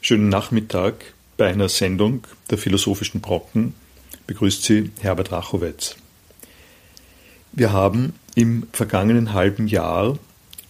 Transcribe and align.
Schönen 0.00 0.28
Nachmittag 0.28 0.94
bei 1.36 1.46
einer 1.46 1.68
Sendung 1.68 2.26
der 2.50 2.58
Philosophischen 2.58 3.20
Brocken 3.20 3.74
begrüßt 4.26 4.64
Sie 4.64 4.90
Herbert 4.98 5.30
Rachowitz. 5.30 5.94
Wir 7.52 7.72
haben 7.72 8.14
im 8.34 8.66
vergangenen 8.72 9.32
halben 9.32 9.68
Jahr 9.68 10.18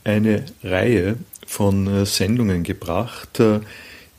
eine 0.04 0.44
Reihe 0.62 1.16
von 1.50 1.88
äh, 1.88 2.06
Sendungen 2.06 2.62
gebracht, 2.62 3.40
äh, 3.40 3.58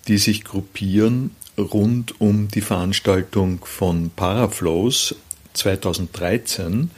die 0.10 0.18
sich 0.18 0.44
gruppieren 0.44 1.34
rund 1.58 2.20
um 2.20 2.50
die 2.50 2.60
Veranstaltung 2.60 3.64
von 3.64 4.12
Paraflows 4.14 5.16
2013. 5.54 6.92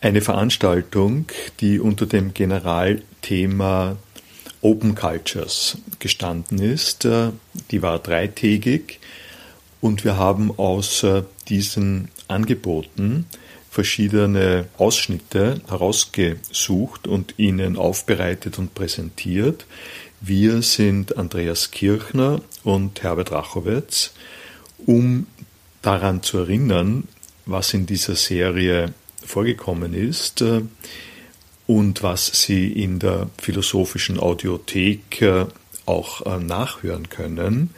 Eine 0.00 0.20
Veranstaltung, 0.20 1.26
die 1.60 1.78
unter 1.78 2.06
dem 2.06 2.34
Generalthema 2.34 3.96
Open 4.62 4.96
Cultures 4.96 5.78
gestanden 6.00 6.58
ist. 6.58 7.04
Äh, 7.04 7.30
die 7.70 7.82
war 7.82 8.00
dreitägig 8.00 8.98
und 9.80 10.04
wir 10.04 10.16
haben 10.16 10.50
aus 10.58 11.06
diesen 11.48 12.08
Angeboten 12.26 13.26
verschiedene 13.72 14.66
Ausschnitte 14.76 15.62
herausgesucht 15.66 17.06
und 17.06 17.38
Ihnen 17.38 17.78
aufbereitet 17.78 18.58
und 18.58 18.74
präsentiert. 18.74 19.64
Wir 20.20 20.60
sind 20.60 21.16
Andreas 21.16 21.70
Kirchner 21.70 22.42
und 22.64 23.02
Herbert 23.02 23.32
Rachowitz, 23.32 24.12
um 24.84 25.26
daran 25.80 26.22
zu 26.22 26.36
erinnern, 26.36 27.08
was 27.46 27.72
in 27.72 27.86
dieser 27.86 28.14
Serie 28.14 28.92
vorgekommen 29.24 29.94
ist 29.94 30.42
äh, 30.42 30.60
und 31.66 32.02
was 32.02 32.26
Sie 32.26 32.70
in 32.70 32.98
der 32.98 33.30
philosophischen 33.40 34.20
Audiothek 34.20 35.22
äh, 35.22 35.46
auch 35.86 36.26
äh, 36.26 36.38
nachhören 36.38 37.08
können, 37.08 37.70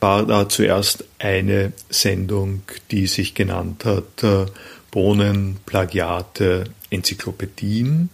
war 0.00 0.24
da 0.24 0.48
zuerst 0.48 1.04
eine 1.18 1.74
Sendung, 1.90 2.62
die 2.90 3.06
sich 3.06 3.34
genannt 3.34 3.84
hat 3.84 4.48
Bohnen, 4.94 5.56
Plagiate, 5.66 6.66
Enzyklopädien. 6.88 8.10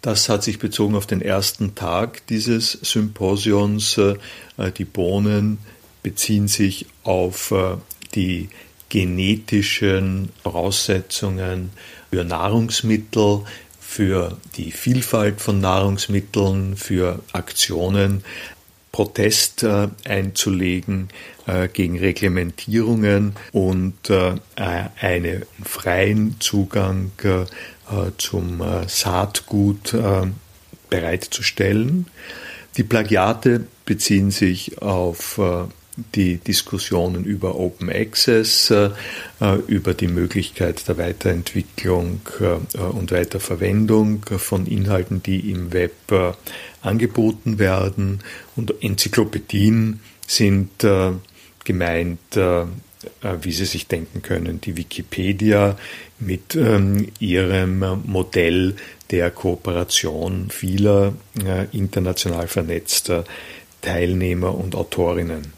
Das 0.00 0.28
hat 0.28 0.44
sich 0.44 0.60
bezogen 0.60 0.94
auf 0.94 1.06
den 1.06 1.20
ersten 1.20 1.74
Tag 1.74 2.24
dieses 2.28 2.70
Symposions. 2.70 3.98
Äh, 3.98 4.14
die 4.76 4.84
Bohnen 4.84 5.58
beziehen 6.04 6.46
sich 6.46 6.86
auf 7.02 7.50
äh, 7.50 7.78
die 8.14 8.48
genetischen 8.90 10.28
Voraussetzungen 10.44 11.70
für 12.12 12.22
Nahrungsmittel, 12.22 13.40
für 13.80 14.36
die 14.56 14.70
Vielfalt 14.70 15.40
von 15.40 15.60
Nahrungsmitteln, 15.60 16.76
für 16.76 17.18
Aktionen 17.32 18.22
Protest 18.98 19.62
äh, 19.62 19.86
einzulegen 20.06 21.10
äh, 21.46 21.68
gegen 21.68 22.00
Reglementierungen 22.00 23.36
und 23.52 24.10
äh, 24.10 24.32
einen 24.56 25.44
freien 25.62 26.34
Zugang 26.40 27.12
äh, 27.22 27.44
zum 28.18 28.60
äh, 28.60 28.88
Saatgut 28.88 29.94
äh, 29.94 30.26
bereitzustellen. 30.90 32.08
Die 32.76 32.82
Plagiate 32.82 33.68
beziehen 33.86 34.32
sich 34.32 34.82
auf 34.82 35.40
die 36.14 36.36
Diskussionen 36.36 37.24
über 37.24 37.56
Open 37.56 37.90
Access, 37.90 38.72
über 39.66 39.94
die 39.94 40.06
Möglichkeit 40.06 40.86
der 40.86 40.96
Weiterentwicklung 40.96 42.20
und 42.92 43.10
Weiterverwendung 43.10 44.24
von 44.36 44.66
Inhalten, 44.66 45.24
die 45.24 45.50
im 45.50 45.72
Web 45.72 45.92
angeboten 46.82 47.58
werden. 47.58 48.20
Und 48.56 48.74
Enzyklopädien 48.82 50.00
sind 50.26 50.84
äh, 50.84 51.12
gemeint, 51.64 52.36
äh, 52.36 52.62
äh, 52.62 52.66
wie 53.42 53.52
Sie 53.52 53.64
sich 53.64 53.86
denken 53.86 54.22
können, 54.22 54.60
die 54.60 54.76
Wikipedia 54.76 55.76
mit 56.18 56.54
ähm, 56.54 57.08
ihrem 57.20 58.02
Modell 58.04 58.76
der 59.10 59.30
Kooperation 59.30 60.50
vieler 60.50 61.14
äh, 61.44 61.66
international 61.76 62.48
vernetzter 62.48 63.24
Teilnehmer 63.80 64.54
und 64.54 64.74
Autorinnen. 64.74 65.52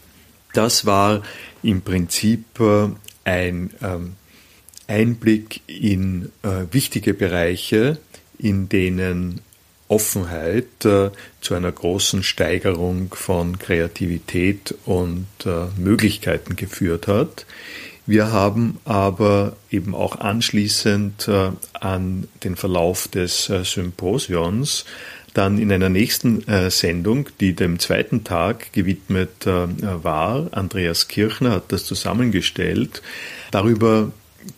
Das 0.53 0.85
war 0.85 1.23
im 1.63 1.81
Prinzip 1.81 2.59
äh, 2.59 2.89
ein 3.23 3.71
ähm, 3.81 4.15
Einblick 4.87 5.61
in 5.67 6.31
äh, 6.43 6.65
wichtige 6.71 7.13
Bereiche, 7.13 7.97
in 8.37 8.67
denen 8.69 9.41
Offenheit 9.91 10.85
äh, 10.85 11.11
zu 11.41 11.53
einer 11.53 11.71
großen 11.71 12.23
Steigerung 12.23 13.13
von 13.13 13.59
Kreativität 13.59 14.73
und 14.85 15.27
äh, 15.45 15.65
Möglichkeiten 15.77 16.55
geführt 16.55 17.07
hat. 17.07 17.45
Wir 18.07 18.31
haben 18.31 18.79
aber 18.85 19.57
eben 19.69 19.93
auch 19.93 20.17
anschließend 20.19 21.27
äh, 21.27 21.51
an 21.73 22.27
den 22.43 22.55
Verlauf 22.55 23.09
des 23.09 23.49
äh, 23.49 23.63
Symposions 23.65 24.85
dann 25.33 25.57
in 25.57 25.71
einer 25.71 25.89
nächsten 25.89 26.47
äh, 26.47 26.71
Sendung, 26.71 27.29
die 27.39 27.53
dem 27.53 27.79
zweiten 27.79 28.23
Tag 28.23 28.73
gewidmet 28.73 29.45
äh, 29.45 29.67
war, 30.03 30.47
Andreas 30.51 31.07
Kirchner 31.07 31.51
hat 31.51 31.71
das 31.71 31.85
zusammengestellt, 31.85 33.01
darüber 33.51 34.11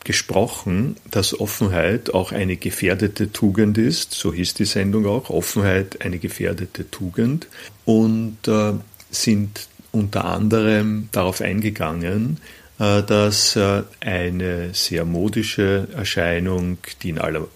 gesprochen, 0.03 0.97
dass 1.11 1.39
Offenheit 1.39 2.13
auch 2.13 2.31
eine 2.31 2.57
gefährdete 2.57 3.31
Tugend 3.31 3.77
ist. 3.77 4.13
So 4.13 4.33
hieß 4.33 4.53
die 4.55 4.65
Sendung 4.65 5.05
auch. 5.05 5.29
Offenheit 5.29 6.03
eine 6.03 6.19
gefährdete 6.19 6.89
Tugend. 6.89 7.47
Und 7.85 8.47
äh, 8.47 8.73
sind 9.11 9.67
unter 9.91 10.25
anderem 10.25 11.09
darauf 11.11 11.41
eingegangen, 11.41 12.39
äh, 12.79 13.03
dass 13.03 13.55
äh, 13.55 13.83
eine 14.01 14.73
sehr 14.73 15.05
modische 15.05 15.87
Erscheinung, 15.95 16.77
die 17.01 17.09
in 17.09 17.19
aller 17.19 17.47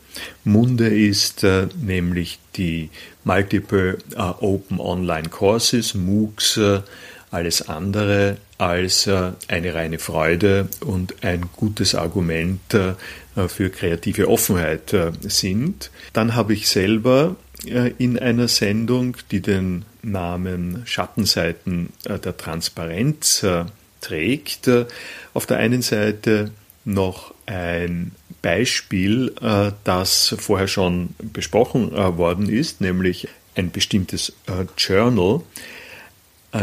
Munde 0.44 0.88
ist, 0.88 1.44
äh, 1.44 1.68
nämlich 1.80 2.40
die 2.56 2.90
Multiple 3.24 3.98
äh, 4.16 4.20
Open 4.20 4.80
Online 4.80 5.30
Courses, 5.30 5.94
MOOCs, 5.94 6.60
alles 7.32 7.68
andere 7.68 8.38
als 8.58 9.08
äh, 9.08 9.32
eine 9.48 9.74
reine 9.74 10.00
Freude 10.00 10.70
und 10.82 11.24
ein 11.24 11.46
gutes 11.56 11.96
Argument 11.96 12.74
äh, 12.74 12.94
für 13.48 13.70
kreative 13.70 14.30
Offenheit 14.30 14.94
äh, 14.94 15.12
sind. 15.22 15.92
Dann 16.14 16.36
habe 16.36 16.54
ich 16.54 16.68
selber 16.70 17.36
in 17.98 18.20
einer 18.20 18.48
Sendung, 18.48 19.18
die 19.32 19.42
den 19.42 19.84
Namen 20.04 20.84
Schattenseiten 20.86 21.90
der 22.06 22.38
Transparenz 22.38 23.44
trägt, 24.00 24.70
auf 25.34 25.48
der 25.48 25.58
einen 25.58 25.82
Seite 25.82 26.52
noch 26.86 27.34
ein 27.48 28.12
Beispiel, 28.44 29.34
das 29.84 30.36
vorher 30.38 30.68
schon 30.68 31.16
besprochen 31.18 31.94
worden 31.94 32.48
ist, 32.48 32.80
nämlich 32.80 33.28
ein 33.56 33.72
bestimmtes 33.72 34.34
Journal, 34.78 35.42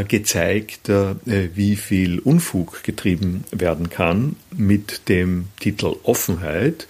gezeigt, 0.08 0.88
äh, 0.88 1.14
wie 1.54 1.76
viel 1.76 2.18
Unfug 2.18 2.82
getrieben 2.84 3.44
werden 3.50 3.90
kann 3.90 4.36
mit 4.56 5.08
dem 5.08 5.48
Titel 5.60 5.96
Offenheit 6.04 6.86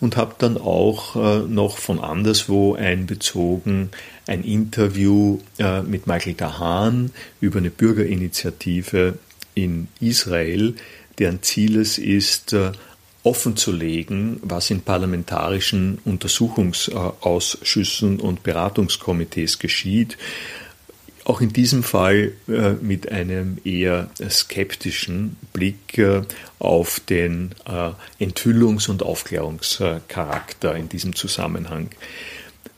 und 0.00 0.16
habe 0.16 0.36
dann 0.38 0.56
auch 0.56 1.16
äh, 1.16 1.40
noch 1.46 1.76
von 1.78 2.00
anderswo 2.00 2.74
einbezogen 2.74 3.90
ein 4.26 4.42
Interview 4.44 5.38
mit 5.86 6.06
Michael 6.06 6.34
Dahan 6.34 7.12
über 7.40 7.60
eine 7.60 7.70
Bürgerinitiative 7.70 9.18
in 9.54 9.88
Israel, 10.00 10.74
deren 11.18 11.42
Ziel 11.42 11.78
es 11.78 11.96
ist, 11.96 12.54
offenzulegen, 13.22 14.38
was 14.42 14.68
in 14.70 14.82
parlamentarischen 14.82 15.98
Untersuchungsausschüssen 16.04 18.20
und 18.20 18.42
Beratungskomitees 18.42 19.58
geschieht 19.58 20.18
auch 21.28 21.42
in 21.42 21.52
diesem 21.52 21.82
Fall 21.82 22.32
äh, 22.48 22.72
mit 22.80 23.12
einem 23.12 23.58
eher 23.62 24.08
skeptischen 24.30 25.36
Blick 25.52 25.98
äh, 25.98 26.22
auf 26.58 27.00
den 27.00 27.50
äh, 27.66 27.90
Enthüllungs- 28.24 28.88
und 28.88 29.02
Aufklärungscharakter 29.02 30.74
in 30.74 30.88
diesem 30.88 31.14
Zusammenhang. 31.14 31.90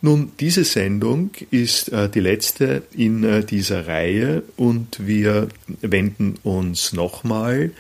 Nun, 0.03 0.33
diese 0.41 0.65
Sendung 0.65 1.31
ist 1.51 1.93
äh, 1.93 2.09
die 2.09 2.21
letzte 2.21 2.83
in 2.93 3.23
äh, 3.23 3.45
dieser 3.45 3.87
Reihe 3.87 4.43
und 4.57 5.07
wir 5.07 5.49
wenden 5.81 6.37
uns 6.43 6.93
nochmal 6.93 7.71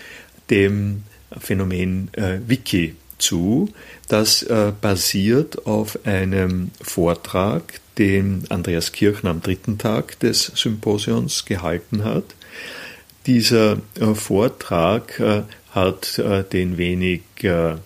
dem 0.50 1.02
Phänomen 1.36 2.10
äh, 2.12 2.38
Wiki 2.46 2.94
zu. 3.20 3.68
Das 4.08 4.42
äh, 4.42 4.72
basiert 4.80 5.66
auf 5.66 5.98
einem 6.04 6.70
Vortrag, 6.80 7.80
den 7.98 8.44
Andreas 8.48 8.92
Kirchner 8.92 9.30
am 9.30 9.42
dritten 9.42 9.78
Tag 9.78 10.18
des 10.20 10.52
Symposions 10.54 11.44
gehalten 11.44 12.04
hat. 12.04 12.24
Dieser 13.26 13.78
äh, 14.00 14.14
Vortrag 14.14 15.20
äh, 15.20 15.42
hat 15.70 16.18
äh, 16.18 16.42
den 16.44 16.78
wenig 16.78 17.22
äh, 17.42 17.76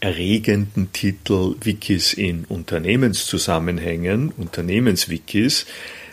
erregenden 0.00 0.92
Titel 0.92 1.56
Wikis 1.60 2.12
in 2.12 2.44
Unternehmenszusammenhängen, 2.44 4.32
Unternehmenswikis. 4.36 5.66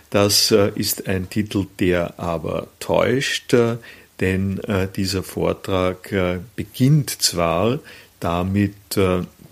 Das 0.10 0.52
äh, 0.52 0.72
ist 0.76 1.08
ein 1.08 1.30
Titel, 1.30 1.68
der 1.80 2.20
aber 2.20 2.68
täuscht, 2.80 3.54
denn 4.22 4.62
dieser 4.96 5.24
Vortrag 5.24 6.10
beginnt 6.56 7.10
zwar 7.10 7.80
damit 8.20 8.74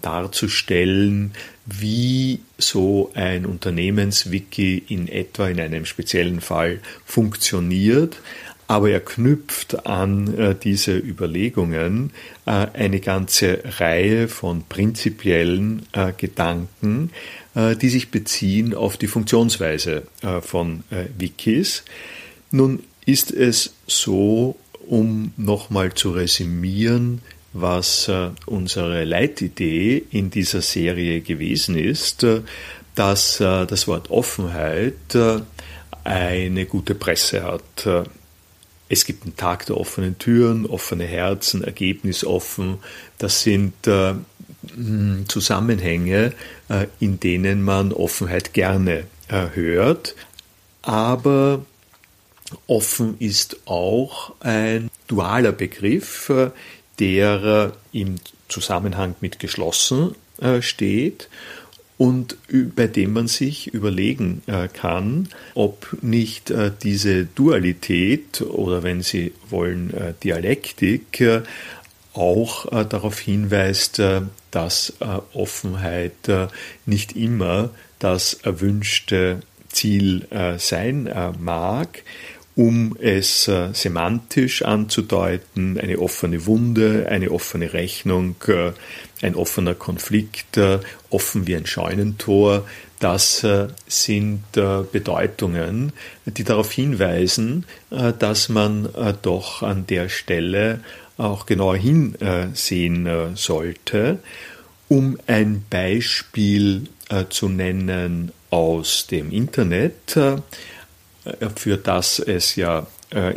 darzustellen, 0.01 1.31
wie 1.65 2.41
so 2.57 3.11
ein 3.15 3.45
Unternehmenswiki 3.45 4.83
in 4.87 5.07
etwa 5.07 5.47
in 5.47 5.59
einem 5.59 5.85
speziellen 5.85 6.41
Fall 6.41 6.79
funktioniert, 7.05 8.19
aber 8.67 8.89
er 8.89 8.99
knüpft 9.01 9.85
an 9.85 10.37
äh, 10.37 10.55
diese 10.55 10.97
Überlegungen 10.97 12.11
äh, 12.45 12.67
eine 12.73 12.99
ganze 12.99 13.61
Reihe 13.79 14.27
von 14.27 14.63
prinzipiellen 14.67 15.85
äh, 15.91 16.13
Gedanken, 16.15 17.11
äh, 17.55 17.75
die 17.75 17.89
sich 17.89 18.09
beziehen 18.09 18.73
auf 18.73 18.97
die 18.97 19.07
Funktionsweise 19.07 20.03
äh, 20.21 20.41
von 20.41 20.83
äh, 20.89 21.05
Wikis. 21.17 21.83
Nun 22.51 22.83
ist 23.05 23.31
es 23.31 23.73
so, 23.85 24.55
um 24.87 25.33
nochmal 25.37 25.93
zu 25.93 26.11
resümieren, 26.11 27.21
was 27.53 28.11
unsere 28.45 29.03
Leitidee 29.03 30.03
in 30.11 30.29
dieser 30.29 30.61
Serie 30.61 31.21
gewesen 31.21 31.77
ist, 31.77 32.25
dass 32.95 33.37
das 33.37 33.87
Wort 33.87 34.09
Offenheit 34.09 35.17
eine 36.03 36.65
gute 36.65 36.95
Presse 36.95 37.43
hat. 37.43 38.07
Es 38.93 39.05
gibt 39.05 39.23
einen 39.23 39.35
Tag 39.35 39.65
der 39.65 39.77
offenen 39.77 40.19
Türen, 40.19 40.67
offene 40.67 41.05
Herzen, 41.05 41.63
ergebnisoffen. 41.63 42.77
Das 43.17 43.41
sind 43.41 43.87
äh, 43.87 44.13
hm, 44.75 45.25
Zusammenhänge, 45.27 46.33
äh, 46.69 46.85
in 46.99 47.19
denen 47.19 47.63
man 47.63 47.91
Offenheit 47.91 48.53
gerne 48.53 49.05
äh, 49.29 49.47
hört. 49.55 50.15
Aber 50.83 51.65
offen 52.67 53.15
ist 53.17 53.57
auch 53.65 54.33
ein 54.41 54.91
dualer 55.07 55.53
Begriff, 55.53 56.29
äh, 56.29 56.51
der 56.99 57.73
im 57.91 58.15
Zusammenhang 58.49 59.15
mit 59.19 59.39
geschlossen 59.39 60.15
äh, 60.39 60.61
steht 60.61 61.29
und 61.97 62.37
bei 62.75 62.87
dem 62.87 63.13
man 63.13 63.27
sich 63.27 63.73
überlegen 63.73 64.41
äh, 64.47 64.67
kann, 64.67 65.29
ob 65.53 65.95
nicht 66.01 66.49
äh, 66.49 66.71
diese 66.81 67.25
Dualität 67.25 68.41
oder 68.41 68.83
wenn 68.83 69.01
Sie 69.01 69.33
wollen 69.49 69.93
Dialektik 70.23 71.23
auch 72.13 72.67
darauf 72.85 73.19
hinweist, 73.19 73.99
dass 74.51 74.93
Offenheit 75.33 76.29
nicht 76.85 77.15
immer 77.15 77.71
das 77.97 78.35
erwünschte 78.35 79.39
Ziel 79.69 80.27
sein 80.59 81.11
mag, 81.39 82.03
um 82.55 82.95
es 82.99 83.49
semantisch 83.73 84.61
anzudeuten, 84.61 85.79
eine 85.79 85.97
offene 85.99 86.45
Wunde, 86.45 87.07
eine 87.09 87.31
offene 87.31 87.73
Rechnung, 87.73 88.35
ein 89.23 89.35
offener 89.35 89.73
Konflikt, 89.73 90.57
äh, 90.57 90.79
offen 91.09 91.47
wie 91.47 91.55
ein 91.55 91.65
Scheunentor, 91.65 92.67
das 92.99 93.43
äh, 93.43 93.67
sind 93.87 94.43
äh, 94.55 94.83
Bedeutungen, 94.91 95.93
die 96.25 96.43
darauf 96.43 96.71
hinweisen, 96.71 97.65
dass 97.89 98.49
man 98.49 98.89
doch 99.21 99.61
an 99.61 99.85
der 99.87 100.09
Stelle 100.09 100.79
auch 101.17 101.45
genauer 101.45 101.77
hinsehen 101.77 103.35
sollte. 103.35 104.19
Um 104.89 105.17
ein 105.27 105.63
Beispiel 105.69 106.87
zu 107.29 107.49
nennen 107.49 108.31
aus 108.49 109.07
dem 109.07 109.31
Internet, 109.31 110.17
für 111.55 111.77
das 111.77 112.19
es 112.19 112.55
ja 112.55 112.87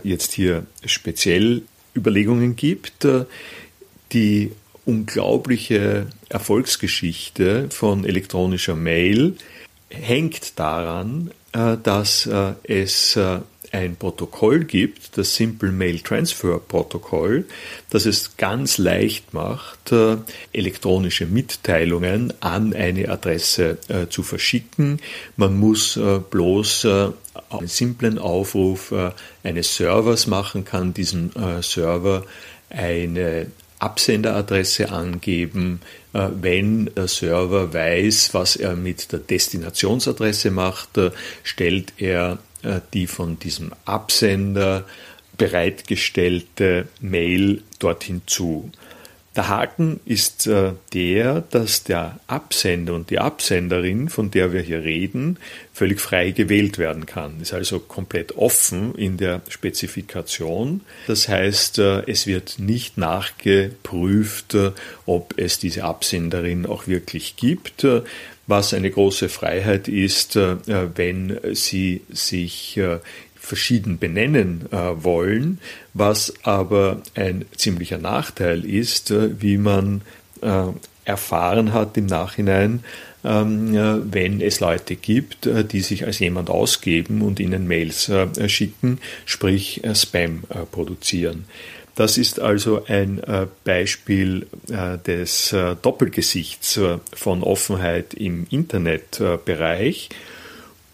jetzt 0.03 0.33
hier 0.33 0.67
speziell 0.85 1.63
Überlegungen 1.95 2.57
gibt, 2.57 3.07
die 4.13 4.53
unglaubliche 4.87 6.07
Erfolgsgeschichte 6.29 7.69
von 7.71 8.05
elektronischer 8.05 8.77
Mail 8.77 9.37
hängt 9.91 10.59
daran, 10.59 11.31
äh, 11.53 11.77
dass 11.83 12.27
äh, 12.27 12.53
es 12.65 13.17
äh, 13.17 13.41
ein 13.77 13.97
Protokoll 13.97 14.65
gibt, 14.65 15.19
das 15.19 15.35
Simple 15.35 15.71
Mail 15.71 16.01
Transfer 16.01 16.59
Protokoll, 16.59 17.45
das 17.91 18.07
es 18.07 18.37
ganz 18.37 18.79
leicht 18.79 19.35
macht, 19.35 19.93
elektronische 20.53 21.27
Mitteilungen 21.27 22.33
an 22.41 22.73
eine 22.73 23.09
Adresse 23.09 23.79
zu 24.09 24.23
verschicken. 24.23 25.01
Man 25.37 25.59
muss 25.59 25.99
bloß 26.31 26.87
einen 26.87 27.67
simplen 27.67 28.19
Aufruf 28.19 28.95
eines 29.43 29.77
Servers 29.77 30.27
machen, 30.27 30.65
kann 30.65 30.95
diesem 30.95 31.31
Server 31.61 32.25
eine 32.71 33.47
Absenderadresse 33.79 34.91
angeben, 34.91 35.81
äh, 36.13 36.29
wenn 36.41 36.87
der 36.95 37.09
Server 37.09 37.73
weiß, 37.75 38.33
was 38.33 38.57
er 38.57 38.75
mit 38.75 39.13
der 39.13 39.19
Destinationsadresse 39.19 40.51
macht, 40.51 40.97
äh, 40.97 41.11
stellt 41.43 41.93
er 41.99 42.33
äh, 42.33 42.37
die 42.93 43.07
von 43.07 43.39
diesem 43.39 43.73
Absender 43.85 44.85
bereitgestellte 45.37 46.89
Mail 47.01 47.63
dorthin 47.79 48.23
zu. 48.27 48.71
Der 49.37 49.49
Haken 49.49 50.01
ist 50.07 50.47
äh, 50.47 50.73
der, 50.95 51.43
dass 51.51 51.85
der 51.85 52.19
Absender 52.27 52.95
und 52.95 53.11
die 53.11 53.19
Absenderin, 53.19 54.09
von 54.09 54.31
der 54.31 54.55
wir 54.55 54.63
hier 54.63 54.83
reden, 54.83 55.39
völlig 55.75 56.01
frei 56.01 56.31
gewählt 56.31 56.79
werden 56.79 57.05
kann. 57.05 57.43
Ist 57.43 57.53
also 57.53 57.79
komplett 57.79 58.39
offen 58.39 58.95
in 58.95 59.19
der 59.19 59.43
Spezifikation. 59.51 60.81
Das 61.07 61.29
heißt, 61.29 61.79
äh, 61.81 62.11
es 62.11 62.27
wird 62.27 62.59
nicht 62.59 62.97
nachgeprüft, 62.97 64.55
äh, 64.55 64.73
ob 65.05 65.35
es 65.37 65.59
diese 65.59 65.85
Absenderin 65.85 66.65
auch 66.65 66.87
wirklich 66.87 67.37
gibt 67.37 67.85
was 68.47 68.75
eine 68.75 68.91
große 68.91 69.29
Freiheit 69.29 69.89
ist, 69.89 70.37
wenn 70.37 71.41
sie 71.55 72.03
sich 72.11 72.81
verschieden 73.47 73.99
benennen 73.99 74.67
äh, 74.73 74.77
wollen, 75.05 75.61
was 75.95 76.35
aber 76.43 77.03
ein 77.15 77.45
ziemlicher 77.57 77.99
Nachteil 77.99 78.65
ist, 78.65 79.13
äh, 79.13 79.41
wie 79.41 79.57
man 79.57 80.03
äh, 80.43 80.65
erfahren 81.05 81.73
hat 81.73 81.97
im 81.97 82.07
Nachhinein, 82.07 82.83
ähm, 83.25 83.75
äh, 83.75 84.13
wenn 84.13 84.41
es 84.41 84.59
Leute 84.59 84.97
gibt, 84.97 85.47
äh, 85.47 85.65
die 85.65 85.81
sich 85.81 86.07
als 86.07 86.19
jemand 86.19 86.51
ausgeben 86.51 87.23
und 87.23 87.39
ihnen 87.39 87.69
Mails 87.69 88.09
äh, 88.09 88.49
schicken, 88.49 88.99
sprich 89.25 89.83
Spam 89.95 90.43
produzieren. 90.73 91.45
Das 91.97 92.19
ist 92.19 92.41
also 92.41 92.85
ein 92.87 93.21
Beispiel 93.65 94.47
des 94.69 95.55
Doppelgesichts 95.83 96.79
von 97.15 97.43
Offenheit 97.43 98.15
im 98.15 98.47
Internetbereich. 98.51 100.11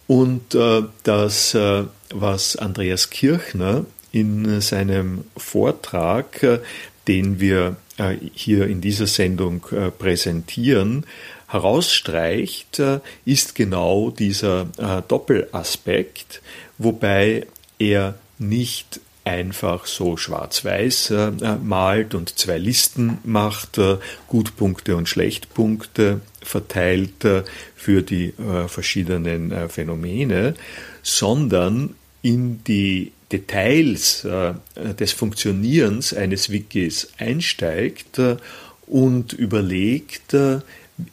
Und 0.07 0.57
das 1.03 1.57
was 2.15 2.57
Andreas 2.57 3.11
Kirchner 3.11 3.85
in 4.13 4.61
seinem 4.61 5.25
Vortrag, 5.37 6.43
äh, 6.43 6.59
den 7.09 7.41
wir 7.41 7.77
äh, 7.99 8.17
hier 8.35 8.67
in 8.67 8.81
dieser 8.81 9.07
Sendung 9.07 9.67
äh, 9.73 9.91
präsentieren, 9.91 11.07
herausstreicht, 11.49 12.81
ist 13.27 13.55
genau 13.55 14.09
dieser 14.09 14.65
Doppelaspekt, 15.07 16.41
wobei 16.79 17.47
er 17.79 18.15
nicht 18.39 19.01
einfach 19.25 19.87
so 19.87 20.17
schwarz-weiß 20.17 21.13
malt 21.63 22.15
und 22.15 22.39
zwei 22.39 22.59
Listen 22.59 23.19
macht, 23.25 23.79
Gutpunkte 24.27 24.97
und 24.97 25.09
Schlechtpunkte 25.09 26.21
verteilt 26.41 27.25
für 27.77 28.03
die 28.03 28.35
verschiedenen 28.67 29.69
Phänomene, 29.69 30.55
sondern 31.03 31.95
in 32.23 32.65
die 32.65 33.13
Details 33.33 34.25
äh, 34.25 34.55
des 34.95 35.13
Funktionierens 35.13 36.15
eines 36.15 36.51
Wikis 36.51 37.09
einsteigt 37.19 38.19
äh, 38.19 38.37
und 38.87 39.33
überlegt, 39.33 40.35
äh, 40.35 40.61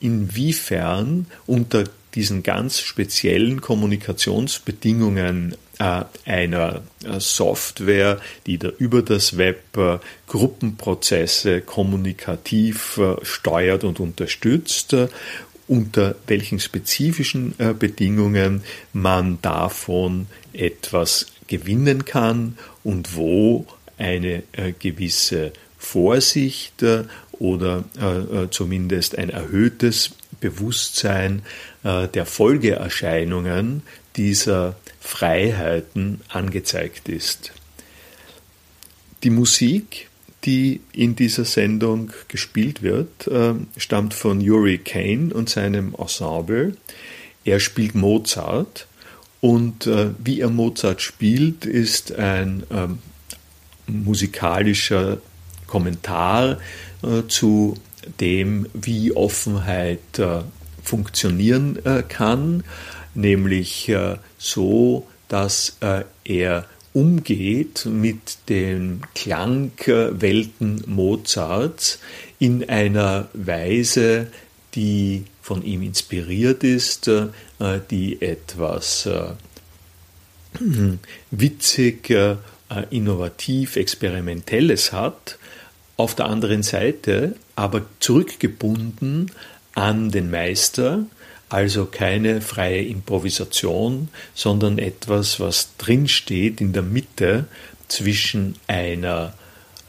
inwiefern 0.02 1.26
unter 1.48 1.86
diesen 2.16 2.44
ganz 2.44 2.82
speziellen 2.82 3.62
Kommunikationsbedingungen 3.62 5.54
äh, 5.54 5.69
einer 5.80 6.82
äh, 7.06 7.20
Software, 7.20 8.20
die 8.46 8.58
da 8.58 8.68
über 8.68 9.02
das 9.02 9.38
Web 9.38 9.78
äh, 9.78 10.00
Gruppenprozesse 10.28 11.62
kommunikativ 11.62 13.00
steuert 13.24 13.84
und 13.84 14.00
unterstützt, 14.00 14.96
unter 15.68 16.16
welchen 16.28 16.60
spezifischen 16.60 17.56
Bedingungen 17.78 18.64
man 18.92 19.40
davon 19.42 20.28
etwas 20.54 21.28
gewinnen 21.48 22.06
kann 22.06 22.58
und 22.84 23.16
wo 23.16 23.66
eine 23.98 24.44
gewisse 24.80 25.54
Vorsicht 25.78 26.84
oder 27.34 27.84
zumindest 28.52 29.18
ein 29.18 29.30
erhöhtes 29.30 30.12
Bewusstsein 30.40 31.44
der 31.84 32.26
Folgeerscheinungen 32.26 33.84
dieser 34.16 34.76
Freiheiten 35.00 36.22
angezeigt 36.30 37.10
ist. 37.10 37.52
Die 39.24 39.30
Musik, 39.30 40.10
die 40.46 40.82
in 40.94 41.16
dieser 41.16 41.46
Sendung 41.46 42.12
gespielt 42.28 42.82
wird, 42.82 43.28
äh, 43.28 43.54
stammt 43.78 44.14
von 44.14 44.40
Yuri 44.40 44.78
Kane 44.78 45.34
und 45.34 45.50
seinem 45.50 45.96
Ensemble. 45.98 46.78
Er 47.44 47.60
spielt 47.60 47.96
Mozart 47.96 48.88
und 49.42 49.88
äh, 49.88 50.12
wie 50.20 50.40
er 50.42 50.50
Mozart 50.50 51.02
spielt, 51.02 51.66
ist 51.66 52.14
ein 52.14 52.64
ähm, 52.72 53.00
musikalischer 53.88 55.18
Kommentar 55.68 56.60
äh, 57.04 57.28
zu 57.28 57.76
dem, 58.20 58.68
wie 58.74 59.12
Offenheit 59.12 60.00
funktionieren 60.82 61.78
kann 62.08 62.64
nämlich 63.14 63.90
äh, 63.90 64.18
so, 64.38 65.08
dass 65.28 65.78
äh, 65.82 66.04
er 66.24 66.66
umgeht 66.94 67.86
mit 67.86 68.50
den 68.50 69.02
Klangwelten 69.14 70.84
Mozarts 70.88 72.00
in 72.40 72.68
einer 72.68 73.30
Weise, 73.34 74.28
die 74.76 75.26
von 75.42 75.64
ihm 75.64 75.84
inspiriert 75.84 76.64
ist, 76.64 77.08
äh, 77.08 77.28
die 77.90 78.22
etwas 78.22 79.08
witzig, 81.32 82.14
innovativ, 82.90 83.76
experimentelles 83.76 84.92
hat, 84.92 85.38
auf 85.98 86.16
der 86.16 86.28
anderen 86.28 86.64
Seite 86.64 87.36
aber 87.56 87.82
zurückgebunden 88.00 89.32
an 89.76 90.12
den 90.12 90.32
Meister, 90.32 91.06
also 91.50 91.86
keine 91.86 92.42
freie 92.42 92.84
Improvisation, 92.84 94.10
sondern 94.34 94.78
etwas, 94.78 95.40
was 95.40 95.76
drinsteht 95.78 96.62
in 96.62 96.74
der 96.74 96.84
Mitte 96.84 97.46
zwischen 97.88 98.56
einer 98.68 99.34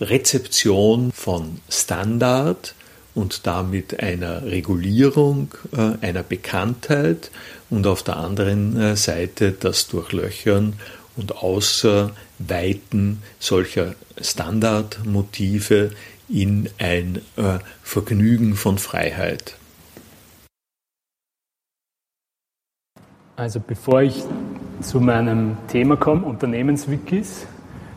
Rezeption 0.00 1.12
von 1.12 1.60
Standard 1.68 2.74
und 3.14 3.46
damit 3.46 4.00
einer 4.02 4.44
Regulierung, 4.44 5.54
äh, 5.72 5.92
einer 6.06 6.22
Bekanntheit 6.22 7.30
und 7.68 7.86
auf 7.86 8.02
der 8.02 8.16
anderen 8.16 8.80
äh, 8.80 8.96
Seite 8.96 9.52
das 9.52 9.88
Durchlöchern 9.88 10.74
und 11.16 11.36
Ausweiten 11.36 13.22
solcher 13.38 13.94
Standardmotive 14.20 15.90
in 16.28 16.70
ein 16.78 17.20
äh, 17.36 17.58
Vergnügen 17.82 18.56
von 18.56 18.78
Freiheit. 18.78 19.56
Also 23.40 23.58
bevor 23.58 24.02
ich 24.02 24.22
zu 24.82 25.00
meinem 25.00 25.56
Thema 25.68 25.96
komme, 25.96 26.26
Unternehmenswikis, 26.26 27.46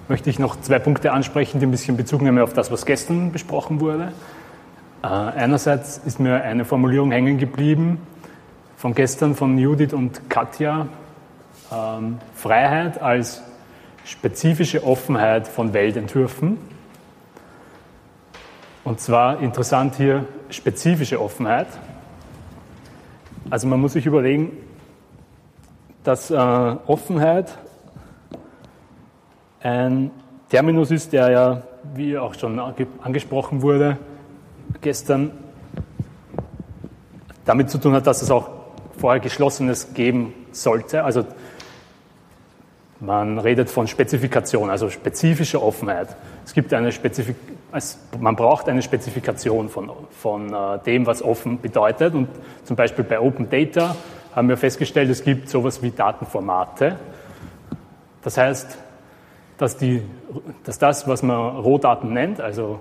möchte 0.08 0.30
ich 0.30 0.40
noch 0.40 0.62
zwei 0.62 0.80
Punkte 0.80 1.12
ansprechen, 1.12 1.60
die 1.60 1.66
ein 1.66 1.72
bisschen 1.72 1.98
Bezug 1.98 2.22
nehmen 2.22 2.40
auf 2.40 2.54
das, 2.54 2.72
was 2.72 2.86
gestern 2.86 3.34
besprochen 3.34 3.82
wurde. 3.82 4.14
Äh, 5.04 5.08
einerseits 5.08 5.98
ist 5.98 6.22
mir 6.22 6.42
eine 6.42 6.64
Formulierung 6.64 7.12
hängen 7.12 7.40
geblieben 7.40 8.00
von 8.78 8.96
gestern 8.96 9.36
von 9.36 9.58
Judith 9.58 9.92
und 9.92 10.30
Katja. 10.30 10.88
Ähm, 11.74 12.20
Freiheit 12.36 13.02
als 13.02 13.42
spezifische 14.06 14.86
Offenheit 14.86 15.50
von 15.50 15.74
Weltentwürfen. 15.74 16.58
Und 18.86 19.02
zwar 19.02 19.42
interessant 19.42 19.96
hier 19.96 20.24
spezifische 20.50 21.20
Offenheit. 21.20 21.68
Also 23.50 23.68
man 23.68 23.82
muss 23.82 23.92
sich 23.92 24.06
überlegen, 24.06 24.63
dass 26.04 26.32
äh, 26.32 26.36
Offenheit 26.36 27.58
ein 29.62 30.12
Terminus 30.50 30.92
ist, 30.92 31.14
der 31.14 31.32
ja, 31.32 31.62
wie 31.96 32.18
auch 32.18 32.34
schon 32.36 32.60
angesprochen 33.02 33.62
wurde, 33.62 33.98
gestern 34.82 35.32
damit 37.46 37.70
zu 37.70 37.78
tun 37.78 37.94
hat, 37.94 38.08
dass 38.08 38.22
es 38.22 38.32
auch 38.32 38.50
vorher 38.98 39.20
Geschlossenes 39.20 39.94
geben 39.94 40.34
sollte. 40.52 41.04
Also 41.04 41.26
man 43.00 43.40
redet 43.40 43.70
von 43.70 43.88
Spezifikation, 43.88 44.70
also 44.70 44.90
spezifischer 44.90 45.62
Offenheit. 45.62 46.16
Es 46.46 46.54
gibt 46.54 46.74
eine 46.74 46.92
Spezifik 46.92 47.36
also 47.74 47.98
man 48.20 48.36
braucht 48.36 48.70
eine 48.70 48.84
Spezifikation 48.84 49.68
von, 49.68 49.90
von 50.12 50.54
äh, 50.54 50.78
dem, 50.86 51.08
was 51.08 51.24
offen 51.24 51.60
bedeutet. 51.60 52.14
Und 52.14 52.28
zum 52.66 52.76
Beispiel 52.76 53.04
bei 53.04 53.20
Open 53.20 53.50
Data 53.50 53.96
haben 54.36 54.50
wir 54.50 54.58
festgestellt, 54.58 55.10
es 55.10 55.24
gibt 55.24 55.50
sowas 55.50 55.82
wie 55.82 55.92
Datenformate. 55.92 56.98
Das 58.22 58.38
heißt, 58.38 58.78
dass, 59.58 59.78
die, 59.78 60.02
dass 60.64 60.80
das, 60.80 61.08
was 61.08 61.24
man 61.24 61.58
Rohdaten 61.58 62.14
nennt, 62.14 62.42
also 62.42 62.80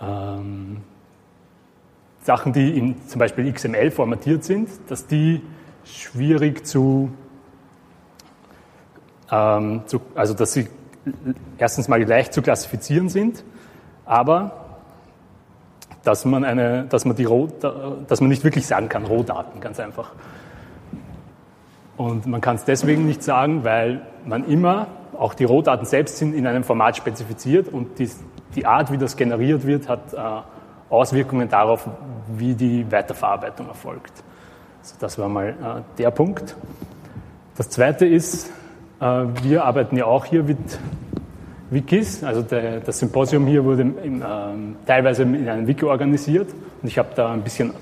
ähm, 0.00 0.78
Sachen, 2.22 2.52
die 2.52 2.76
in 2.76 3.06
zum 3.06 3.18
Beispiel 3.18 3.52
XML 3.52 3.90
formatiert 3.90 4.44
sind, 4.44 4.68
dass 4.88 5.06
die 5.06 5.42
schwierig 5.84 6.66
zu, 6.66 7.10
ähm, 9.30 9.82
zu 9.86 10.00
also 10.14 10.34
dass 10.34 10.52
sie 10.52 10.68
erstens 11.58 11.88
mal 11.88 12.02
leicht 12.02 12.32
zu 12.32 12.42
klassifizieren 12.42 13.08
sind, 13.08 13.44
aber 14.04 14.65
dass 16.06 16.24
man, 16.24 16.44
eine, 16.44 16.84
dass 16.84 17.04
man, 17.04 17.16
die 17.16 17.26
dass 18.06 18.20
man 18.20 18.28
nicht 18.28 18.44
wirklich 18.44 18.66
sagen 18.66 18.88
kann, 18.88 19.04
Rohdaten, 19.04 19.60
ganz 19.60 19.80
einfach. 19.80 20.12
Und 21.96 22.26
man 22.26 22.40
kann 22.40 22.56
es 22.56 22.64
deswegen 22.64 23.06
nicht 23.06 23.22
sagen, 23.22 23.64
weil 23.64 24.02
man 24.24 24.44
immer, 24.44 24.86
auch 25.18 25.34
die 25.34 25.44
Rohdaten 25.44 25.86
selbst 25.86 26.18
sind 26.18 26.34
in 26.34 26.46
einem 26.46 26.62
Format 26.62 26.96
spezifiziert 26.96 27.68
und 27.68 27.98
die, 27.98 28.08
die 28.54 28.66
Art, 28.66 28.92
wie 28.92 28.98
das 28.98 29.16
generiert 29.16 29.66
wird, 29.66 29.88
hat 29.88 30.12
äh, 30.12 30.18
Auswirkungen 30.90 31.48
darauf, 31.48 31.88
wie 32.28 32.54
die 32.54 32.90
Weiterverarbeitung 32.92 33.68
erfolgt. 33.68 34.12
Also 34.82 34.94
das 35.00 35.18
war 35.18 35.28
mal 35.28 35.48
äh, 35.48 35.54
der 35.98 36.10
Punkt. 36.10 36.54
Das 37.56 37.70
zweite 37.70 38.06
ist, 38.06 38.50
äh, 39.00 39.24
wir 39.42 39.64
arbeiten 39.64 39.96
ja 39.96 40.04
auch 40.04 40.26
hier 40.26 40.44
mit 40.44 40.78
Wikis. 41.70 42.22
Also 42.22 42.42
der, 42.42 42.80
das 42.80 42.98
Symposium 42.98 43.46
hier 43.46 43.64
wurde 43.64 43.82
im, 43.82 44.22
ähm, 44.22 44.76
teilweise 44.86 45.22
in 45.22 45.48
einem 45.48 45.66
Wiki 45.66 45.84
organisiert 45.84 46.48
und 46.82 46.88
ich 46.88 46.98
habe 46.98 47.08
da 47.14 47.32
ein 47.32 47.42
bisschen 47.42 47.72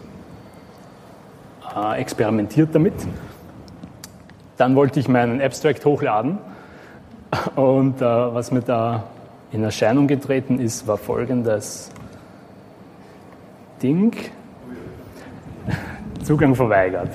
äh, 1.75 2.00
experimentiert 2.00 2.75
damit. 2.75 2.95
Dann 4.57 4.76
wollte 4.76 5.00
ich 5.00 5.09
meinen 5.09 5.43
Abstract 5.43 5.85
hochladen 5.85 6.38
und 7.57 8.00
äh, 8.00 8.05
was 8.05 8.50
mir 8.50 8.62
da 8.62 9.05
in 9.53 9.62
Erscheinung 9.62 10.07
getreten 10.07 10.59
ist, 10.59 10.87
war 10.87 10.97
folgendes 10.97 11.91
Ding. 13.83 14.14
Zugang 16.23 16.55
verweigert. 16.55 17.11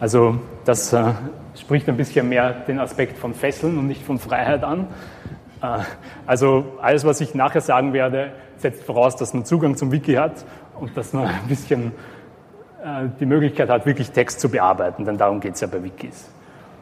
Also 0.00 0.36
das 0.64 0.92
äh, 0.92 1.12
spricht 1.58 1.88
ein 1.88 1.96
bisschen 1.96 2.28
mehr 2.28 2.52
den 2.52 2.78
Aspekt 2.78 3.18
von 3.18 3.34
Fesseln 3.34 3.78
und 3.78 3.86
nicht 3.86 4.02
von 4.02 4.18
Freiheit 4.18 4.64
an. 4.64 4.86
Äh, 5.64 5.78
also 6.26 6.64
alles, 6.80 7.04
was 7.04 7.20
ich 7.20 7.34
nachher 7.34 7.60
sagen 7.60 7.92
werde, 7.92 8.32
setzt 8.58 8.84
voraus, 8.84 9.16
dass 9.16 9.34
man 9.34 9.44
Zugang 9.44 9.76
zum 9.76 9.92
Wiki 9.92 10.14
hat 10.14 10.44
und 10.78 10.96
dass 10.96 11.12
man 11.12 11.26
ein 11.26 11.48
bisschen 11.48 11.92
äh, 12.82 13.08
die 13.18 13.26
Möglichkeit 13.26 13.68
hat, 13.68 13.86
wirklich 13.86 14.10
Text 14.10 14.40
zu 14.40 14.48
bearbeiten, 14.48 15.04
denn 15.04 15.16
darum 15.16 15.40
geht 15.40 15.54
es 15.54 15.60
ja 15.60 15.66
bei 15.66 15.82
Wikis. 15.82 16.28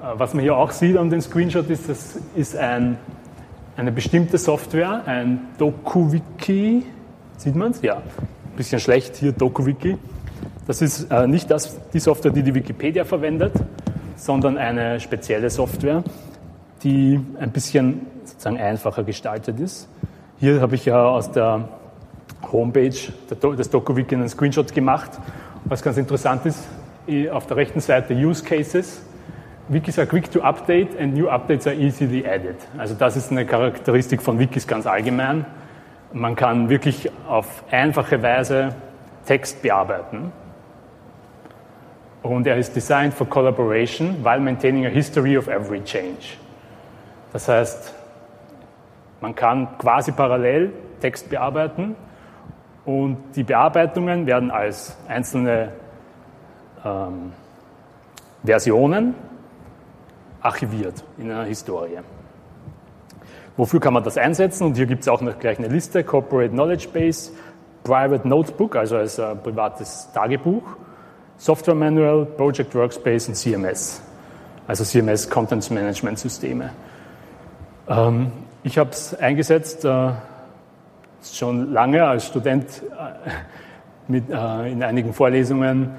Äh, 0.03 0.19
was 0.19 0.35
man 0.35 0.43
hier 0.43 0.57
auch 0.57 0.71
sieht 0.71 0.97
an 0.97 1.11
dem 1.11 1.21
Screenshot 1.21 1.71
ist, 1.71 1.89
das 1.89 2.19
ist 2.35 2.57
ein, 2.57 2.99
eine 3.77 3.93
bestimmte 3.93 4.39
Software, 4.39 5.03
ein 5.07 5.41
DokuWiki. 5.59 6.85
Sieht 7.37 7.57
man 7.57 7.73
es? 7.73 7.83
Ja, 7.83 7.97
ein 7.97 8.57
bisschen 8.57 8.81
schlecht 8.81 9.17
hier, 9.17 9.33
DokuWiki. 9.33 9.97
Das 10.67 10.81
ist 10.81 11.11
nicht 11.27 11.51
das, 11.51 11.81
die 11.91 11.99
Software, 11.99 12.31
die 12.31 12.45
die 12.45 12.55
Wikipedia 12.55 13.05
verwendet, 13.05 13.53
sondern 14.15 14.57
eine 14.57 15.01
spezielle 15.01 15.51
Software, 15.51 16.05
die 16.85 17.19
ein 17.41 17.51
bisschen 17.51 18.07
sozusagen 18.42 18.61
einfacher 18.61 19.04
gestaltet 19.04 19.61
ist. 19.61 19.88
Hier 20.40 20.61
habe 20.61 20.75
ich 20.75 20.84
ja 20.84 21.04
aus 21.04 21.30
der 21.30 21.68
Homepage 22.50 22.90
des 22.90 23.70
DokuWiki 23.70 24.16
einen 24.16 24.28
Screenshot 24.28 24.75
gemacht. 24.75 25.12
Was 25.64 25.80
ganz 25.80 25.96
interessant 25.96 26.44
ist, 26.46 26.66
auf 27.30 27.46
der 27.46 27.56
rechten 27.56 27.78
Seite 27.78 28.14
Use 28.14 28.44
Cases. 28.44 29.02
Wikis 29.68 29.96
are 29.96 30.08
quick 30.08 30.30
to 30.32 30.40
update 30.40 30.99
and 30.99 31.14
new 31.14 31.28
updates 31.28 31.68
are 31.68 31.76
easily 31.76 32.26
added. 32.26 32.56
Also 32.76 32.94
das 32.94 33.16
ist 33.16 33.30
eine 33.30 33.46
Charakteristik 33.46 34.20
von 34.20 34.40
Wikis 34.40 34.66
ganz 34.66 34.87
allgemein. 34.87 35.46
Man 36.12 36.34
kann 36.34 36.68
wirklich 36.68 37.11
auf 37.28 37.62
einfache 37.70 38.20
Weise 38.22 38.75
Text 39.25 39.62
bearbeiten. 39.62 40.32
Und 42.22 42.46
er 42.49 42.56
ist 42.56 42.75
designed 42.75 43.14
for 43.14 43.28
collaboration 43.28 44.16
while 44.25 44.40
maintaining 44.40 44.84
a 44.84 44.88
history 44.88 45.38
of 45.38 45.46
every 45.46 45.80
change. 45.84 46.37
Das 47.32 47.49
heißt, 47.49 47.94
man 49.23 49.35
kann 49.37 49.79
quasi 49.79 50.12
parallel 50.12 50.73
Text 51.00 51.31
bearbeiten 51.31 51.95
und 52.85 53.17
die 53.37 53.45
Bearbeitungen 53.45 54.26
werden 54.26 54.50
als 54.50 54.97
einzelne 55.07 55.73
ähm, 56.85 57.33
Versionen 58.45 59.14
archiviert 60.41 61.05
in 61.19 61.31
einer 61.31 61.45
Historie. 61.45 62.00
Wofür 63.57 63.79
kann 63.79 63.95
man 63.95 64.02
das 64.02 64.19
einsetzen? 64.19 64.67
Und 64.67 64.76
hier 64.76 64.87
gibt 64.87 65.02
es 65.02 65.09
auch 65.09 65.21
noch 65.21 65.38
gleich 65.38 65.59
eine 65.59 65.69
Liste, 65.69 66.02
Corporate 66.02 66.50
Knowledge 66.50 66.88
Base, 66.93 67.31
Private 67.85 68.26
Notebook, 68.26 68.75
also 68.75 68.97
als 68.97 69.19
äh, 69.19 69.37
privates 69.37 70.11
Tagebuch, 70.12 70.64
Software 71.37 71.76
Manual, 71.76 72.26
Project 72.26 72.75
Workspace 72.75 73.29
und 73.29 73.35
CMS, 73.37 74.02
also 74.67 74.83
CMS 74.83 75.31
Content 75.31 75.71
Management 75.71 76.19
Systeme. 76.19 76.71
Ähm, 77.88 78.33
ich 78.64 78.78
habe 78.78 78.90
es 78.90 79.14
eingesetzt 79.14 79.85
äh, 79.85 80.11
schon 81.33 81.73
lange 81.73 82.04
als 82.04 82.26
Student 82.26 82.66
äh, 82.83 83.31
mit, 84.09 84.31
äh, 84.31 84.73
in 84.73 84.83
einigen 84.83 85.12
Vorlesungen 85.12 85.90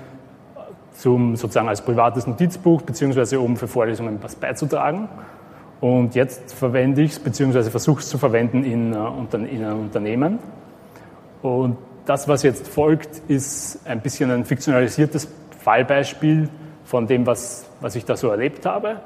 zum, 0.93 1.35
sozusagen 1.35 1.67
als 1.67 1.81
privates 1.81 2.27
Notizbuch, 2.27 2.81
beziehungsweise 2.83 3.39
um 3.39 3.57
für 3.57 3.67
Vorlesungen 3.67 4.19
was 4.21 4.35
beizutragen. 4.35 5.09
Und 5.81 6.15
jetzt 6.15 6.53
verwende 6.53 7.01
ich 7.01 7.11
es, 7.11 7.19
beziehungsweise 7.19 7.69
versuche 7.69 7.99
es 7.99 8.07
zu 8.07 8.17
verwenden 8.17 8.63
in, 8.63 8.93
äh, 8.93 9.53
in 9.53 9.65
einem 9.65 9.79
Unternehmen. 9.81 10.39
Und 11.41 11.77
das, 12.05 12.27
was 12.27 12.43
jetzt 12.43 12.67
folgt, 12.67 13.21
ist 13.27 13.85
ein 13.85 14.01
bisschen 14.01 14.31
ein 14.31 14.45
fiktionalisiertes 14.45 15.27
Fallbeispiel 15.59 16.49
von 16.85 17.07
dem, 17.07 17.25
was, 17.25 17.65
was 17.81 17.95
ich 17.95 18.05
da 18.05 18.15
so 18.15 18.29
erlebt 18.29 18.65
habe. 18.65 19.01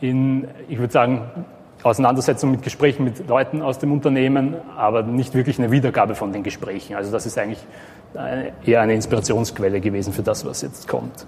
In, 0.00 0.48
ich 0.68 0.78
würde 0.78 0.92
sagen, 0.92 1.30
Auseinandersetzung 1.82 2.50
mit 2.50 2.62
Gesprächen 2.62 3.04
mit 3.04 3.26
Leuten 3.26 3.62
aus 3.62 3.78
dem 3.78 3.92
Unternehmen, 3.92 4.56
aber 4.76 5.02
nicht 5.02 5.34
wirklich 5.34 5.58
eine 5.58 5.70
Wiedergabe 5.70 6.14
von 6.14 6.32
den 6.32 6.42
Gesprächen. 6.42 6.94
Also 6.94 7.10
das 7.10 7.26
ist 7.26 7.38
eigentlich 7.38 7.64
eher 8.64 8.82
eine 8.82 8.94
Inspirationsquelle 8.94 9.80
gewesen 9.80 10.12
für 10.12 10.22
das, 10.22 10.44
was 10.44 10.62
jetzt 10.62 10.86
kommt. 10.88 11.26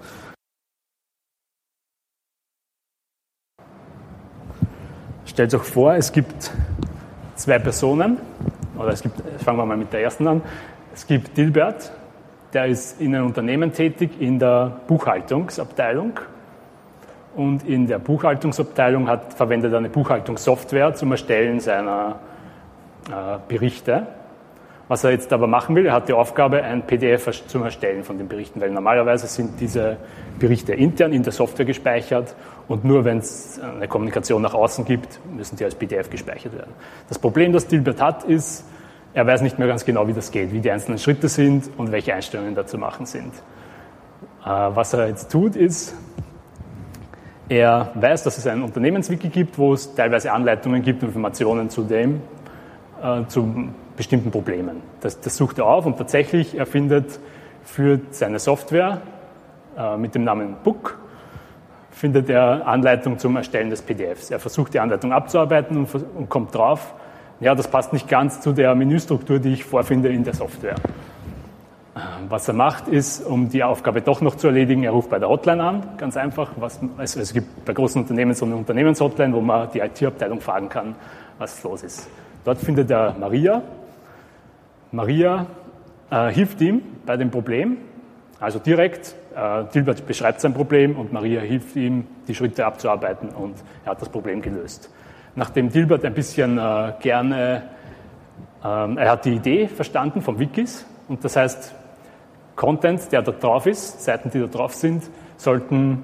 Stellt 5.25 5.53
euch 5.55 5.63
vor, 5.63 5.95
es 5.95 6.11
gibt 6.11 6.51
zwei 7.35 7.57
Personen, 7.57 8.19
oder 8.77 8.89
es 8.89 9.01
gibt, 9.01 9.19
fangen 9.41 9.57
wir 9.57 9.65
mal 9.65 9.77
mit 9.77 9.91
der 9.91 10.01
ersten 10.01 10.27
an. 10.27 10.41
Es 10.93 11.07
gibt 11.07 11.35
Dilbert, 11.35 11.91
der 12.53 12.67
ist 12.67 13.01
in 13.01 13.15
einem 13.15 13.25
Unternehmen 13.25 13.73
tätig 13.73 14.11
in 14.19 14.37
der 14.37 14.81
Buchhaltungsabteilung 14.87 16.19
und 17.35 17.67
in 17.67 17.87
der 17.87 17.99
Buchhaltungsabteilung 17.99 19.07
hat, 19.07 19.33
verwendet 19.33 19.71
er 19.71 19.79
eine 19.79 19.89
Buchhaltungssoftware 19.89 20.93
zum 20.93 21.11
Erstellen 21.11 21.59
seiner 21.59 22.19
äh, 23.09 23.37
Berichte. 23.47 24.07
Was 24.87 25.03
er 25.03 25.11
jetzt 25.11 25.31
aber 25.31 25.47
machen 25.47 25.75
will, 25.75 25.85
er 25.85 25.93
hat 25.93 26.09
die 26.09 26.13
Aufgabe, 26.13 26.61
ein 26.61 26.85
PDF 26.85 27.47
zum 27.47 27.63
Erstellen 27.63 28.03
von 28.03 28.17
den 28.17 28.27
Berichten, 28.27 28.59
weil 28.59 28.69
normalerweise 28.69 29.27
sind 29.27 29.59
diese 29.59 29.97
Berichte 30.39 30.73
intern 30.73 31.13
in 31.13 31.23
der 31.23 31.31
Software 31.31 31.65
gespeichert 31.65 32.35
und 32.67 32.83
nur 32.83 33.05
wenn 33.05 33.19
es 33.19 33.59
eine 33.59 33.87
Kommunikation 33.87 34.41
nach 34.41 34.53
außen 34.53 34.83
gibt, 34.83 35.19
müssen 35.33 35.55
die 35.55 35.63
als 35.63 35.75
PDF 35.75 36.09
gespeichert 36.09 36.55
werden. 36.55 36.73
Das 37.07 37.17
Problem, 37.17 37.53
das 37.53 37.67
Dilbert 37.67 38.01
hat, 38.01 38.23
ist, 38.23 38.65
er 39.13 39.25
weiß 39.25 39.41
nicht 39.41 39.57
mehr 39.57 39.67
ganz 39.67 39.85
genau, 39.85 40.07
wie 40.07 40.13
das 40.13 40.31
geht, 40.31 40.51
wie 40.51 40.59
die 40.59 40.69
einzelnen 40.69 40.97
Schritte 40.97 41.29
sind 41.29 41.69
und 41.77 41.91
welche 41.91 42.13
Einstellungen 42.13 42.53
da 42.53 42.65
zu 42.65 42.77
machen 42.77 43.05
sind. 43.05 43.33
Äh, 44.43 44.49
was 44.49 44.93
er 44.93 45.07
jetzt 45.07 45.31
tut, 45.31 45.55
ist, 45.55 45.95
er 47.53 47.91
weiß, 47.95 48.23
dass 48.23 48.37
es 48.37 48.47
ein 48.47 48.61
Unternehmenswiki 48.61 49.29
gibt, 49.29 49.57
wo 49.57 49.73
es 49.73 49.93
teilweise 49.95 50.31
Anleitungen 50.31 50.81
gibt, 50.81 51.03
Informationen 51.03 51.69
zu 51.69 51.83
dem, 51.83 52.21
äh, 53.01 53.25
zu 53.27 53.69
bestimmten 53.95 54.31
Problemen. 54.31 54.77
Das, 55.01 55.19
das, 55.21 55.37
sucht 55.37 55.59
er 55.59 55.65
auf 55.65 55.85
und 55.85 55.97
tatsächlich 55.97 56.57
er 56.57 56.65
für 56.65 57.99
seine 58.09 58.39
Software 58.39 59.01
äh, 59.77 59.97
mit 59.97 60.15
dem 60.15 60.23
Namen 60.23 60.55
Book 60.63 60.97
findet 61.91 62.29
er 62.29 62.67
Anleitung 62.67 63.19
zum 63.19 63.35
Erstellen 63.35 63.69
des 63.69 63.81
PDFs. 63.81 64.31
Er 64.31 64.39
versucht 64.39 64.73
die 64.73 64.79
Anleitung 64.79 65.13
abzuarbeiten 65.13 65.77
und, 65.77 65.93
und 65.93 66.27
kommt 66.27 66.55
drauf, 66.55 66.93
ja, 67.39 67.53
das 67.55 67.67
passt 67.67 67.93
nicht 67.93 68.07
ganz 68.07 68.41
zu 68.41 68.51
der 68.51 68.73
Menüstruktur, 68.73 69.39
die 69.39 69.53
ich 69.53 69.63
vorfinde 69.63 70.09
in 70.09 70.23
der 70.23 70.33
Software. 70.33 70.75
Was 72.27 72.47
er 72.47 72.55
macht, 72.55 72.87
ist, 72.87 73.23
um 73.23 73.49
die 73.49 73.63
Aufgabe 73.63 74.01
doch 74.01 74.21
noch 74.21 74.35
zu 74.35 74.47
erledigen, 74.47 74.83
er 74.83 74.91
ruft 74.91 75.11
bei 75.11 75.19
der 75.19 75.29
Hotline 75.29 75.63
an, 75.63 75.83
ganz 75.97 76.17
einfach. 76.17 76.51
Was, 76.55 76.79
also 76.97 77.19
es 77.19 77.33
gibt 77.33 77.65
bei 77.65 77.73
großen 77.73 78.01
Unternehmen 78.01 78.33
so 78.33 78.45
eine 78.45 78.55
Unternehmenshotline, 78.55 79.31
wo 79.33 79.41
man 79.41 79.69
die 79.71 79.79
IT-Abteilung 79.79 80.41
fragen 80.41 80.69
kann, 80.69 80.95
was 81.37 81.61
los 81.63 81.83
ist. 81.83 82.09
Dort 82.45 82.57
findet 82.57 82.89
er 82.89 83.15
Maria. 83.19 83.61
Maria 84.91 85.45
äh, 86.09 86.31
hilft 86.31 86.61
ihm 86.61 86.81
bei 87.05 87.15
dem 87.15 87.29
Problem, 87.29 87.77
also 88.39 88.57
direkt. 88.57 89.15
Äh, 89.35 89.65
Dilbert 89.73 90.07
beschreibt 90.07 90.41
sein 90.41 90.53
Problem 90.55 90.95
und 90.97 91.13
Maria 91.13 91.41
hilft 91.41 91.75
ihm, 91.75 92.07
die 92.27 92.33
Schritte 92.33 92.65
abzuarbeiten 92.65 93.29
und 93.29 93.55
er 93.85 93.91
hat 93.91 94.01
das 94.01 94.09
Problem 94.09 94.41
gelöst. 94.41 94.91
Nachdem 95.35 95.69
Dilbert 95.69 96.05
ein 96.05 96.13
bisschen 96.15 96.57
äh, 96.57 96.93
gerne, 97.01 97.63
ähm, 98.65 98.97
er 98.97 99.11
hat 99.11 99.25
die 99.25 99.33
Idee 99.33 99.67
verstanden 99.67 100.21
vom 100.21 100.39
Wikis 100.39 100.85
und 101.07 101.23
das 101.23 101.35
heißt, 101.35 101.75
Content, 102.55 103.11
der 103.11 103.21
da 103.21 103.31
drauf 103.31 103.65
ist, 103.65 104.03
Seiten, 104.03 104.29
die 104.29 104.39
da 104.39 104.47
drauf 104.47 104.73
sind, 104.73 105.03
sollten 105.37 106.03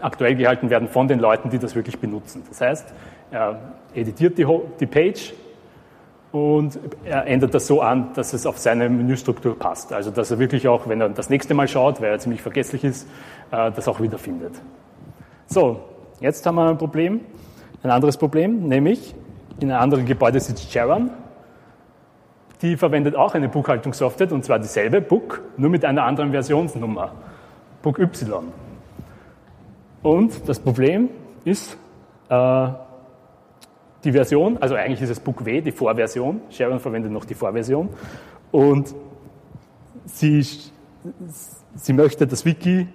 aktuell 0.00 0.34
gehalten 0.34 0.70
werden 0.70 0.88
von 0.88 1.08
den 1.08 1.18
Leuten, 1.18 1.50
die 1.50 1.58
das 1.58 1.74
wirklich 1.74 1.98
benutzen. 1.98 2.42
Das 2.48 2.60
heißt, 2.60 2.94
er 3.30 3.58
editiert 3.94 4.38
die, 4.38 4.46
die 4.78 4.86
Page 4.86 5.32
und 6.32 6.78
er 7.04 7.26
ändert 7.26 7.54
das 7.54 7.66
so 7.66 7.80
an, 7.80 8.10
dass 8.14 8.32
es 8.34 8.46
auf 8.46 8.58
seine 8.58 8.88
Menüstruktur 8.88 9.58
passt. 9.58 9.92
Also 9.92 10.10
dass 10.10 10.30
er 10.30 10.38
wirklich 10.38 10.68
auch, 10.68 10.86
wenn 10.88 11.00
er 11.00 11.08
das 11.08 11.30
nächste 11.30 11.54
Mal 11.54 11.66
schaut, 11.66 12.00
weil 12.00 12.10
er 12.10 12.18
ziemlich 12.18 12.42
vergesslich 12.42 12.84
ist, 12.84 13.08
äh, 13.50 13.70
das 13.72 13.88
auch 13.88 14.00
wiederfindet. 14.00 14.52
So, 15.46 15.80
jetzt 16.20 16.44
haben 16.44 16.56
wir 16.56 16.68
ein 16.68 16.78
Problem, 16.78 17.20
ein 17.82 17.90
anderes 17.90 18.16
Problem, 18.16 18.68
nämlich 18.68 19.14
in 19.60 19.70
einem 19.70 19.80
anderen 19.80 20.04
Gebäude 20.04 20.40
sitzt 20.40 20.70
Sharon 20.70 21.10
die 22.62 22.76
verwendet 22.76 23.14
auch 23.14 23.34
eine 23.34 23.48
Buchhaltungssoftware, 23.48 24.32
und 24.32 24.44
zwar 24.44 24.58
dieselbe, 24.58 25.00
Book, 25.00 25.42
nur 25.56 25.70
mit 25.70 25.84
einer 25.84 26.04
anderen 26.04 26.32
Versionsnummer, 26.32 27.12
Book 27.82 27.98
Y. 27.98 28.44
Und 30.02 30.48
das 30.48 30.58
Problem 30.58 31.10
ist, 31.44 31.76
äh, 32.28 32.68
die 34.04 34.12
Version, 34.12 34.58
also 34.58 34.74
eigentlich 34.74 35.02
ist 35.02 35.10
es 35.10 35.20
Book 35.20 35.44
W, 35.44 35.60
die 35.60 35.72
Vorversion, 35.72 36.40
Sharon 36.50 36.80
verwendet 36.80 37.12
noch 37.12 37.24
die 37.24 37.34
Vorversion, 37.34 37.88
und 38.52 38.94
sie, 40.06 40.46
sie 41.74 41.92
möchte 41.92 42.26
das 42.26 42.44
Wiki, 42.44 42.88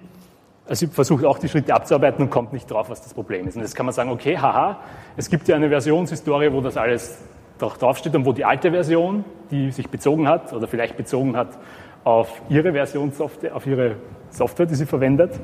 also 0.66 0.86
sie 0.86 0.92
versucht 0.92 1.24
auch 1.24 1.38
die 1.38 1.48
Schritte 1.48 1.74
abzuarbeiten 1.74 2.24
und 2.24 2.30
kommt 2.30 2.52
nicht 2.52 2.70
drauf, 2.70 2.88
was 2.88 3.02
das 3.02 3.14
Problem 3.14 3.46
ist. 3.46 3.56
Und 3.56 3.62
jetzt 3.62 3.74
kann 3.74 3.84
man 3.84 3.92
sagen, 3.92 4.10
okay, 4.10 4.38
haha, 4.38 4.78
es 5.16 5.28
gibt 5.28 5.48
ja 5.48 5.56
eine 5.56 5.68
Versionshistorie, 5.68 6.52
wo 6.52 6.60
das 6.60 6.76
alles 6.76 7.18
draufsteht 7.62 8.14
und 8.14 8.26
wo 8.26 8.32
die 8.32 8.44
alte 8.44 8.70
Version, 8.70 9.24
die 9.50 9.70
sich 9.70 9.88
bezogen 9.88 10.28
hat 10.28 10.52
oder 10.52 10.66
vielleicht 10.66 10.96
bezogen 10.96 11.36
hat 11.36 11.58
auf 12.04 12.42
ihre 12.48 12.72
Versionssoftware, 12.72 13.54
auf 13.54 13.66
ihre 13.66 13.96
Software, 14.30 14.66
die 14.66 14.74
sie 14.74 14.86
verwendet, 14.86 15.38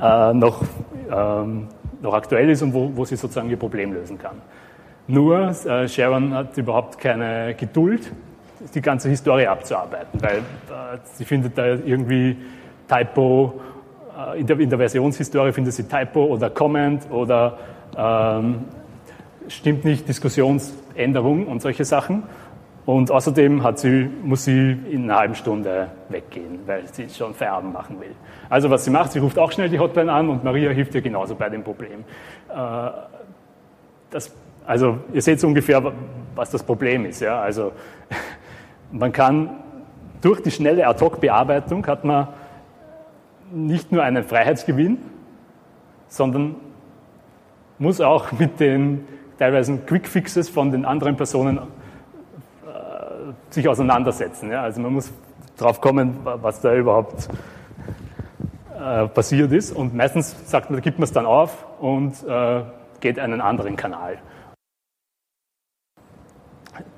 äh, 0.00 0.32
noch, 0.32 0.62
ähm, 1.10 1.68
noch 2.02 2.14
aktuell 2.14 2.50
ist 2.50 2.62
und 2.62 2.74
wo, 2.74 2.90
wo 2.94 3.04
sie 3.04 3.16
sozusagen 3.16 3.48
ihr 3.50 3.56
Problem 3.56 3.92
lösen 3.92 4.18
kann. 4.18 4.36
Nur 5.06 5.48
äh, 5.48 5.88
Sharon 5.88 6.34
hat 6.34 6.56
überhaupt 6.56 6.98
keine 6.98 7.54
Geduld, 7.54 8.10
die 8.74 8.80
ganze 8.80 9.08
Historie 9.08 9.46
abzuarbeiten, 9.46 10.20
weil 10.22 10.38
äh, 10.38 10.98
sie 11.14 11.24
findet 11.24 11.58
da 11.58 11.66
irgendwie 11.66 12.36
Typo, 12.88 13.60
äh, 14.16 14.40
in, 14.40 14.46
der, 14.46 14.58
in 14.58 14.70
der 14.70 14.78
Versionshistorie 14.78 15.52
findet 15.52 15.74
sie 15.74 15.84
Typo 15.84 16.24
oder 16.24 16.50
Comment 16.50 17.10
oder 17.10 17.58
ähm, 17.96 18.64
stimmt 19.48 19.84
nicht, 19.84 20.08
Diskussionsänderung 20.94 21.46
und 21.46 21.62
solche 21.62 21.84
Sachen. 21.84 22.24
Und 22.86 23.10
außerdem 23.10 23.62
sie, 23.76 24.10
muss 24.22 24.44
sie 24.44 24.72
in 24.90 25.04
einer 25.04 25.18
halben 25.18 25.34
Stunde 25.34 25.88
weggehen, 26.10 26.60
weil 26.66 26.86
sie 26.92 27.08
schon 27.08 27.32
Feierabend 27.32 27.72
machen 27.72 27.98
will. 27.98 28.14
Also 28.50 28.68
was 28.68 28.84
sie 28.84 28.90
macht, 28.90 29.12
sie 29.12 29.20
ruft 29.20 29.38
auch 29.38 29.52
schnell 29.52 29.70
die 29.70 29.78
Hotline 29.78 30.12
an 30.12 30.28
und 30.28 30.44
Maria 30.44 30.70
hilft 30.70 30.94
ihr 30.94 31.00
genauso 31.00 31.34
bei 31.34 31.48
dem 31.48 31.64
Problem. 31.64 32.04
Äh, 32.50 32.90
das, 34.10 34.34
also 34.66 34.98
ihr 35.14 35.22
seht 35.22 35.40
so 35.40 35.46
ungefähr, 35.46 35.82
was 36.34 36.50
das 36.50 36.62
Problem 36.62 37.06
ist. 37.06 37.20
Ja? 37.20 37.40
Also 37.40 37.72
man 38.92 39.12
kann 39.12 39.50
durch 40.20 40.42
die 40.42 40.50
schnelle 40.50 40.86
Ad-Hoc-Bearbeitung 40.86 41.86
hat 41.86 42.04
man 42.04 42.28
nicht 43.50 43.92
nur 43.92 44.02
einen 44.02 44.24
Freiheitsgewinn, 44.24 44.98
sondern 46.08 46.56
muss 47.78 48.02
auch 48.02 48.30
mit 48.32 48.60
den 48.60 49.06
teilweise 49.38 49.76
Quickfixes 49.78 50.48
von 50.48 50.70
den 50.70 50.84
anderen 50.84 51.16
Personen 51.16 51.58
äh, 51.58 51.62
sich 53.50 53.68
auseinandersetzen. 53.68 54.50
Ja? 54.50 54.62
Also 54.62 54.80
man 54.80 54.92
muss 54.92 55.12
drauf 55.56 55.80
kommen, 55.80 56.18
was 56.24 56.60
da 56.60 56.74
überhaupt 56.74 57.28
äh, 58.78 59.06
passiert 59.08 59.52
ist. 59.52 59.72
Und 59.72 59.94
meistens 59.94 60.50
sagt 60.50 60.70
man, 60.70 60.80
gibt 60.80 60.98
man 60.98 61.04
es 61.04 61.12
dann 61.12 61.26
auf 61.26 61.64
und 61.80 62.14
äh, 62.26 62.62
geht 63.00 63.18
einen 63.18 63.40
anderen 63.40 63.76
Kanal. 63.76 64.18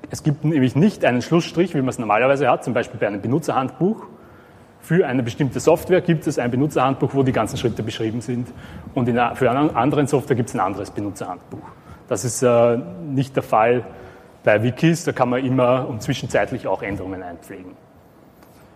Es 0.09 0.23
gibt 0.23 0.45
nämlich 0.45 0.75
nicht 0.75 1.03
einen 1.03 1.21
Schlussstrich, 1.21 1.73
wie 1.73 1.79
man 1.79 1.89
es 1.89 1.99
normalerweise 1.99 2.49
hat, 2.49 2.63
zum 2.63 2.73
Beispiel 2.73 2.99
bei 2.99 3.07
einem 3.07 3.21
Benutzerhandbuch. 3.21 4.05
Für 4.79 5.05
eine 5.05 5.21
bestimmte 5.21 5.59
Software 5.59 5.99
gibt 5.99 6.25
es 6.27 6.39
ein 6.39 6.49
Benutzerhandbuch, 6.49 7.13
wo 7.13 7.23
die 7.23 7.33
ganzen 7.33 7.57
Schritte 7.57 7.83
beschrieben 7.83 8.21
sind. 8.21 8.47
Und 8.95 9.09
in, 9.09 9.19
für 9.35 9.51
eine 9.51 9.75
andere 9.75 10.07
Software 10.07 10.37
gibt 10.37 10.47
es 10.49 10.55
ein 10.55 10.61
anderes 10.61 10.91
Benutzerhandbuch. 10.91 11.67
Das 12.07 12.23
ist 12.23 12.41
äh, 12.41 12.77
nicht 13.09 13.35
der 13.35 13.43
Fall 13.43 13.83
bei 14.43 14.63
Wikis, 14.63 15.03
da 15.03 15.11
kann 15.11 15.29
man 15.29 15.43
immer 15.43 15.87
und 15.87 16.01
zwischenzeitlich 16.01 16.67
auch 16.67 16.81
Änderungen 16.81 17.21
einpflegen. 17.21 17.73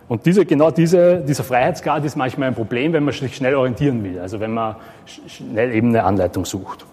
Und 0.08 0.26
diese, 0.26 0.44
genau 0.44 0.70
diese, 0.70 1.20
dieser 1.20 1.44
Freiheitsgrad 1.44 2.04
ist 2.04 2.16
manchmal 2.16 2.48
ein 2.48 2.54
Problem, 2.54 2.92
wenn 2.92 3.04
man 3.04 3.14
sich 3.14 3.34
schnell 3.34 3.54
orientieren 3.54 4.04
will, 4.04 4.18
also 4.18 4.40
wenn 4.40 4.52
man 4.52 4.76
schnell 5.06 5.72
eben 5.74 5.88
eine 5.88 6.04
Anleitung 6.04 6.44
sucht. 6.44 6.84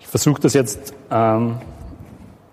Ich 0.00 0.06
versuche 0.06 0.40
das 0.40 0.54
jetzt 0.54 0.94
ähm, 1.10 1.56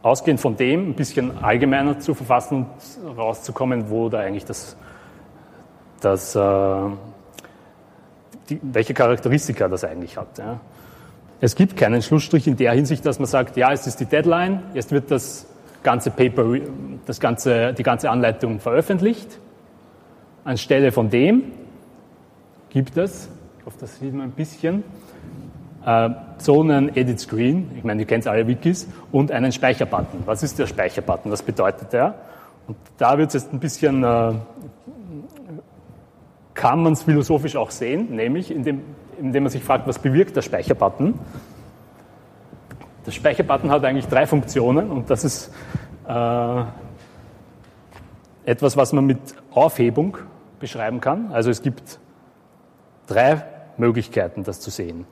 ausgehend 0.01 0.41
von 0.41 0.57
dem 0.57 0.89
ein 0.89 0.93
bisschen 0.95 1.41
allgemeiner 1.41 1.99
zu 1.99 2.13
verfassen 2.13 2.65
und 3.05 3.17
rauszukommen, 3.17 3.89
wo 3.89 4.09
da 4.09 4.19
eigentlich 4.19 4.45
das, 4.45 4.75
das 6.01 6.35
äh, 6.35 6.39
die, 8.49 8.59
welche 8.61 8.93
Charakteristika 8.93 9.67
das 9.67 9.83
eigentlich 9.83 10.17
hat. 10.17 10.37
Ja. 10.37 10.59
Es 11.43 11.55
gibt 11.55 11.75
keinen 11.75 12.03
Schlussstrich 12.03 12.45
in 12.45 12.55
der 12.55 12.71
Hinsicht, 12.73 13.03
dass 13.03 13.17
man 13.17 13.25
sagt, 13.25 13.57
ja, 13.57 13.71
es 13.71 13.87
ist 13.87 13.99
die 13.99 14.05
Deadline, 14.05 14.61
jetzt 14.75 14.91
wird 14.91 15.09
das 15.09 15.47
ganze 15.81 16.11
Paper, 16.11 16.45
das 17.07 17.19
ganze, 17.19 17.73
die 17.73 17.81
ganze 17.81 18.11
Anleitung 18.11 18.59
veröffentlicht. 18.59 19.39
Anstelle 20.43 20.91
von 20.91 21.09
dem 21.09 21.45
gibt 22.69 22.95
es, 22.95 23.27
ich 23.57 23.65
hoffe, 23.65 23.77
das 23.81 23.97
sieht 23.97 24.13
man 24.13 24.25
ein 24.27 24.31
bisschen, 24.31 24.83
äh, 25.83 26.11
so 26.37 26.61
einen 26.61 26.95
Edit 26.95 27.19
Screen, 27.19 27.71
ich 27.75 27.83
meine, 27.83 28.03
ihr 28.03 28.07
kennt 28.07 28.27
alle 28.27 28.45
Wikis, 28.45 28.87
und 29.11 29.31
einen 29.31 29.51
Speicherbutton. 29.51 30.21
Was 30.27 30.43
ist 30.43 30.59
der 30.59 30.67
Speicherbutton? 30.67 31.31
Was 31.31 31.41
bedeutet 31.41 31.91
der? 31.91 32.13
Und 32.67 32.77
da 32.99 33.17
wird 33.17 33.29
es 33.29 33.41
jetzt 33.41 33.51
ein 33.51 33.59
bisschen, 33.59 34.03
äh, 34.03 34.33
kann 36.53 36.83
man 36.83 36.93
es 36.93 37.01
philosophisch 37.01 37.55
auch 37.55 37.71
sehen, 37.71 38.15
nämlich 38.15 38.51
indem, 38.51 38.81
indem 39.21 39.43
man 39.43 39.51
sich 39.51 39.63
fragt, 39.63 39.87
was 39.87 39.99
bewirkt 39.99 40.35
der 40.35 40.41
Speicherbutton? 40.41 41.19
Der 43.05 43.11
Speicherbutton 43.11 43.71
hat 43.71 43.83
eigentlich 43.83 44.07
drei 44.07 44.25
Funktionen 44.27 44.91
und 44.91 45.09
das 45.09 45.23
ist 45.23 45.53
äh, 46.07 46.63
etwas, 48.45 48.77
was 48.77 48.93
man 48.93 49.05
mit 49.05 49.19
Aufhebung 49.51 50.17
beschreiben 50.59 51.01
kann. 51.01 51.31
Also 51.31 51.49
es 51.49 51.61
gibt 51.61 51.99
drei 53.07 53.43
Möglichkeiten, 53.77 54.43
das 54.43 54.59
zu 54.59 54.69
sehen. 54.69 55.05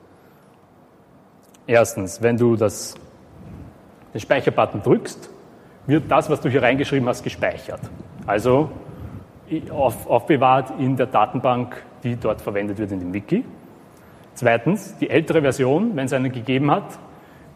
Erstens, 1.65 2.21
wenn 2.21 2.37
du 2.37 2.55
das, 2.55 2.95
den 4.13 4.19
Speicherbutton 4.19 4.81
drückst, 4.81 5.29
wird 5.87 6.09
das, 6.09 6.29
was 6.29 6.41
du 6.41 6.49
hier 6.49 6.61
reingeschrieben 6.61 7.07
hast, 7.07 7.23
gespeichert. 7.23 7.81
Also 8.25 8.69
auf, 9.71 10.07
aufbewahrt 10.07 10.79
in 10.79 10.95
der 10.95 11.07
Datenbank, 11.07 11.83
die 12.03 12.15
dort 12.15 12.41
verwendet 12.41 12.77
wird 12.77 12.91
in 12.91 12.99
dem 12.99 13.13
Wiki. 13.13 13.43
Zweitens, 14.39 14.95
die 15.01 15.09
ältere 15.09 15.41
Version, 15.41 15.97
wenn 15.97 16.05
es 16.05 16.13
eine 16.13 16.29
gegeben 16.29 16.71
hat, 16.71 16.97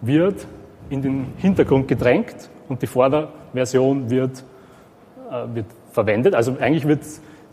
wird 0.01 0.45
in 0.89 1.01
den 1.01 1.27
Hintergrund 1.37 1.87
gedrängt 1.87 2.49
und 2.67 2.81
die 2.81 2.87
Vorderversion 2.87 4.09
wird, 4.09 4.43
äh, 5.31 5.55
wird 5.55 5.67
verwendet. 5.93 6.35
Also 6.35 6.57
eigentlich 6.59 6.85
wird 6.85 6.99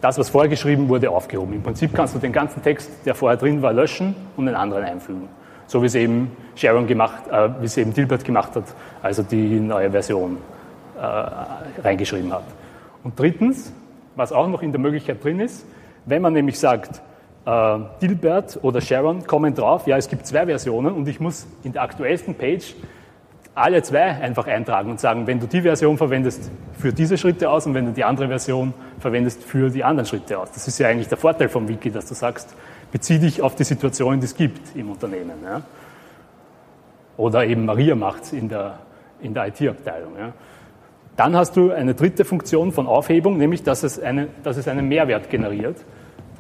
das, 0.00 0.18
was 0.18 0.30
vorher 0.30 0.48
geschrieben 0.48 0.88
wurde, 0.88 1.10
aufgehoben. 1.10 1.52
Im 1.52 1.62
Prinzip 1.62 1.94
kannst 1.94 2.16
du 2.16 2.18
den 2.18 2.32
ganzen 2.32 2.60
Text, 2.64 2.90
der 3.06 3.14
vorher 3.14 3.36
drin 3.36 3.62
war, 3.62 3.72
löschen 3.72 4.16
und 4.36 4.48
einen 4.48 4.56
anderen 4.56 4.82
einfügen. 4.82 5.28
So 5.68 5.80
wie 5.80 5.86
es 5.86 5.94
eben 5.94 6.32
Sharon 6.56 6.88
gemacht, 6.88 7.28
äh, 7.30 7.50
wie 7.60 7.66
es 7.66 7.76
eben 7.76 7.94
Dilbert 7.94 8.24
gemacht 8.24 8.56
hat, 8.56 8.64
als 9.00 9.18
er 9.18 9.24
die 9.26 9.60
neue 9.60 9.92
Version 9.92 10.38
äh, 10.98 11.82
reingeschrieben 11.84 12.32
hat. 12.32 12.46
Und 13.04 13.16
drittens, 13.16 13.72
was 14.16 14.32
auch 14.32 14.48
noch 14.48 14.62
in 14.62 14.72
der 14.72 14.80
Möglichkeit 14.80 15.22
drin 15.22 15.38
ist, 15.38 15.64
wenn 16.04 16.20
man 16.20 16.32
nämlich 16.32 16.58
sagt, 16.58 17.00
äh, 17.46 17.78
Dilbert 18.02 18.58
oder 18.62 18.80
Sharon 18.80 19.26
kommen 19.26 19.54
drauf, 19.54 19.86
ja, 19.86 19.96
es 19.96 20.08
gibt 20.08 20.26
zwei 20.26 20.46
Versionen 20.46 20.94
und 20.94 21.08
ich 21.08 21.20
muss 21.20 21.46
in 21.62 21.72
der 21.72 21.82
aktuellsten 21.82 22.34
Page 22.34 22.74
alle 23.54 23.82
zwei 23.82 24.02
einfach 24.02 24.46
eintragen 24.46 24.90
und 24.90 25.00
sagen, 25.00 25.26
wenn 25.26 25.40
du 25.40 25.46
die 25.46 25.62
Version 25.62 25.98
verwendest, 25.98 26.50
für 26.78 26.92
diese 26.92 27.18
Schritte 27.18 27.50
aus 27.50 27.66
und 27.66 27.74
wenn 27.74 27.86
du 27.86 27.92
die 27.92 28.04
andere 28.04 28.28
Version 28.28 28.72
verwendest, 28.98 29.42
für 29.42 29.70
die 29.70 29.84
anderen 29.84 30.06
Schritte 30.06 30.38
aus. 30.38 30.52
Das 30.52 30.68
ist 30.68 30.78
ja 30.78 30.88
eigentlich 30.88 31.08
der 31.08 31.18
Vorteil 31.18 31.48
vom 31.48 31.68
Wiki, 31.68 31.90
dass 31.90 32.06
du 32.06 32.14
sagst, 32.14 32.54
bezieh 32.92 33.18
dich 33.18 33.42
auf 33.42 33.54
die 33.56 33.64
Situation, 33.64 34.20
die 34.20 34.26
es 34.26 34.34
gibt 34.34 34.76
im 34.76 34.90
Unternehmen. 34.90 35.42
Ja. 35.44 35.62
Oder 37.16 37.44
eben 37.44 37.66
Maria 37.66 37.94
macht 37.94 38.32
in 38.32 38.48
der, 38.48 38.78
in 39.20 39.34
der 39.34 39.48
IT-Abteilung. 39.48 40.12
Ja. 40.18 40.32
Dann 41.16 41.36
hast 41.36 41.56
du 41.56 41.72
eine 41.72 41.94
dritte 41.94 42.24
Funktion 42.24 42.72
von 42.72 42.86
Aufhebung, 42.86 43.36
nämlich 43.36 43.62
dass 43.62 43.82
es, 43.82 44.00
eine, 44.00 44.28
dass 44.42 44.56
es 44.56 44.68
einen 44.68 44.88
Mehrwert 44.88 45.28
generiert 45.28 45.76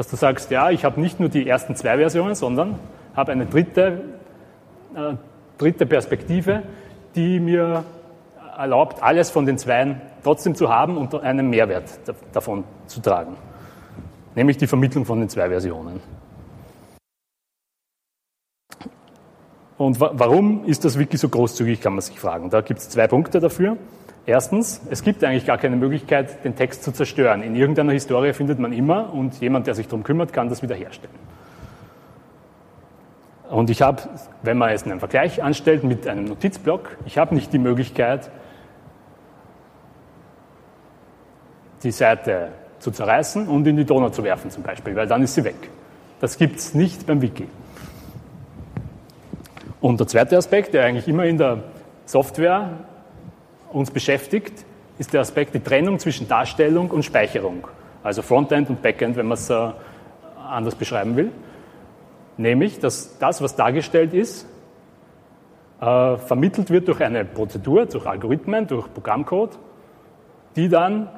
dass 0.00 0.08
du 0.08 0.16
sagst, 0.16 0.50
ja, 0.50 0.70
ich 0.70 0.86
habe 0.86 0.98
nicht 0.98 1.20
nur 1.20 1.28
die 1.28 1.46
ersten 1.46 1.76
zwei 1.76 1.98
Versionen, 1.98 2.34
sondern 2.34 2.78
habe 3.14 3.32
eine 3.32 3.44
dritte, 3.44 4.00
äh, 4.94 5.12
dritte 5.58 5.84
Perspektive, 5.84 6.62
die 7.14 7.38
mir 7.38 7.84
erlaubt, 8.56 9.02
alles 9.02 9.30
von 9.30 9.44
den 9.44 9.58
Zweien 9.58 10.00
trotzdem 10.24 10.54
zu 10.54 10.70
haben 10.70 10.96
und 10.96 11.14
einen 11.16 11.50
Mehrwert 11.50 11.84
davon 12.32 12.64
zu 12.86 13.02
tragen. 13.02 13.36
Nämlich 14.34 14.56
die 14.56 14.66
Vermittlung 14.66 15.04
von 15.04 15.20
den 15.20 15.28
zwei 15.28 15.50
Versionen. 15.50 16.00
Und 19.76 20.00
warum 20.00 20.64
ist 20.64 20.86
das 20.86 20.98
Wiki 20.98 21.18
so 21.18 21.28
großzügig, 21.28 21.82
kann 21.82 21.92
man 21.92 22.00
sich 22.00 22.18
fragen. 22.18 22.48
Da 22.48 22.62
gibt 22.62 22.80
es 22.80 22.88
zwei 22.88 23.06
Punkte 23.06 23.38
dafür. 23.38 23.76
Erstens, 24.26 24.80
es 24.90 25.02
gibt 25.02 25.24
eigentlich 25.24 25.46
gar 25.46 25.58
keine 25.58 25.76
Möglichkeit, 25.76 26.44
den 26.44 26.54
Text 26.54 26.84
zu 26.84 26.92
zerstören. 26.92 27.42
In 27.42 27.56
irgendeiner 27.56 27.92
Historie 27.92 28.32
findet 28.32 28.58
man 28.58 28.72
immer 28.72 29.12
und 29.12 29.40
jemand, 29.40 29.66
der 29.66 29.74
sich 29.74 29.86
darum 29.86 30.04
kümmert, 30.04 30.32
kann 30.32 30.48
das 30.48 30.62
wiederherstellen. 30.62 31.14
Und 33.48 33.68
ich 33.70 33.82
habe, 33.82 34.02
wenn 34.42 34.58
man 34.58 34.70
jetzt 34.70 34.86
einen 34.86 35.00
Vergleich 35.00 35.42
anstellt 35.42 35.82
mit 35.82 36.06
einem 36.06 36.26
Notizblock, 36.26 36.96
ich 37.04 37.18
habe 37.18 37.34
nicht 37.34 37.52
die 37.52 37.58
Möglichkeit, 37.58 38.30
die 41.82 41.90
Seite 41.90 42.48
zu 42.78 42.90
zerreißen 42.90 43.48
und 43.48 43.66
in 43.66 43.76
die 43.76 43.84
Donau 43.84 44.10
zu 44.10 44.22
werfen 44.22 44.50
zum 44.50 44.62
Beispiel, 44.62 44.94
weil 44.94 45.06
dann 45.06 45.22
ist 45.22 45.34
sie 45.34 45.44
weg. 45.44 45.56
Das 46.20 46.36
gibt 46.36 46.58
es 46.58 46.74
nicht 46.74 47.06
beim 47.06 47.22
Wiki. 47.22 47.48
Und 49.80 49.98
der 49.98 50.06
zweite 50.06 50.36
Aspekt, 50.36 50.74
der 50.74 50.84
eigentlich 50.84 51.08
immer 51.08 51.24
in 51.24 51.38
der 51.38 51.62
Software 52.04 52.70
uns 53.72 53.90
beschäftigt, 53.90 54.64
ist 54.98 55.12
der 55.12 55.20
Aspekt 55.20 55.54
die 55.54 55.60
Trennung 55.60 55.98
zwischen 55.98 56.28
Darstellung 56.28 56.90
und 56.90 57.04
Speicherung. 57.04 57.66
Also 58.02 58.22
Frontend 58.22 58.68
und 58.70 58.82
Backend, 58.82 59.16
wenn 59.16 59.26
man 59.26 59.36
es 59.36 59.48
äh, 59.50 59.70
anders 60.48 60.74
beschreiben 60.74 61.16
will. 61.16 61.32
Nämlich, 62.36 62.78
dass 62.78 63.18
das, 63.18 63.42
was 63.42 63.56
dargestellt 63.56 64.14
ist, 64.14 64.46
äh, 65.80 66.16
vermittelt 66.16 66.70
wird 66.70 66.88
durch 66.88 67.00
eine 67.00 67.24
Prozedur, 67.24 67.86
durch 67.86 68.06
Algorithmen, 68.06 68.66
durch 68.66 68.92
Programmcode, 68.92 69.58
die 70.56 70.68
dann 70.68 71.08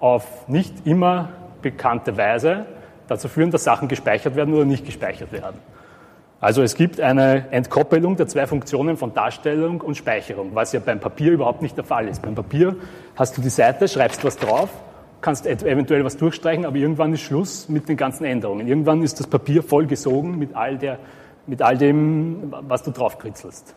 auf 0.00 0.48
nicht 0.48 0.86
immer 0.86 1.30
bekannte 1.62 2.16
Weise 2.16 2.66
dazu 3.08 3.28
führen, 3.28 3.50
dass 3.50 3.64
Sachen 3.64 3.88
gespeichert 3.88 4.36
werden 4.36 4.54
oder 4.54 4.64
nicht 4.64 4.84
gespeichert 4.84 5.32
werden. 5.32 5.58
Also 6.40 6.62
es 6.62 6.76
gibt 6.76 7.00
eine 7.00 7.50
Entkoppelung 7.50 8.16
der 8.16 8.28
zwei 8.28 8.46
Funktionen 8.46 8.96
von 8.96 9.12
Darstellung 9.12 9.80
und 9.80 9.96
Speicherung, 9.96 10.54
was 10.54 10.72
ja 10.72 10.78
beim 10.78 11.00
Papier 11.00 11.32
überhaupt 11.32 11.62
nicht 11.62 11.76
der 11.76 11.82
Fall 11.82 12.06
ist. 12.06 12.22
Beim 12.22 12.36
Papier 12.36 12.76
hast 13.16 13.36
du 13.36 13.40
die 13.40 13.48
Seite, 13.48 13.88
schreibst 13.88 14.24
was 14.24 14.36
drauf, 14.36 14.70
kannst 15.20 15.46
eventuell 15.46 16.04
was 16.04 16.16
durchstreichen, 16.16 16.64
aber 16.64 16.76
irgendwann 16.76 17.12
ist 17.12 17.22
Schluss 17.22 17.68
mit 17.68 17.88
den 17.88 17.96
ganzen 17.96 18.24
Änderungen. 18.24 18.68
Irgendwann 18.68 19.02
ist 19.02 19.18
das 19.18 19.26
Papier 19.26 19.64
vollgesogen 19.64 20.38
mit 20.38 20.54
all, 20.54 20.78
der, 20.78 21.00
mit 21.48 21.60
all 21.60 21.76
dem, 21.76 22.54
was 22.68 22.84
du 22.84 22.92
draufkritzelst. 22.92 23.74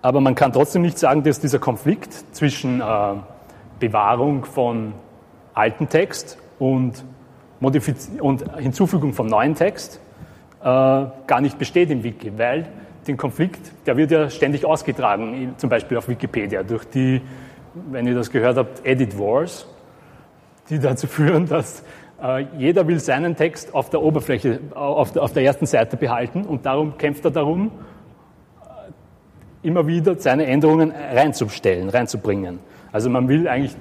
Aber 0.00 0.22
man 0.22 0.34
kann 0.34 0.54
trotzdem 0.54 0.80
nicht 0.80 0.98
sagen, 0.98 1.22
dass 1.22 1.38
dieser 1.38 1.58
Konflikt 1.58 2.14
zwischen 2.34 2.80
äh, 2.80 3.14
Bewahrung 3.78 4.46
von 4.46 4.94
alten 5.52 5.90
Text 5.90 6.38
und, 6.60 7.04
und 7.60 8.56
Hinzufügung 8.56 9.12
vom 9.12 9.26
neuen 9.26 9.56
Text 9.56 10.00
äh, 10.60 10.64
gar 10.64 11.40
nicht 11.40 11.58
besteht 11.58 11.90
im 11.90 12.04
Wiki, 12.04 12.38
weil 12.38 12.68
den 13.08 13.16
Konflikt, 13.16 13.72
der 13.86 13.96
wird 13.96 14.12
ja 14.12 14.30
ständig 14.30 14.64
ausgetragen, 14.64 15.54
zum 15.56 15.68
Beispiel 15.68 15.96
auf 15.96 16.06
Wikipedia, 16.08 16.62
durch 16.62 16.84
die 16.84 17.20
wenn 17.74 18.06
ihr 18.06 18.14
das 18.14 18.30
gehört 18.30 18.56
habt, 18.56 18.84
Edit 18.84 19.18
Wars, 19.18 19.66
die 20.68 20.78
dazu 20.78 21.06
führen, 21.06 21.46
dass 21.46 21.82
äh, 22.22 22.46
jeder 22.58 22.86
will 22.86 23.00
seinen 23.00 23.36
Text 23.36 23.74
auf 23.74 23.90
der 23.90 24.02
Oberfläche, 24.02 24.60
auf 24.74 25.12
der, 25.12 25.22
auf 25.22 25.32
der 25.32 25.44
ersten 25.44 25.66
Seite 25.66 25.96
behalten 25.96 26.42
und 26.42 26.66
darum 26.66 26.98
kämpft 26.98 27.24
er 27.24 27.30
darum, 27.30 27.70
äh, 28.62 29.66
immer 29.66 29.86
wieder 29.86 30.16
seine 30.16 30.46
Änderungen 30.46 30.92
reinzustellen, 30.92 31.88
reinzubringen. 31.88 32.58
Also 32.92 33.08
man 33.10 33.28
will 33.28 33.48
eigentlich 33.48 33.76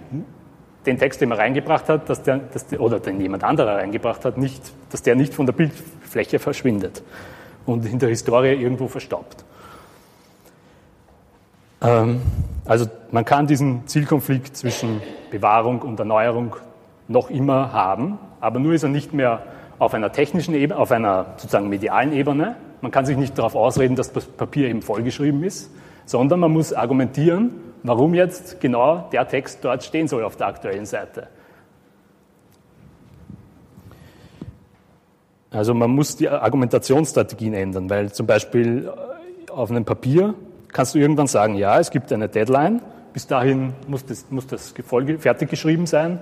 den 0.89 0.97
Text, 0.97 1.21
den 1.21 1.29
man 1.29 1.37
reingebracht 1.37 1.87
hat, 1.87 2.09
dass 2.09 2.23
der, 2.23 2.39
dass 2.39 2.67
der, 2.67 2.81
oder 2.81 2.99
den 2.99 3.21
jemand 3.21 3.43
anderer 3.43 3.77
reingebracht 3.77 4.25
hat, 4.25 4.37
nicht, 4.37 4.61
dass 4.91 5.01
der 5.01 5.15
nicht 5.15 5.33
von 5.33 5.45
der 5.45 5.53
Bildfläche 5.53 6.39
verschwindet 6.39 7.03
und 7.65 7.85
in 7.85 7.99
der 7.99 8.09
Historie 8.09 8.53
irgendwo 8.53 8.87
verstaubt. 8.87 9.45
Ähm, 11.81 12.21
also 12.65 12.87
man 13.11 13.23
kann 13.23 13.47
diesen 13.47 13.87
Zielkonflikt 13.87 14.57
zwischen 14.57 15.01
Bewahrung 15.31 15.81
und 15.81 15.99
Erneuerung 15.99 16.55
noch 17.07 17.29
immer 17.29 17.71
haben, 17.71 18.17
aber 18.41 18.59
nur 18.59 18.73
ist 18.73 18.83
er 18.83 18.89
nicht 18.89 19.13
mehr 19.13 19.43
auf 19.77 19.93
einer 19.93 20.11
technischen 20.11 20.53
Ebene, 20.55 20.79
auf 20.79 20.91
einer 20.91 21.33
sozusagen 21.37 21.69
medialen 21.69 22.13
Ebene. 22.13 22.55
Man 22.81 22.91
kann 22.91 23.05
sich 23.05 23.17
nicht 23.17 23.37
darauf 23.37 23.55
ausreden, 23.55 23.95
dass 23.95 24.11
das 24.11 24.25
Papier 24.25 24.67
eben 24.67 24.81
vollgeschrieben 24.81 25.43
ist, 25.43 25.71
sondern 26.05 26.39
man 26.39 26.51
muss 26.51 26.73
argumentieren, 26.73 27.51
warum 27.83 28.13
jetzt 28.13 28.59
genau 28.59 29.09
der 29.11 29.27
Text 29.27 29.59
dort 29.63 29.83
stehen 29.83 30.07
soll 30.07 30.23
auf 30.23 30.35
der 30.35 30.47
aktuellen 30.47 30.85
Seite. 30.85 31.27
Also 35.51 35.73
man 35.73 35.89
muss 35.89 36.15
die 36.15 36.29
Argumentationsstrategien 36.29 37.53
ändern, 37.53 37.89
weil 37.89 38.11
zum 38.11 38.27
Beispiel 38.27 38.87
äh, 38.87 39.51
auf 39.51 39.71
einem 39.71 39.83
Papier 39.83 40.35
kannst 40.71 40.93
du 40.93 40.99
irgendwann 40.99 41.27
sagen, 41.27 41.55
ja, 41.55 41.79
es 41.79 41.89
gibt 41.89 42.13
eine 42.13 42.29
Deadline, 42.29 42.81
bis 43.13 43.25
dahin 43.25 43.73
muss 43.87 44.05
das, 44.05 44.29
muss 44.29 44.45
das 44.45 44.73
fertig 45.17 45.49
geschrieben 45.49 45.87
sein 45.87 46.19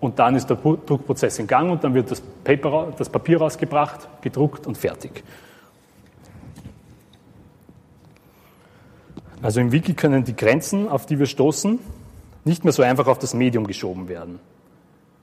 und 0.00 0.18
dann 0.18 0.34
ist 0.34 0.48
der 0.48 0.56
Druckprozess 0.56 1.38
in 1.38 1.46
Gang 1.46 1.70
und 1.70 1.84
dann 1.84 1.92
wird 1.92 2.10
das, 2.10 2.22
Paper, 2.22 2.94
das 2.96 3.10
Papier 3.10 3.38
rausgebracht, 3.38 4.08
gedruckt 4.22 4.66
und 4.66 4.78
fertig. 4.78 5.22
Also 9.42 9.60
im 9.60 9.72
Wiki 9.72 9.94
können 9.94 10.24
die 10.24 10.36
Grenzen, 10.36 10.88
auf 10.88 11.06
die 11.06 11.18
wir 11.18 11.26
stoßen, 11.26 11.78
nicht 12.44 12.64
mehr 12.64 12.72
so 12.72 12.82
einfach 12.82 13.06
auf 13.06 13.18
das 13.18 13.34
Medium 13.34 13.66
geschoben 13.66 14.08
werden. 14.08 14.38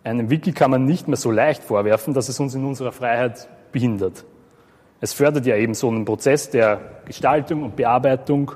Einem 0.03 0.29
Wiki 0.29 0.53
kann 0.53 0.71
man 0.71 0.85
nicht 0.85 1.07
mehr 1.07 1.17
so 1.17 1.31
leicht 1.31 1.63
vorwerfen, 1.63 2.13
dass 2.13 2.29
es 2.29 2.39
uns 2.39 2.55
in 2.55 2.65
unserer 2.65 2.91
Freiheit 2.91 3.47
behindert. 3.71 4.23
Es 5.01 5.13
fördert 5.13 5.45
ja 5.45 5.55
eben 5.55 5.73
so 5.73 5.89
einen 5.89 6.05
Prozess 6.05 6.49
der 6.49 6.79
Gestaltung 7.05 7.63
und 7.63 7.75
Bearbeitung, 7.75 8.53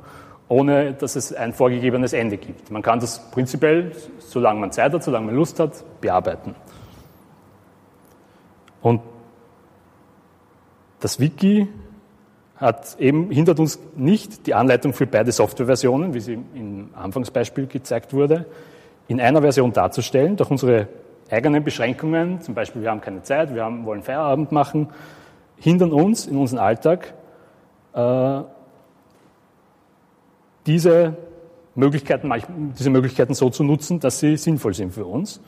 ohne 0.47 0.93
dass 0.93 1.15
es 1.15 1.33
ein 1.33 1.53
vorgegebenes 1.53 2.13
Ende 2.13 2.37
gibt. 2.37 2.71
Man 2.71 2.81
kann 2.81 2.99
das 2.99 3.29
prinzipiell, 3.31 3.91
solange 4.19 4.59
man 4.59 4.71
Zeit 4.71 4.93
hat, 4.93 5.03
solange 5.03 5.27
man 5.27 5.35
Lust 5.35 5.59
hat, 5.59 5.83
bearbeiten. 6.01 6.55
Und 8.81 9.01
das 10.99 11.19
Wiki 11.19 11.67
hat 12.61 12.95
eben 12.99 13.31
hindert 13.31 13.59
uns 13.59 13.79
nicht 13.95 14.45
die 14.45 14.53
Anleitung 14.53 14.93
für 14.93 15.07
beide 15.07 15.31
Softwareversionen, 15.31 16.13
wie 16.13 16.19
sie 16.19 16.33
im 16.53 16.91
Anfangsbeispiel 16.93 17.65
gezeigt 17.65 18.13
wurde, 18.13 18.45
in 19.07 19.19
einer 19.19 19.41
Version 19.41 19.73
darzustellen, 19.73 20.37
durch 20.37 20.51
unsere 20.51 20.87
eigenen 21.31 21.63
Beschränkungen, 21.63 22.39
zum 22.41 22.53
Beispiel 22.53 22.83
wir 22.83 22.91
haben 22.91 23.01
keine 23.01 23.23
Zeit, 23.23 23.55
wir 23.55 23.63
haben, 23.63 23.85
wollen 23.85 24.03
Feierabend 24.03 24.51
machen, 24.51 24.89
hindern 25.57 25.91
uns 25.91 26.27
in 26.27 26.37
unserem 26.37 26.63
Alltag, 26.63 27.13
äh, 27.93 28.41
diese 30.67 31.17
Möglichkeiten, 31.73 32.31
diese 32.77 32.91
Möglichkeiten 32.91 33.33
so 33.33 33.49
zu 33.49 33.63
nutzen, 33.63 33.99
dass 33.99 34.19
sie 34.19 34.37
sinnvoll 34.37 34.75
sind 34.75 34.93
für 34.93 35.05
uns. 35.05 35.41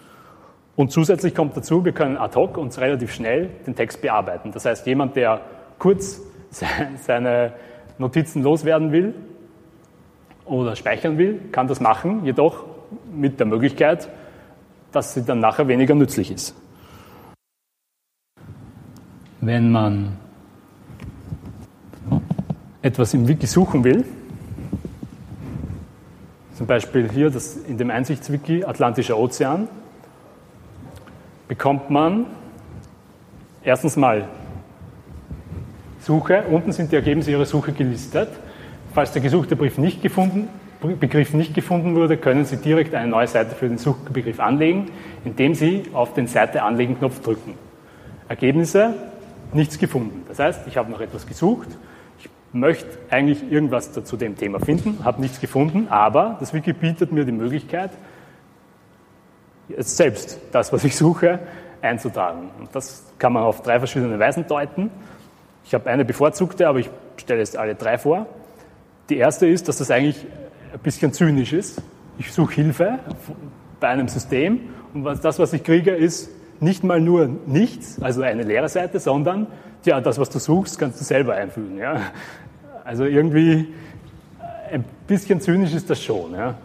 Und 0.76 0.92
zusätzlich 0.92 1.36
kommt 1.36 1.56
dazu, 1.56 1.86
wir 1.86 1.92
können 1.92 2.18
ad 2.18 2.36
hoc 2.36 2.58
und 2.58 2.76
relativ 2.80 3.14
schnell 3.14 3.52
den 3.68 3.76
Text 3.76 4.02
bearbeiten. 4.02 4.52
Das 4.52 4.66
heißt, 4.66 4.88
jemand, 4.88 5.16
der 5.16 5.42
kurz 5.78 6.22
seine 6.54 7.54
Notizen 7.98 8.44
loswerden 8.44 8.92
will 8.92 9.14
oder 10.46 10.76
speichern 10.76 11.18
will, 11.18 11.40
kann 11.52 11.68
das 11.68 11.80
machen, 11.80 12.26
jedoch 12.26 12.66
mit 13.12 13.40
der 13.40 13.48
Möglichkeit, 13.48 14.10
dass 14.92 15.14
sie 15.14 15.24
dann 15.24 15.40
nachher 15.40 15.68
weniger 15.68 15.96
nützlich 15.96 16.32
ist. 16.32 16.56
Wenn 19.42 19.72
man 19.72 20.18
etwas 22.82 23.14
im 23.14 23.28
Wiki 23.28 23.48
suchen 23.48 23.84
will, 23.84 24.06
zum 26.54 26.68
Beispiel 26.68 27.10
hier 27.10 27.30
das 27.30 27.58
in 27.58 27.78
dem 27.78 27.90
Einsichtswiki 27.90 28.64
Atlantischer 28.64 29.18
Ozean, 29.18 29.68
bekommt 31.48 31.90
man 31.90 32.26
erstens 33.64 33.96
mal 33.96 34.28
Suche. 36.04 36.44
Unten 36.50 36.72
sind 36.72 36.92
die 36.92 36.96
Ergebnisse 36.98 37.32
Ihrer 37.32 37.46
Suche 37.46 37.72
gelistet. 37.72 38.30
Falls 38.94 39.12
der 39.12 39.22
gesuchte 39.22 39.56
Brief 39.56 39.78
nicht 39.78 40.02
gefunden, 40.02 40.50
Begriff 41.00 41.34
nicht 41.34 41.54
gefunden 41.54 41.96
wurde, 41.96 42.18
können 42.18 42.44
Sie 42.44 42.58
direkt 42.58 42.94
eine 42.94 43.08
neue 43.08 43.28
Seite 43.28 43.56
für 43.56 43.70
den 43.70 43.78
Suchbegriff 43.78 44.40
anlegen, 44.42 44.92
indem 45.24 45.56
Sie 45.56 45.84
auf 45.94 46.14
den 46.14 46.28
Seite 46.28 46.62
anlegen 46.62 46.98
Knopf 47.00 47.22
drücken. 47.22 47.54
Ergebnisse, 48.28 48.94
nichts 49.54 49.80
gefunden. 49.80 50.26
Das 50.28 50.40
heißt, 50.40 50.68
ich 50.68 50.76
habe 50.76 50.92
noch 50.92 51.00
etwas 51.00 51.26
gesucht, 51.26 51.70
ich 52.20 52.30
möchte 52.52 52.88
eigentlich 53.10 53.50
irgendwas 53.50 53.94
zu 53.94 54.18
dem 54.18 54.38
Thema 54.38 54.60
finden, 54.60 55.00
habe 55.06 55.22
nichts 55.22 55.40
gefunden, 55.40 55.88
aber 55.90 56.36
das 56.40 56.54
Wiki 56.54 56.74
bietet 56.74 57.14
mir 57.14 57.24
die 57.24 57.32
Möglichkeit, 57.32 57.92
selbst 59.78 60.40
das, 60.52 60.74
was 60.74 60.84
ich 60.84 60.98
suche, 60.98 61.40
einzutragen. 61.82 62.50
Und 62.60 62.76
das 62.76 63.06
kann 63.18 63.34
man 63.34 63.44
auf 63.44 63.62
drei 63.62 63.80
verschiedene 63.80 64.20
Weisen 64.20 64.46
deuten. 64.48 64.92
Ich 65.66 65.74
habe 65.74 65.90
eine 65.90 66.06
bevorzugte, 66.06 66.68
aber 66.68 66.80
ich 66.80 66.90
stelle 67.18 67.40
jetzt 67.40 67.58
alle 67.58 67.76
drei 67.76 67.98
vor. 67.98 68.28
Die 69.10 69.18
erste 69.18 69.48
ist, 69.48 69.68
dass 69.68 69.78
das 69.78 69.92
eigentlich 69.92 70.26
ein 70.74 70.80
bisschen 70.80 71.14
zynisch 71.14 71.54
ist. 71.54 71.82
Ich 72.18 72.32
suche 72.32 72.54
Hilfe 72.54 73.00
bei 73.80 73.90
einem 73.90 74.08
System 74.08 74.60
und 74.94 75.04
das, 75.24 75.40
was 75.40 75.54
ich 75.54 75.64
kriege, 75.64 75.92
ist 75.92 76.30
nicht 76.60 76.84
mal 76.84 77.02
nur 77.02 77.30
nichts, 77.46 78.02
also 78.02 78.22
eine 78.22 78.44
leere 78.44 78.70
Seite, 78.70 79.00
sondern 79.00 79.48
ja, 79.86 80.00
das, 80.00 80.18
was 80.18 80.30
du 80.30 80.40
suchst, 80.40 80.80
kannst 80.80 81.00
du 81.02 81.04
selber 81.04 81.34
einfügen. 81.34 81.78
Ja. 81.78 82.00
Also 82.86 83.04
irgendwie 83.06 83.74
ein 84.72 84.86
bisschen 85.08 85.42
zynisch 85.42 85.74
ist 85.74 85.90
das 85.90 86.02
schon. 86.02 86.34
Ja. 86.34 86.56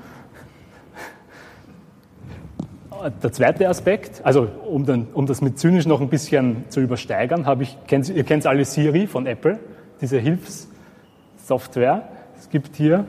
Der 3.23 3.31
zweite 3.31 3.69
Aspekt, 3.69 4.23
also 4.25 4.49
um, 4.67 4.85
den, 4.85 5.07
um, 5.13 5.27
das 5.27 5.41
mit 5.41 5.57
zynisch 5.57 5.87
noch 5.87 6.01
ein 6.01 6.09
bisschen 6.09 6.65
zu 6.69 6.81
übersteigern, 6.81 7.47
habe 7.47 7.63
ich, 7.63 7.79
ihr 7.91 8.25
kennt 8.25 8.45
alle 8.45 8.65
Siri 8.65 9.07
von 9.07 9.27
Apple, 9.27 9.61
diese 10.01 10.19
Hilfssoftware. 10.19 12.09
Es 12.37 12.51
gibt 12.51 12.75
hier, 12.75 13.05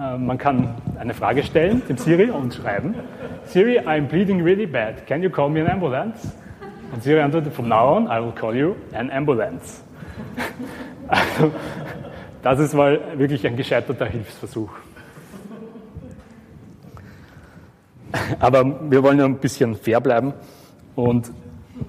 äh, 0.00 0.18
man 0.18 0.38
kann 0.38 0.74
eine 0.98 1.14
Frage 1.14 1.44
stellen, 1.44 1.82
dem 1.88 1.98
Siri 1.98 2.30
und 2.30 2.52
schreiben, 2.52 2.96
Siri, 3.44 3.78
I'm 3.78 4.08
bleeding 4.08 4.42
really 4.42 4.66
bad, 4.66 5.06
can 5.06 5.22
you 5.22 5.30
call 5.30 5.48
me 5.48 5.60
an 5.60 5.68
ambulance? 5.68 6.32
Und 6.92 7.04
Siri 7.04 7.20
antwortet, 7.20 7.52
from 7.52 7.68
now 7.68 7.96
on, 7.96 8.06
I 8.06 8.20
will 8.20 8.32
call 8.32 8.56
you 8.56 8.74
an 8.92 9.10
ambulance. 9.10 9.82
Also, 11.12 11.50
das 12.40 12.60
ist 12.60 12.72
mal 12.72 13.00
wirklich 13.16 13.44
ein 13.44 13.56
gescheiterter 13.56 14.06
Hilfsversuch. 14.06 14.70
Aber 18.38 18.90
wir 18.90 19.02
wollen 19.02 19.18
ja 19.18 19.24
ein 19.24 19.38
bisschen 19.38 19.74
fair 19.74 20.00
bleiben 20.00 20.32
und, 20.94 21.30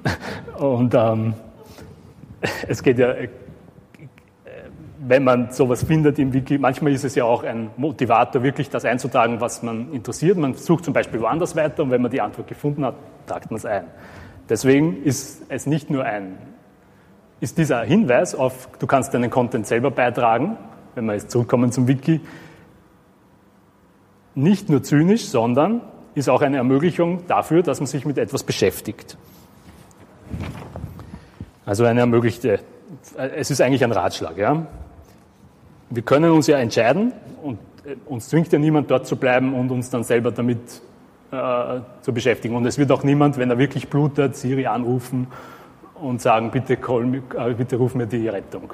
und 0.57 0.93
ähm, 0.93 1.34
es 2.67 2.81
geht 2.81 2.99
ja, 2.99 3.13
wenn 5.07 5.23
man 5.23 5.51
sowas 5.51 5.84
findet 5.84 6.19
im 6.19 6.31
Wiki, 6.31 6.57
manchmal 6.57 6.93
ist 6.93 7.03
es 7.03 7.15
ja 7.15 7.23
auch 7.23 7.43
ein 7.43 7.71
Motivator, 7.75 8.43
wirklich 8.43 8.69
das 8.69 8.86
einzutragen, 8.86 9.41
was 9.41 9.63
man 9.63 9.91
interessiert. 9.91 10.38
Man 10.38 10.53
sucht 10.53 10.86
zum 10.86 10.93
Beispiel 10.93 11.19
woanders 11.19 11.55
weiter 11.55 11.84
und 11.84 11.91
wenn 11.91 12.01
man 12.01 12.12
die 12.12 12.21
Antwort 12.21 12.47
gefunden 12.47 12.86
hat, 12.86 12.95
tragt 13.25 13.49
man 13.49 13.57
es 13.57 13.65
ein. 13.65 13.86
Deswegen 14.47 15.03
ist 15.03 15.43
es 15.49 15.65
nicht 15.65 15.89
nur 15.89 16.03
ein, 16.03 16.38
ist 17.39 17.57
dieser 17.57 17.81
Hinweis 17.81 18.36
auf, 18.36 18.69
du 18.77 18.86
kannst 18.86 19.13
deinen 19.13 19.31
Content 19.31 19.65
selber 19.65 19.89
beitragen, 19.89 20.57
wenn 20.93 21.05
wir 21.05 21.13
jetzt 21.13 21.31
zurückkommen 21.31 21.71
zum 21.71 21.88
Wiki, 21.88 22.21
nicht 24.36 24.69
nur 24.69 24.84
zynisch, 24.84 25.25
sondern 25.25 25.81
ist 26.15 26.30
auch 26.30 26.41
eine 26.41 26.58
Ermöglichung 26.58 27.26
dafür, 27.28 27.63
dass 27.63 27.80
man 27.80 27.88
sich 27.88 28.06
mit 28.06 28.17
etwas 28.17 28.43
beschäftigt. 28.43 29.17
Also 31.65 31.86
eine 31.86 32.02
ermöglichte, 32.02 32.60
es 33.15 33.52
ist 33.52 33.62
eigentlich 33.62 33.84
ein 33.84 33.91
Ratschlag. 33.91 34.38
Ja? 34.38 34.65
Wir 35.89 36.02
können 36.04 36.32
uns 36.32 36.47
ja 36.47 36.58
entscheiden 36.58 37.13
und 37.41 37.60
äh, 37.86 37.95
uns 38.06 38.30
zwingt 38.30 38.52
ja 38.52 38.60
niemand 38.60 38.91
dort 38.91 39.08
zu 39.08 39.15
bleiben 39.15 39.54
und 39.54 39.71
uns 39.71 39.89
dann 39.89 40.04
selber 40.04 40.32
damit 40.32 40.60
äh, 41.32 41.80
zu 42.02 42.13
beschäftigen. 42.13 42.56
Und 42.56 42.65
es 42.65 42.78
wird 42.78 42.91
auch 42.91 43.04
niemand, 43.04 43.38
wenn 43.38 43.50
er 43.50 43.58
wirklich 43.58 43.88
blutet, 43.88 44.36
Siri 44.36 44.65
anrufen 44.65 45.28
und 45.95 46.21
sagen, 46.21 46.52
bitte, 46.52 46.78
call 46.78 47.21
äh, 47.38 47.54
bitte 47.54 47.78
ruf 47.78 47.95
mir 47.95 48.08
die 48.08 48.28
Rettung. 48.28 48.74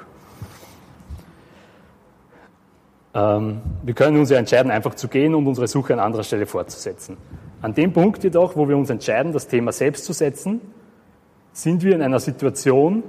Ähm, 3.14 3.60
wir 3.82 3.94
können 3.94 4.18
uns 4.18 4.30
ja 4.30 4.38
entscheiden, 4.38 4.70
einfach 4.70 4.94
zu 4.94 5.08
gehen 5.08 5.34
und 5.34 5.46
unsere 5.46 5.66
Suche 5.66 5.92
an 5.94 6.00
anderer 6.00 6.24
Stelle 6.24 6.46
fortzusetzen. 6.46 7.16
An 7.62 7.74
dem 7.74 7.92
Punkt 7.92 8.22
jedoch, 8.22 8.56
wo 8.56 8.68
wir 8.68 8.76
uns 8.76 8.90
entscheiden, 8.90 9.32
das 9.32 9.48
Thema 9.48 9.72
selbst 9.72 10.04
zu 10.04 10.12
setzen, 10.12 10.60
sind 11.52 11.82
wir 11.82 11.94
in 11.94 12.02
einer 12.02 12.20
Situation, 12.20 13.02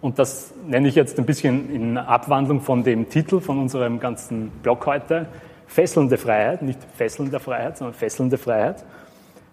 und 0.00 0.18
das 0.18 0.52
nenne 0.66 0.88
ich 0.88 0.96
jetzt 0.96 1.16
ein 1.18 1.26
bisschen 1.26 1.72
in 1.72 1.96
Abwandlung 1.96 2.60
von 2.60 2.82
dem 2.82 3.08
Titel 3.08 3.40
von 3.40 3.60
unserem 3.60 4.00
ganzen 4.00 4.48
Blog 4.62 4.84
heute, 4.86 5.26
fesselnde 5.68 6.18
Freiheit, 6.18 6.62
nicht 6.62 6.80
fesselnde 6.96 7.38
Freiheit, 7.38 7.78
sondern 7.78 7.94
fesselnde 7.94 8.36
Freiheit. 8.36 8.84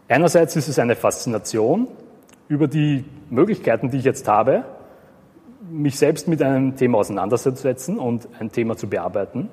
Einerseits 0.07 0.55
ist 0.55 0.67
es 0.67 0.79
eine 0.79 0.95
Faszination 0.95 1.87
über 2.47 2.67
die 2.67 3.05
Möglichkeiten, 3.29 3.91
die 3.91 3.97
ich 3.97 4.05
jetzt 4.05 4.27
habe, 4.27 4.63
mich 5.69 5.97
selbst 5.97 6.27
mit 6.27 6.41
einem 6.41 6.75
Thema 6.75 6.99
auseinanderzusetzen 6.99 7.97
und 7.97 8.27
ein 8.39 8.51
Thema 8.51 8.75
zu 8.77 8.87
bearbeiten. 8.87 9.49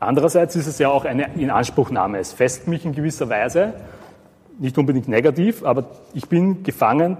Andererseits 0.00 0.56
ist 0.56 0.66
es 0.66 0.78
ja 0.78 0.88
auch 0.88 1.04
eine 1.04 1.34
Inanspruchnahme. 1.34 2.18
Es 2.18 2.32
fesselt 2.32 2.66
mich 2.66 2.84
in 2.84 2.92
gewisser 2.92 3.28
Weise, 3.28 3.74
nicht 4.58 4.76
unbedingt 4.78 5.08
negativ, 5.08 5.64
aber 5.64 5.84
ich 6.12 6.28
bin 6.28 6.62
gefangen, 6.62 7.16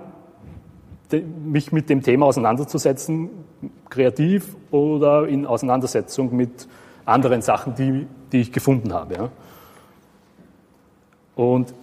mich 1.44 1.72
mit 1.72 1.90
dem 1.90 2.02
Thema 2.02 2.26
auseinanderzusetzen, 2.26 3.31
kreativ 3.90 4.57
oder 4.70 5.28
in 5.28 5.46
Auseinandersetzung 5.46 6.35
mit 6.35 6.66
anderen 7.05 7.42
Sachen, 7.42 7.74
die, 7.74 8.07
die 8.33 8.40
ich 8.40 8.52
gefunden 8.52 8.92
habe. 8.92 9.31
Und 11.35 11.74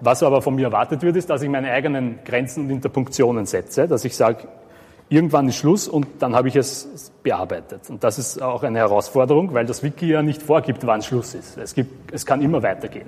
was 0.00 0.22
aber 0.22 0.42
von 0.42 0.54
mir 0.54 0.66
erwartet 0.66 1.02
wird, 1.02 1.16
ist, 1.16 1.30
dass 1.30 1.42
ich 1.42 1.48
meine 1.48 1.70
eigenen 1.70 2.18
Grenzen 2.24 2.64
und 2.64 2.70
Interpunktionen 2.70 3.46
setze, 3.46 3.88
dass 3.88 4.04
ich 4.04 4.14
sage, 4.14 4.46
irgendwann 5.08 5.48
ist 5.48 5.56
Schluss 5.56 5.88
und 5.88 6.06
dann 6.18 6.34
habe 6.34 6.48
ich 6.48 6.56
es 6.56 7.12
bearbeitet. 7.22 7.88
Und 7.88 8.02
das 8.02 8.18
ist 8.18 8.42
auch 8.42 8.62
eine 8.62 8.78
Herausforderung, 8.78 9.54
weil 9.54 9.66
das 9.66 9.82
Wiki 9.82 10.08
ja 10.08 10.22
nicht 10.22 10.42
vorgibt, 10.42 10.86
wann 10.86 11.02
Schluss 11.02 11.34
ist. 11.34 11.56
Es, 11.58 11.74
gibt, 11.74 12.12
es 12.12 12.26
kann 12.26 12.42
immer 12.42 12.62
weitergehen. 12.62 13.06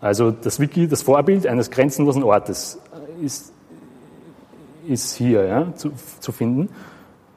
Also 0.00 0.30
das 0.30 0.58
Wiki, 0.58 0.88
das 0.88 1.02
Vorbild 1.02 1.46
eines 1.46 1.70
grenzenlosen 1.70 2.22
Ortes 2.22 2.80
ist, 3.22 3.52
ist 4.88 5.14
hier 5.14 5.44
ja, 5.44 5.74
zu, 5.74 5.92
zu 6.20 6.32
finden, 6.32 6.70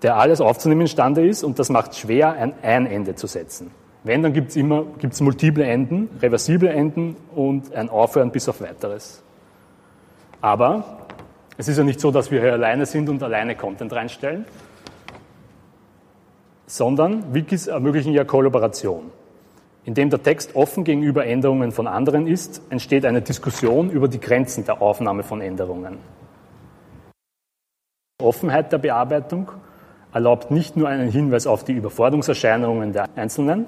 der 0.01 0.15
alles 0.15 0.41
aufzunehmen 0.41 0.81
imstande 0.81 1.27
ist 1.27 1.43
und 1.43 1.59
das 1.59 1.69
macht 1.69 1.95
schwer, 1.95 2.33
ein, 2.33 2.53
ein 2.62 2.86
Ende 2.86 3.15
zu 3.15 3.27
setzen. 3.27 3.71
Wenn, 4.05 4.23
dann 4.23 4.33
gibt 4.33 4.49
es 4.49 4.55
immer 4.55 4.86
gibt's 4.99 5.21
multiple 5.21 5.63
Enden, 5.63 6.09
reversible 6.21 6.69
Enden 6.69 7.15
und 7.36 7.73
ein 7.73 7.89
Aufhören 7.89 8.31
bis 8.31 8.49
auf 8.49 8.59
weiteres. 8.62 9.23
Aber 10.41 11.02
es 11.57 11.67
ist 11.67 11.77
ja 11.77 11.83
nicht 11.83 11.99
so, 11.99 12.11
dass 12.11 12.31
wir 12.31 12.41
hier 12.41 12.53
alleine 12.53 12.85
sind 12.85 13.09
und 13.09 13.21
alleine 13.21 13.55
Content 13.55 13.93
reinstellen, 13.93 14.45
sondern 16.65 17.33
Wikis 17.33 17.67
ermöglichen 17.67 18.13
ja 18.13 18.23
Kollaboration. 18.23 19.11
Indem 19.85 20.09
der 20.09 20.23
Text 20.23 20.55
offen 20.55 20.83
gegenüber 20.83 21.25
Änderungen 21.25 21.71
von 21.71 21.87
anderen 21.87 22.25
ist, 22.25 22.61
entsteht 22.69 23.05
eine 23.05 23.21
Diskussion 23.21 23.89
über 23.89 24.07
die 24.07 24.19
Grenzen 24.19 24.65
der 24.65 24.81
Aufnahme 24.81 25.23
von 25.23 25.41
Änderungen. 25.41 25.97
Offenheit 28.21 28.71
der 28.71 28.77
Bearbeitung 28.77 29.51
erlaubt 30.13 30.51
nicht 30.51 30.77
nur 30.77 30.87
einen 30.87 31.11
Hinweis 31.11 31.45
auf 31.45 31.63
die 31.65 31.73
Überforderungserscheinungen 31.73 32.93
der 32.93 33.09
Einzelnen 33.15 33.65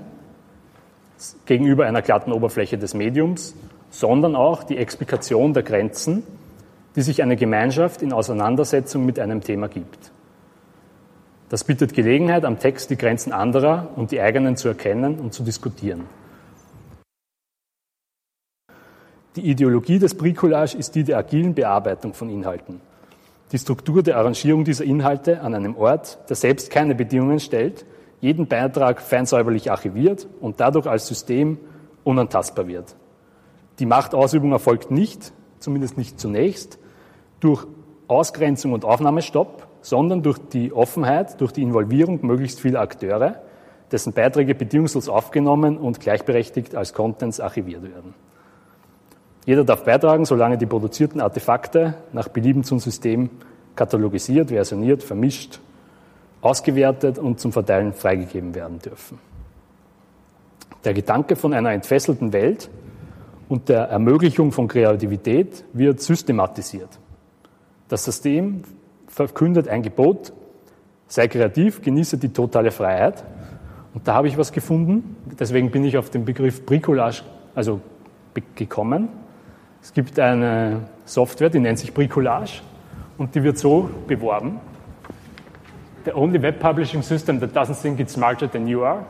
gegenüber 1.46 1.86
einer 1.86 2.02
glatten 2.02 2.32
Oberfläche 2.32 2.78
des 2.78 2.94
Mediums, 2.94 3.56
sondern 3.90 4.36
auch 4.36 4.64
die 4.64 4.78
Explikation 4.78 5.54
der 5.54 5.64
Grenzen 5.64 6.24
die 6.96 7.02
sich 7.02 7.22
eine 7.22 7.36
Gemeinschaft 7.36 8.02
in 8.02 8.14
Auseinandersetzung 8.14 9.06
mit 9.06 9.20
einem 9.20 9.42
Thema 9.42 9.68
gibt. 9.68 10.12
Das 11.50 11.64
bietet 11.64 11.94
Gelegenheit, 11.94 12.44
am 12.46 12.58
Text 12.58 12.90
die 12.90 12.98
Grenzen 12.98 13.32
anderer 13.32 13.90
und 13.96 14.12
die 14.12 14.20
eigenen 14.20 14.58
zu 14.58 14.68
erkennen 14.68 15.20
und 15.20 15.34
zu 15.34 15.44
diskutieren. 15.44 16.06
Die 19.36 19.50
Ideologie 19.50 20.00
des 20.00 20.16
Bricolage 20.16 20.78
ist 20.78 20.96
die 20.96 21.04
der 21.04 21.18
agilen 21.18 21.54
Bearbeitung 21.54 22.14
von 22.14 22.30
Inhalten. 22.30 22.80
Die 23.52 23.60
Struktur 23.60 24.02
der 24.02 24.18
Arrangierung 24.18 24.64
dieser 24.64 24.86
Inhalte 24.86 25.42
an 25.42 25.54
einem 25.54 25.76
Ort, 25.76 26.18
der 26.30 26.36
selbst 26.36 26.72
keine 26.72 26.96
Bedingungen 26.96 27.40
stellt, 27.40 27.86
jeden 28.22 28.48
Beitrag 28.48 29.02
feinsäuberlich 29.02 29.70
archiviert 29.70 30.28
und 30.40 30.60
dadurch 30.60 30.88
als 30.88 31.08
System 31.08 31.60
unantastbar 32.04 32.68
wird. 32.68 32.96
Die 33.78 33.86
Machtausübung 33.86 34.54
erfolgt 34.54 34.90
nicht, 34.90 35.34
zumindest 35.60 35.98
nicht 35.98 36.20
zunächst, 36.20 36.80
durch 37.40 37.66
Ausgrenzung 38.08 38.74
und 38.74 38.86
Aufnahmestopp, 38.86 39.68
sondern 39.82 40.24
durch 40.24 40.38
die 40.38 40.74
Offenheit, 40.74 41.40
durch 41.42 41.52
die 41.52 41.62
Involvierung 41.62 42.26
möglichst 42.26 42.60
vieler 42.60 42.82
Akteure, 42.82 43.42
dessen 43.92 44.14
Beiträge 44.14 44.56
bedingungslos 44.56 45.10
aufgenommen 45.10 45.78
und 45.78 46.00
gleichberechtigt 46.00 46.76
als 46.76 46.94
Contents 46.94 47.40
archiviert 47.40 47.84
werden. 47.84 48.14
Jeder 49.46 49.64
darf 49.64 49.84
beitragen, 49.84 50.26
solange 50.26 50.58
die 50.58 50.66
produzierten 50.66 51.22
Artefakte 51.22 51.96
nach 52.14 52.28
Belieben 52.30 52.64
zum 52.64 52.80
System 52.80 53.30
katalogisiert, 53.76 54.50
versioniert, 54.50 55.04
vermischt, 55.04 55.60
ausgewertet 56.42 57.20
und 57.20 57.40
zum 57.40 57.52
Verteilen 57.52 57.94
freigegeben 57.94 58.56
werden 58.56 58.80
dürfen. 58.80 59.20
Der 60.84 60.94
Gedanke 60.94 61.36
von 61.36 61.54
einer 61.54 61.72
entfesselten 61.72 62.34
Welt 62.34 62.70
und 63.50 63.70
der 63.70 63.84
Ermöglichung 63.84 64.52
von 64.52 64.68
Kreativität 64.68 65.64
wird 65.74 66.02
systematisiert. 66.02 67.00
Das 67.88 68.04
System 68.04 68.64
verkündet 69.08 69.68
ein 69.68 69.84
Gebot, 69.84 70.34
sei 71.08 71.28
kreativ, 71.28 71.82
genieße 71.82 72.18
die 72.18 72.30
totale 72.30 72.72
Freiheit. 72.72 73.24
Und 73.94 74.08
da 74.08 74.16
habe 74.16 74.28
ich 74.28 74.38
was 74.38 74.52
gefunden, 74.52 75.16
deswegen 75.40 75.72
bin 75.72 75.86
ich 75.86 75.98
auf 75.98 76.10
den 76.10 76.26
Begriff 76.26 76.66
Bricolage 76.66 77.22
also 77.54 77.80
gekommen. 78.56 79.10
Es 79.82 79.94
gibt 79.94 80.20
eine 80.20 80.82
Software, 81.06 81.50
die 81.50 81.60
nennt 81.60 81.80
sich 81.80 81.94
Bricolage 81.94 82.62
und 83.18 83.36
die 83.36 83.44
wird 83.44 83.58
so 83.58 83.90
beworben. 84.08 84.60
The 86.06 86.14
only 86.14 86.42
web 86.42 86.60
publishing 86.60 87.02
system 87.02 87.40
that 87.40 87.56
doesn't 87.56 87.82
think 87.82 88.00
it's 88.00 88.14
smarter 88.14 88.50
than 88.50 88.68
you 88.68 88.84
are. 88.84 89.06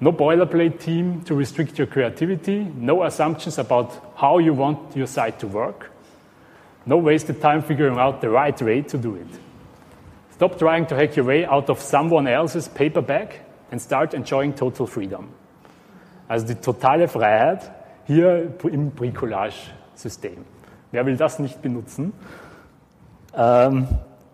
No 0.00 0.12
boilerplate 0.12 0.78
team 0.78 1.22
to 1.24 1.34
restrict 1.34 1.78
your 1.78 1.86
creativity. 1.86 2.66
No 2.78 3.02
assumptions 3.02 3.58
about 3.58 3.88
how 4.16 4.40
you 4.40 4.56
want 4.56 4.96
your 4.96 5.06
site 5.06 5.38
to 5.40 5.46
work. 5.46 5.90
No 6.86 6.96
wasted 6.96 7.40
time 7.40 7.62
figuring 7.62 7.98
out 7.98 8.20
the 8.20 8.28
right 8.28 8.60
way 8.62 8.82
to 8.82 8.98
do 8.98 9.14
it. 9.14 9.28
Stop 10.32 10.58
trying 10.58 10.86
to 10.86 10.96
hack 10.96 11.16
your 11.16 11.26
way 11.26 11.44
out 11.44 11.68
of 11.68 11.80
someone 11.80 12.26
else's 12.26 12.68
paper 12.68 13.02
bag 13.02 13.40
and 13.70 13.80
start 13.80 14.14
enjoying 14.14 14.54
total 14.54 14.86
freedom. 14.86 15.28
Also 16.28 16.46
die 16.46 16.54
totale 16.54 17.08
Freiheit 17.08 17.70
hier 18.06 18.54
im 18.70 18.90
Bricolage-System. 18.90 20.44
Wer 20.92 21.06
will 21.06 21.16
das 21.16 21.38
nicht 21.38 21.60
benutzen? 21.60 22.12
Ähm, 23.36 23.86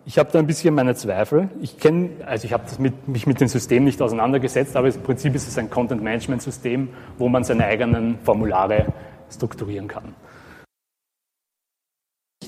ich 0.05 0.17
habe 0.17 0.31
da 0.31 0.39
ein 0.39 0.47
bisschen 0.47 0.73
meine 0.73 0.95
Zweifel. 0.95 1.49
Ich 1.61 1.77
kenne, 1.77 2.11
also 2.25 2.45
ich 2.45 2.53
habe 2.53 2.63
mich 3.07 3.27
mit 3.27 3.41
dem 3.41 3.49
System 3.49 3.83
nicht 3.83 4.01
auseinandergesetzt, 4.01 4.77
aber 4.77 4.87
im 4.87 5.03
Prinzip 5.03 5.35
ist 5.35 5.47
es 5.47 5.57
ein 5.57 5.69
Content-Management-System, 5.69 6.89
wo 7.17 7.27
man 7.27 7.43
seine 7.43 7.65
eigenen 7.65 8.17
Formulare 8.19 8.85
strukturieren 9.29 9.89
kann. 9.89 10.15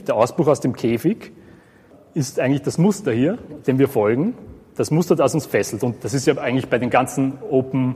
Der 0.08 0.16
Ausbruch 0.16 0.48
aus 0.48 0.60
dem 0.60 0.76
Käfig 0.76 1.32
ist 2.14 2.40
eigentlich 2.40 2.62
das 2.62 2.78
Muster 2.78 3.12
hier, 3.12 3.38
dem 3.68 3.80
wir 3.80 3.88
folgen. 3.88 4.34
Das 4.76 4.92
Muster, 4.92 5.16
das 5.16 5.34
uns 5.34 5.46
fesselt. 5.46 5.84
Und 5.84 6.04
das 6.04 6.14
ist 6.14 6.26
ja 6.26 6.38
eigentlich 6.38 6.70
bei 6.70 6.78
den 6.78 6.90
ganzen 6.90 7.38
Open 7.50 7.96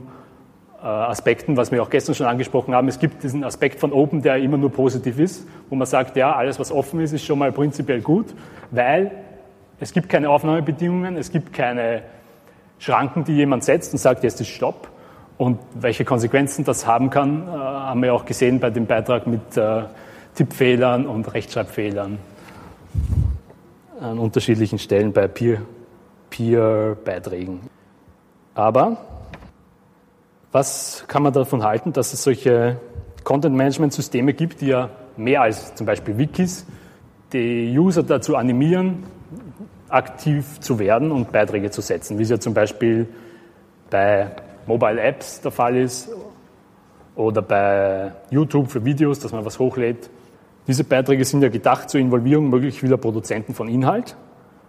äh, 0.82 0.86
Aspekten, 0.86 1.56
was 1.56 1.72
wir 1.72 1.82
auch 1.82 1.90
gestern 1.90 2.14
schon 2.14 2.26
angesprochen 2.26 2.74
haben. 2.74 2.88
Es 2.88 2.98
gibt 2.98 3.22
diesen 3.22 3.42
Aspekt 3.42 3.80
von 3.80 3.92
Open, 3.92 4.20
der 4.20 4.36
immer 4.36 4.58
nur 4.58 4.70
positiv 4.70 5.18
ist, 5.18 5.46
wo 5.70 5.76
man 5.76 5.86
sagt, 5.86 6.16
ja, 6.16 6.34
alles, 6.34 6.60
was 6.60 6.70
offen 6.70 7.00
ist, 7.00 7.12
ist 7.12 7.24
schon 7.24 7.38
mal 7.38 7.52
prinzipiell 7.52 8.02
gut, 8.02 8.26
weil 8.70 9.10
es 9.80 9.92
gibt 9.92 10.08
keine 10.08 10.28
Aufnahmebedingungen, 10.28 11.16
es 11.16 11.32
gibt 11.32 11.52
keine 11.52 12.02
Schranken, 12.78 13.24
die 13.24 13.32
jemand 13.32 13.64
setzt 13.64 13.92
und 13.92 13.98
sagt, 13.98 14.24
jetzt 14.24 14.40
ist 14.40 14.48
Stopp. 14.48 14.90
Und 15.36 15.58
welche 15.74 16.04
Konsequenzen 16.04 16.64
das 16.64 16.86
haben 16.86 17.10
kann, 17.10 17.48
äh, 17.48 17.50
haben 17.50 18.02
wir 18.02 18.14
auch 18.14 18.24
gesehen 18.24 18.60
bei 18.60 18.70
dem 18.70 18.86
Beitrag 18.86 19.26
mit 19.26 19.56
äh, 19.56 19.84
Tippfehlern 20.34 21.06
und 21.06 21.32
Rechtschreibfehlern 21.32 22.18
an 24.00 24.18
unterschiedlichen 24.18 24.78
Stellen 24.78 25.12
bei 25.12 25.28
Peer-Beiträgen. 25.28 27.60
Peer 27.60 27.70
Aber 28.54 28.96
was 30.52 31.04
kann 31.08 31.22
man 31.22 31.32
davon 31.32 31.62
halten, 31.62 31.92
dass 31.92 32.12
es 32.12 32.22
solche 32.22 32.78
Content-Management-Systeme 33.24 34.34
gibt, 34.34 34.60
die 34.60 34.68
ja 34.68 34.90
mehr 35.16 35.42
als 35.42 35.74
zum 35.74 35.86
Beispiel 35.86 36.18
Wikis 36.18 36.66
die 37.32 37.76
User 37.76 38.02
dazu 38.02 38.36
animieren, 38.36 39.04
aktiv 39.88 40.60
zu 40.60 40.78
werden 40.78 41.12
und 41.12 41.32
Beiträge 41.32 41.70
zu 41.70 41.80
setzen, 41.80 42.18
wie 42.18 42.22
es 42.22 42.30
ja 42.30 42.38
zum 42.38 42.54
Beispiel 42.54 43.08
bei 43.90 44.30
Mobile 44.66 45.00
Apps 45.00 45.40
der 45.40 45.50
Fall 45.50 45.76
ist 45.76 46.10
oder 47.16 47.42
bei 47.42 48.12
YouTube 48.30 48.70
für 48.70 48.84
Videos, 48.84 49.20
dass 49.20 49.32
man 49.32 49.44
was 49.44 49.58
hochlädt 49.58 50.10
diese 50.66 50.84
Beiträge 50.84 51.24
sind 51.24 51.42
ja 51.42 51.48
gedacht 51.48 51.90
zur 51.90 52.00
Involvierung 52.00 52.48
möglichst 52.48 52.80
vieler 52.80 52.96
Produzenten 52.96 53.54
von 53.54 53.68
Inhalt. 53.68 54.16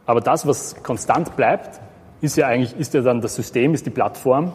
Aber 0.06 0.22
das, 0.22 0.46
was 0.46 0.84
konstant 0.84 1.36
bleibt, 1.36 1.80
ist 2.22 2.38
ja 2.38 2.48
eigentlich 2.48 2.78
ist 2.78 2.93
ja 2.93 3.02
dann 3.02 3.22
das 3.22 3.36
System, 3.36 3.74
ist 3.74 3.86
die 3.86 3.91
Plattform, 3.91 4.52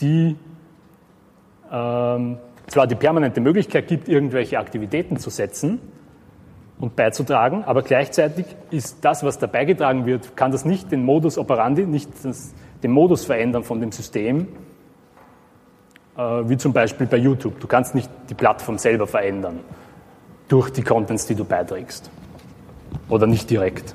die 0.00 0.36
ähm, 1.70 2.38
zwar 2.66 2.86
die 2.86 2.94
permanente 2.94 3.40
Möglichkeit 3.40 3.88
gibt, 3.88 4.08
irgendwelche 4.08 4.58
Aktivitäten 4.58 5.18
zu 5.18 5.30
setzen 5.30 5.80
und 6.78 6.96
beizutragen, 6.96 7.64
aber 7.64 7.82
gleichzeitig 7.82 8.46
ist 8.70 9.04
das, 9.04 9.22
was 9.22 9.38
da 9.38 9.46
beigetragen 9.46 10.06
wird, 10.06 10.36
kann 10.36 10.50
das 10.50 10.64
nicht 10.64 10.90
den 10.90 11.04
Modus 11.04 11.38
operandi, 11.38 11.86
nicht 11.86 12.10
das, 12.24 12.54
den 12.82 12.90
Modus 12.90 13.24
verändern 13.24 13.64
von 13.64 13.80
dem 13.80 13.92
System, 13.92 14.48
wie 16.16 16.56
zum 16.56 16.72
Beispiel 16.72 17.06
bei 17.06 17.16
YouTube. 17.16 17.60
Du 17.60 17.66
kannst 17.66 17.94
nicht 17.94 18.10
die 18.30 18.34
Plattform 18.34 18.78
selber 18.78 19.06
verändern 19.06 19.60
durch 20.48 20.70
die 20.70 20.82
Contents, 20.82 21.26
die 21.26 21.34
du 21.34 21.44
beiträgst. 21.44 22.10
Oder 23.08 23.26
nicht 23.26 23.50
direkt. 23.50 23.94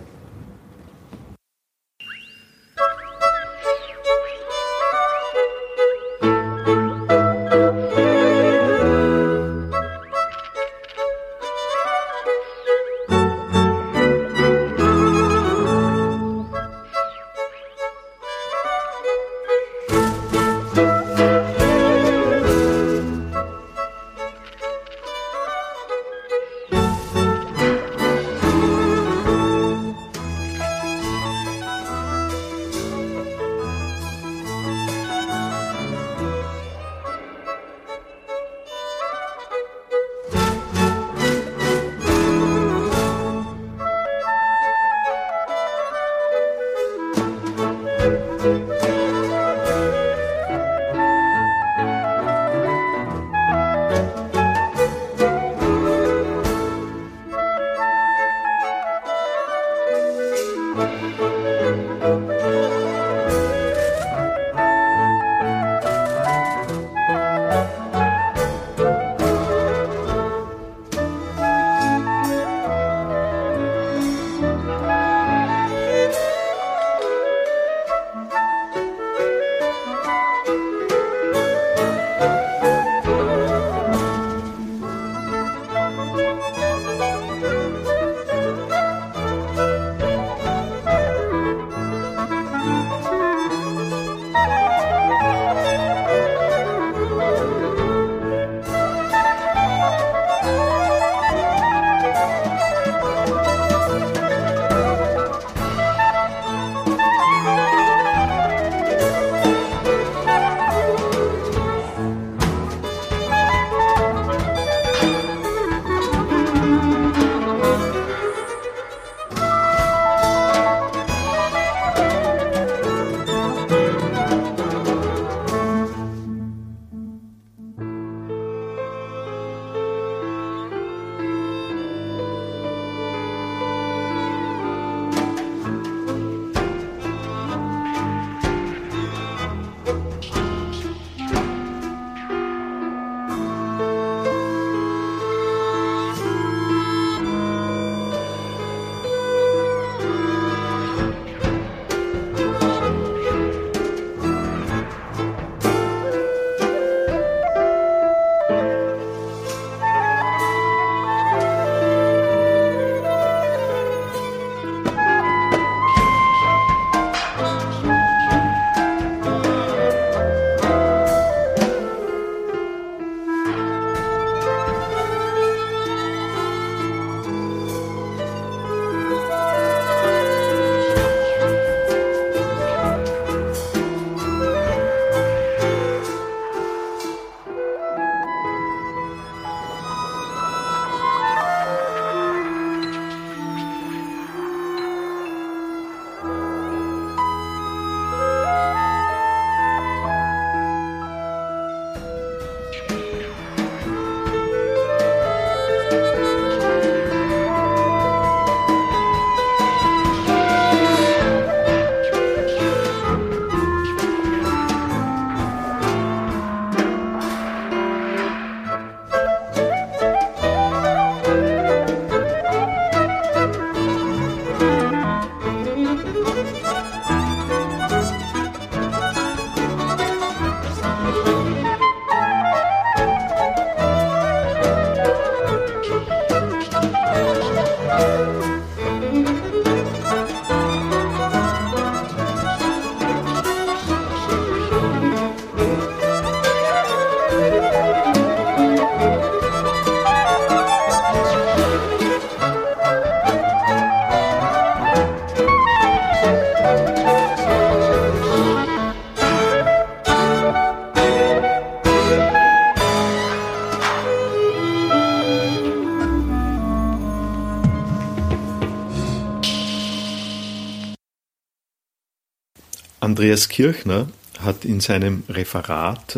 Andreas 273.19 273.49
Kirchner 273.49 274.07
hat 274.39 274.63
in 274.63 274.79
seinem 274.79 275.23
Referat 275.27 276.17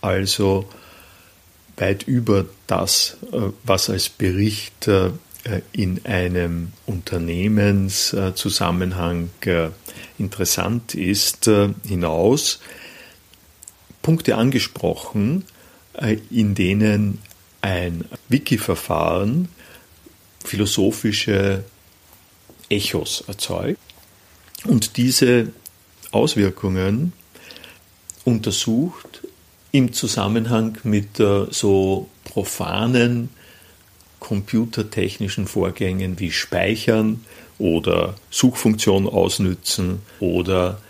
also 0.00 0.68
weit 1.76 2.04
über 2.04 2.46
das, 2.68 3.16
was 3.64 3.90
als 3.90 4.08
Bericht 4.08 4.88
in 5.72 6.06
einem 6.06 6.72
Unternehmenszusammenhang 6.86 9.30
interessant 10.16 10.94
ist, 10.94 11.50
hinaus. 11.84 12.60
Punkte 14.00 14.36
angesprochen, 14.36 15.44
in 16.30 16.54
denen 16.54 17.18
ein 17.62 18.04
Wiki-Verfahren 18.28 19.48
philosophische 20.44 21.64
Echos 22.68 23.24
erzeugt. 23.26 23.80
Und 24.62 24.98
diese 24.98 25.48
Auswirkungen 26.10 27.12
untersucht 28.24 29.22
im 29.72 29.92
Zusammenhang 29.92 30.78
mit 30.84 31.16
so 31.16 32.08
profanen 32.24 33.30
computertechnischen 34.20 35.46
Vorgängen 35.46 36.18
wie 36.18 36.32
Speichern 36.32 37.24
oder 37.58 38.14
Suchfunktion 38.30 39.08
ausnützen 39.08 40.00
oder 40.20 40.80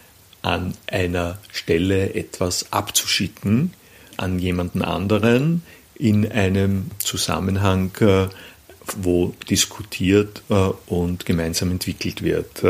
an 0.42 0.74
einer 0.86 1.38
Stelle 1.52 2.14
etwas 2.14 2.72
abzuschicken 2.72 3.72
an 4.16 4.38
jemanden 4.38 4.82
anderen 4.82 5.62
in 5.94 6.30
einem 6.30 6.90
Zusammenhang, 6.98 7.90
äh, 8.00 8.28
wo 8.96 9.34
diskutiert 9.48 10.42
äh, 10.48 10.54
und 10.86 11.26
gemeinsam 11.26 11.70
entwickelt 11.70 12.22
wird. 12.22 12.62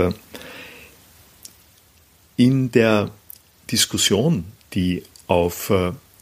Äh, 2.39 2.43
in 2.43 2.71
der 2.71 3.11
Diskussion, 3.71 4.45
die 4.75 5.03
auf 5.27 5.71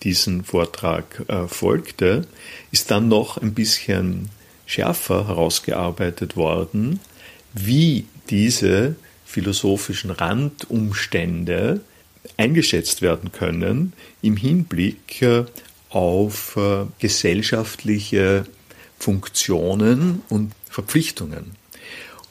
diesen 0.02 0.42
Vortrag 0.42 1.24
folgte, 1.46 2.26
ist 2.72 2.90
dann 2.90 3.06
noch 3.06 3.38
ein 3.38 3.54
bisschen 3.54 4.30
schärfer 4.66 5.28
herausgearbeitet 5.28 6.36
worden, 6.36 6.98
wie 7.54 8.06
diese 8.28 8.96
philosophischen 9.24 10.10
Randumstände 10.10 11.82
eingeschätzt 12.36 13.02
werden 13.02 13.30
können 13.30 13.92
im 14.22 14.36
Hinblick 14.36 15.24
auf 15.90 16.56
äh, 16.56 16.84
gesellschaftliche 16.98 18.44
Funktionen 18.98 20.22
und 20.28 20.52
Verpflichtungen. 20.68 21.52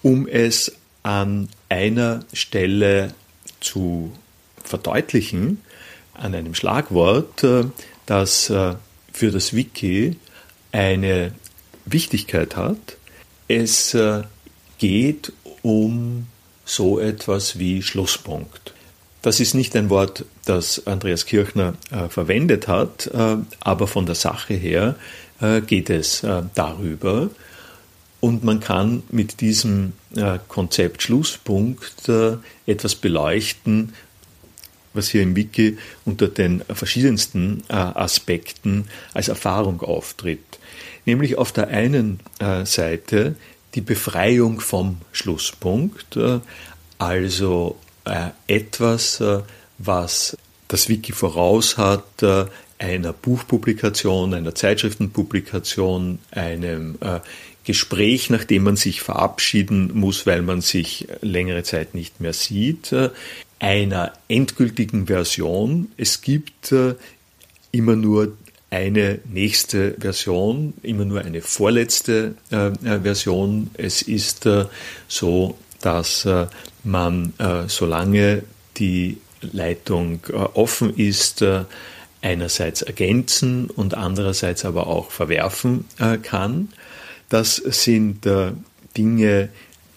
Um 0.01 0.27
es 0.27 0.73
an 1.03 1.49
einer 1.69 2.25
Stelle 2.33 3.13
zu 3.65 4.11
verdeutlichen, 4.63 5.61
an 6.13 6.33
einem 6.33 6.55
Schlagwort, 6.55 7.43
äh, 7.43 7.65
das 8.05 8.49
äh, 8.49 8.75
für 9.11 9.31
das 9.31 9.53
Wiki 9.53 10.17
eine 10.71 11.33
Wichtigkeit 11.85 12.55
hat. 12.55 12.97
Es 13.47 13.95
geht 14.79 15.31
um 15.61 16.27
so 16.65 16.99
etwas 16.99 17.59
wie 17.59 17.81
Schlusspunkt. 17.83 18.73
Das 19.25 19.39
ist 19.39 19.55
nicht 19.55 19.75
ein 19.75 19.89
Wort, 19.89 20.23
das 20.45 20.85
Andreas 20.85 21.25
Kirchner 21.25 21.73
äh, 21.89 22.09
verwendet 22.09 22.67
hat, 22.67 23.07
äh, 23.07 23.37
aber 23.59 23.87
von 23.87 24.05
der 24.05 24.13
Sache 24.13 24.53
her 24.53 24.95
äh, 25.41 25.61
geht 25.61 25.89
es 25.89 26.23
äh, 26.23 26.43
darüber. 26.53 27.31
Und 28.25 28.43
man 28.43 28.59
kann 28.59 29.03
mit 29.11 29.39
diesem 29.39 29.93
äh, 30.15 30.39
Konzept 30.47 31.03
Schlusspunkt 31.03 32.09
äh, 32.09 32.37
etwas 32.65 32.95
beleuchten, 32.95 33.93
was 34.95 35.09
hier 35.09 35.21
im 35.21 35.35
Wiki 35.35 35.77
unter 36.05 36.27
den 36.27 36.63
verschiedensten 36.73 37.63
Aspekten 37.69 38.87
als 39.13 39.27
Erfahrung 39.27 39.81
auftritt. 39.81 40.57
Nämlich 41.05 41.37
auf 41.37 41.51
der 41.51 41.67
einen 41.67 42.19
Seite 42.63 43.35
die 43.75 43.81
Befreiung 43.81 44.59
vom 44.59 45.01
Schlusspunkt, 45.11 46.17
also 46.97 47.77
äh, 48.05 48.29
etwas, 48.47 49.19
äh, 49.19 49.41
was 49.77 50.37
das 50.67 50.89
Wiki 50.89 51.11
voraus 51.11 51.77
hat, 51.77 52.23
äh, 52.23 52.45
einer 52.77 53.13
Buchpublikation, 53.13 54.33
einer 54.33 54.53
Zeitschriftenpublikation, 54.53 56.19
einem 56.31 56.97
Gespräch, 57.65 58.29
nachdem 58.29 58.63
man 58.63 58.75
sich 58.75 59.01
verabschieden 59.01 59.91
muss, 59.93 60.25
weil 60.25 60.41
man 60.41 60.61
sich 60.61 61.07
längere 61.21 61.63
Zeit 61.63 61.93
nicht 61.95 62.21
mehr 62.21 62.33
sieht, 62.33 62.95
einer 63.59 64.13
endgültigen 64.27 65.07
Version. 65.07 65.91
Es 65.97 66.21
gibt 66.21 66.73
immer 67.71 67.95
nur 67.95 68.37
eine 68.69 69.19
nächste 69.25 69.95
Version, 69.99 70.73
immer 70.83 71.05
nur 71.05 71.21
eine 71.21 71.41
vorletzte 71.41 72.35
Version. 72.49 73.71
Es 73.75 74.01
ist 74.01 74.47
so, 75.07 75.57
dass 75.81 76.27
man, 76.83 77.33
äh, 77.39 77.67
solange 77.67 78.43
die 78.77 79.17
Leitung 79.41 80.19
äh, 80.29 80.33
offen 80.33 80.95
ist, 80.95 81.41
äh, 81.41 81.63
einerseits 82.21 82.81
ergänzen 82.81 83.69
und 83.69 83.95
andererseits 83.95 84.65
aber 84.65 84.87
auch 84.87 85.11
verwerfen 85.11 85.85
äh, 85.99 86.17
kann. 86.17 86.69
Das 87.29 87.55
sind 87.55 88.25
äh, 88.25 88.51
Dinge, 88.97 89.49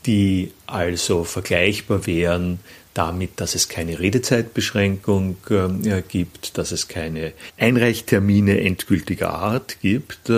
die 0.07 0.53
also 0.66 1.24
vergleichbar 1.24 2.07
wären 2.07 2.61
damit, 2.95 3.41
dass 3.41 3.55
es 3.55 3.68
keine 3.68 4.01
Redezeitbeschränkung 4.01 5.37
äh, 5.51 6.03
gibt, 6.03 6.59
dass 6.59 6.72
es 6.72 6.89
keine 6.89 7.33
Einreichtermine 7.57 8.61
endgültiger 8.61 9.35
Art 9.35 9.81
gibt, 9.81 10.33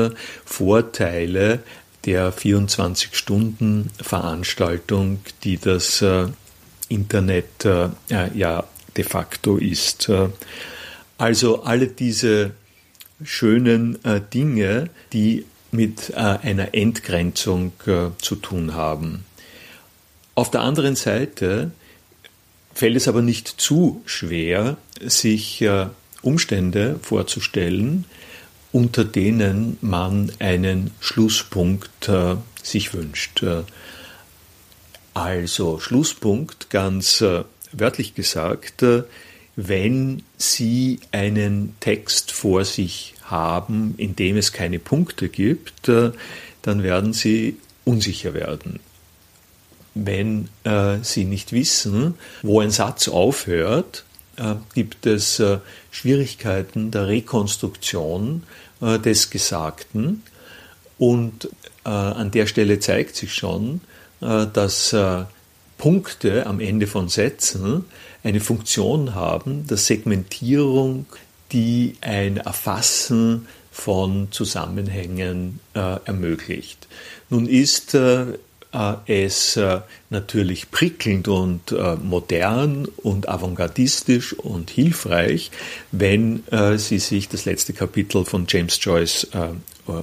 Vorteile 0.45 1.63
der 2.05 2.33
24-Stunden-Veranstaltung, 2.33 5.21
die 5.45 5.59
das 5.59 6.03
äh, 6.03 6.27
Internet 6.89 7.65
äh, 7.65 7.91
ja 8.09 8.65
de 8.97 9.05
facto 9.05 9.57
ist. 9.57 10.09
Äh, 10.09 10.31
also 11.19 11.63
alle 11.63 11.87
diese 11.89 12.53
schönen 13.23 13.99
Dinge, 14.33 14.89
die 15.13 15.45
mit 15.73 16.15
einer 16.15 16.75
Entgrenzung 16.75 17.73
zu 18.19 18.37
tun 18.37 18.75
haben. 18.75 19.25
Auf 20.35 20.51
der 20.51 20.63
anderen 20.63 20.97
Seite 20.97 21.71
fällt 22.75 22.97
es 22.97 23.09
aber 23.09 23.23
nicht 23.23 23.47
zu 23.47 24.03
schwer, 24.05 24.77
sich 25.01 25.65
Umstände 26.23 26.99
vorzustellen, 27.03 28.05
unter 28.73 29.05
denen 29.05 29.79
man 29.81 30.33
einen 30.39 30.93
Schlusspunkt 31.01 32.09
äh, 32.09 32.37
sich 32.63 32.95
wünscht. 32.95 33.43
Äh, 33.43 33.63
also 35.15 35.81
Schlusspunkt, 35.81 36.71
ganz 36.71 37.21
äh, 37.21 37.45
wörtlich 37.73 38.15
gesagt, 38.15 38.83
äh, 38.83 39.03
wenn 39.57 40.23
Sie 40.37 41.01
einen 41.11 41.75
Text 41.81 42.31
vor 42.33 42.65
sich 42.65 43.15
haben, 43.31 43.95
in 43.97 44.17
dem 44.17 44.37
es 44.37 44.53
keine 44.53 44.79
Punkte 44.79 45.29
gibt, 45.29 45.89
äh, 45.89 46.13
dann 46.63 46.83
werden 46.83 47.13
Sie 47.13 47.57
unsicher 47.85 48.35
werden. 48.35 48.81
Wenn 49.95 50.49
äh, 50.65 50.99
Sie 51.03 51.25
nicht 51.25 51.53
wissen, 51.53 52.15
wo 52.43 52.61
ein 52.61 52.71
Satz 52.71 53.09
aufhört, 53.09 54.05
äh, 54.41 54.55
gibt 54.75 55.07
es 55.07 55.39
äh, 55.39 55.59
Schwierigkeiten 55.91 56.91
der 56.91 57.09
Rekonstruktion 57.09 58.45
äh, 58.81 58.99
des 58.99 59.31
Gesagten. 59.31 60.23
Und 60.99 61.49
an 61.83 62.31
der 62.31 62.47
Stelle 62.47 62.79
zeigt 62.79 63.17
sich 63.17 63.33
schon, 63.33 63.81
dass 64.21 64.95
Punkte 65.79 66.45
am 66.45 66.61
Ende 66.61 66.87
von 66.87 67.09
Sätzen 67.09 67.87
eine 68.23 68.41
Funktion 68.41 69.15
haben 69.15 69.67
der 69.67 69.79
Segmentierung, 69.79 71.07
die 71.53 71.97
ein 72.01 72.39
Erfassen 72.39 73.47
von 73.71 74.29
Zusammenhängen 74.31 75.61
ermöglicht. 75.75 76.89
Nun 77.29 77.47
ist 77.47 77.95
äh, 78.73 78.95
es 79.07 79.57
äh, 79.57 79.81
natürlich 80.11 80.71
prickelnd 80.71 81.27
und 81.27 81.73
äh, 81.73 81.97
modern 81.97 82.87
und 82.87 83.29
avantgardistisch 83.29 84.33
und 84.33 84.71
hilfreich, 84.71 85.51
wenn 85.91 86.45
Sie 86.77 86.99
sich 86.99 87.29
das 87.29 87.45
letzte 87.45 87.73
Kapitel 87.73 88.25
von 88.25 88.47
James 88.49 88.79
Joyce 88.81 89.29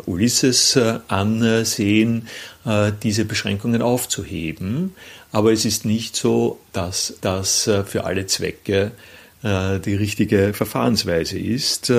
Ulysses 0.06 0.78
ansehen, 1.08 2.28
diese 3.04 3.26
Beschränkungen 3.26 3.82
aufzuheben. 3.82 4.96
Aber 5.32 5.52
es 5.54 5.66
ist 5.66 5.86
nicht 5.86 6.16
so, 6.16 6.60
dass 6.74 7.16
das 7.22 7.70
für 7.86 8.04
alle 8.04 8.28
Zwecke 8.28 8.92
die 9.44 9.96
richtige 9.96 10.54
Verfahrensweise 10.54 11.38
ist. 11.38 11.92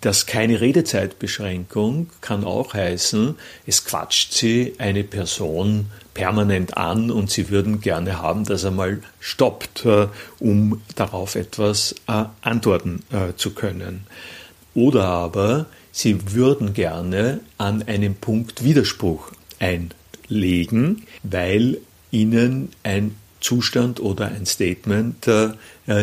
Das 0.00 0.24
keine 0.24 0.60
Redezeitbeschränkung 0.62 2.08
kann 2.22 2.44
auch 2.44 2.72
heißen, 2.72 3.34
es 3.66 3.84
quatscht 3.84 4.32
sie 4.32 4.74
eine 4.78 5.04
Person 5.04 5.86
permanent 6.14 6.78
an 6.78 7.10
und 7.10 7.30
sie 7.30 7.50
würden 7.50 7.82
gerne 7.82 8.22
haben, 8.22 8.44
dass 8.44 8.64
er 8.64 8.70
mal 8.70 9.02
stoppt, 9.20 9.84
äh, 9.84 10.08
um 10.38 10.80
darauf 10.94 11.34
etwas 11.34 11.94
äh, 12.08 12.24
antworten 12.40 13.02
äh, 13.10 13.34
zu 13.36 13.50
können. 13.50 14.06
Oder 14.74 15.04
aber 15.04 15.66
sie 15.92 16.32
würden 16.32 16.72
gerne 16.72 17.40
an 17.58 17.82
einem 17.82 18.14
Punkt 18.14 18.64
Widerspruch 18.64 19.30
einlegen, 19.58 21.02
weil 21.22 21.78
ihnen 22.10 22.70
ein 22.82 23.14
Zustand 23.46 24.00
oder 24.00 24.26
ein 24.26 24.46
Statement 24.46 25.26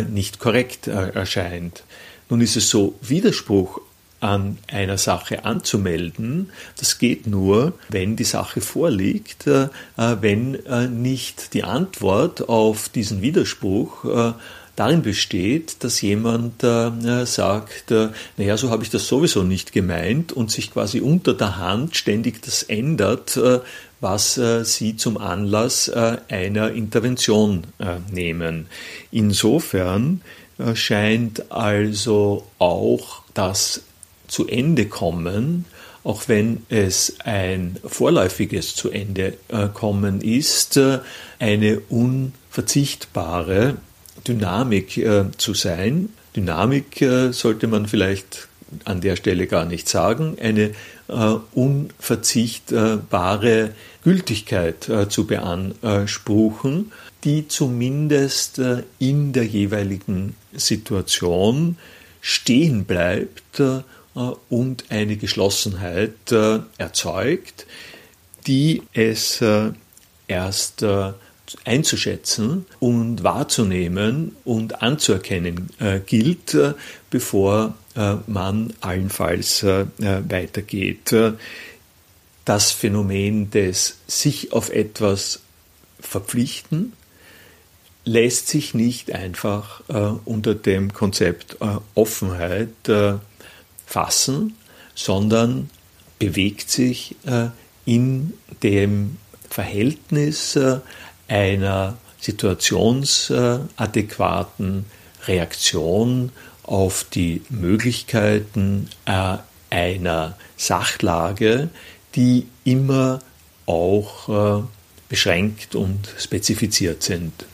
nicht 0.10 0.40
korrekt 0.40 0.88
erscheint. 0.88 1.84
Nun 2.30 2.42
ist 2.42 2.56
es 2.56 2.70
so, 2.70 2.96
Widerspruch 3.02 3.82
an 4.24 4.58
einer 4.72 4.98
Sache 4.98 5.44
anzumelden, 5.44 6.50
das 6.80 6.98
geht 6.98 7.28
nur, 7.28 7.74
wenn 7.90 8.16
die 8.16 8.24
Sache 8.24 8.62
vorliegt, 8.62 9.48
äh, 9.48 9.68
wenn 9.98 10.56
äh, 10.66 10.88
nicht 10.88 11.54
die 11.54 11.64
Antwort 11.64 12.48
auf 12.48 12.88
diesen 12.88 13.22
Widerspruch 13.22 14.06
äh, 14.06 14.34
darin 14.78 15.04
besteht, 15.04 15.84
dass 15.84 16.02
jemand 16.02 16.62
sagt, 16.62 17.92
naja, 18.38 18.58
so 18.58 18.72
habe 18.72 18.82
ich 18.82 18.90
das 18.90 19.08
sowieso 19.08 19.44
nicht 19.44 19.72
gemeint 19.72 20.32
und 20.32 20.50
sich 20.50 20.72
quasi 20.72 21.00
unter 21.00 21.36
der 21.36 21.58
Hand 21.58 21.96
ständig 21.96 22.42
das 22.42 22.64
ändert, 22.64 23.40
was 24.04 24.40
sie 24.64 24.98
zum 24.98 25.18
Anlass 25.18 25.90
einer 25.90 26.72
Intervention 26.72 27.66
nehmen. 28.12 28.68
Insofern 29.12 30.20
scheint 30.76 31.52
also 31.52 32.46
auch 32.60 33.24
das 33.34 33.82
zu 34.28 34.48
Ende 34.48 34.88
kommen, 34.88 35.66
auch 36.04 36.28
wenn 36.28 36.64
es 36.70 37.16
ein 37.24 37.78
vorläufiges 37.86 38.76
zu 38.76 38.90
Ende 38.90 39.38
äh, 39.48 39.68
kommen 39.74 40.22
ist, 40.22 40.78
äh, 40.78 41.00
eine 41.40 41.80
unverzichtbare 41.90 43.78
Dynamik 44.28 44.98
äh, 44.98 45.26
zu 45.38 45.54
sein. 45.54 46.10
Dynamik 46.36 47.06
sollte 47.30 47.68
man 47.68 47.86
vielleicht 47.86 48.48
an 48.86 49.02
der 49.02 49.16
Stelle 49.16 49.48
gar 49.48 49.66
nicht 49.66 49.90
sagen, 49.90 50.38
eine 50.42 50.72
unverzichtbare 51.54 53.72
Gültigkeit 54.04 54.90
zu 55.10 55.28
beanspruchen, 55.28 56.92
die 57.24 57.48
zumindest 57.48 58.60
in 59.00 59.34
der 59.34 59.46
jeweiligen 59.46 60.36
Situation 60.54 61.78
stehen 62.24 62.86
bleibt 62.86 63.60
äh, 63.60 63.82
und 64.50 64.86
eine 64.90 65.18
Geschlossenheit 65.18 66.32
äh, 66.32 66.60
erzeugt, 66.78 67.68
die 68.48 68.82
es 68.94 69.42
äh, 69.42 69.72
erst 70.28 70.84
einzuschätzen 71.66 72.66
und 72.80 73.24
wahrzunehmen 73.24 74.36
und 74.44 74.82
anzuerkennen 74.82 75.70
gilt, 76.06 76.58
bevor 77.10 77.76
man 78.28 78.74
allenfalls 78.82 79.64
weitergeht. 79.64 81.16
Das 82.46 82.72
Phänomen 82.72 83.52
des 83.52 83.98
sich 84.08 84.52
auf 84.52 84.70
etwas 84.70 85.42
verpflichten 86.00 86.94
lässt 88.06 88.48
sich 88.50 88.74
nicht 88.74 89.14
einfach 89.14 89.82
unter 90.26 90.56
dem 90.56 90.92
Konzept 90.92 91.58
Offenheit 91.96 92.70
fassen, 93.86 94.56
sondern 94.96 95.70
bewegt 96.20 96.70
sich 96.70 97.16
äh, 97.26 97.48
in 97.86 98.34
dem 98.62 99.18
Verhältnis 99.50 100.56
äh, 100.56 100.80
einer 101.34 101.98
situationsadäquaten 102.20 104.86
Reaktion 105.28 106.32
auf 106.64 107.06
die 107.12 107.42
Möglichkeiten 107.50 108.90
äh, 109.06 109.38
einer 109.70 110.38
Sachlage, 110.56 111.70
die 112.16 112.48
immer 112.64 113.20
auch 113.66 114.64
beschränkt 115.10 115.76
und 115.76 116.14
spezifiziert 116.20 117.02
sind. 117.02 117.46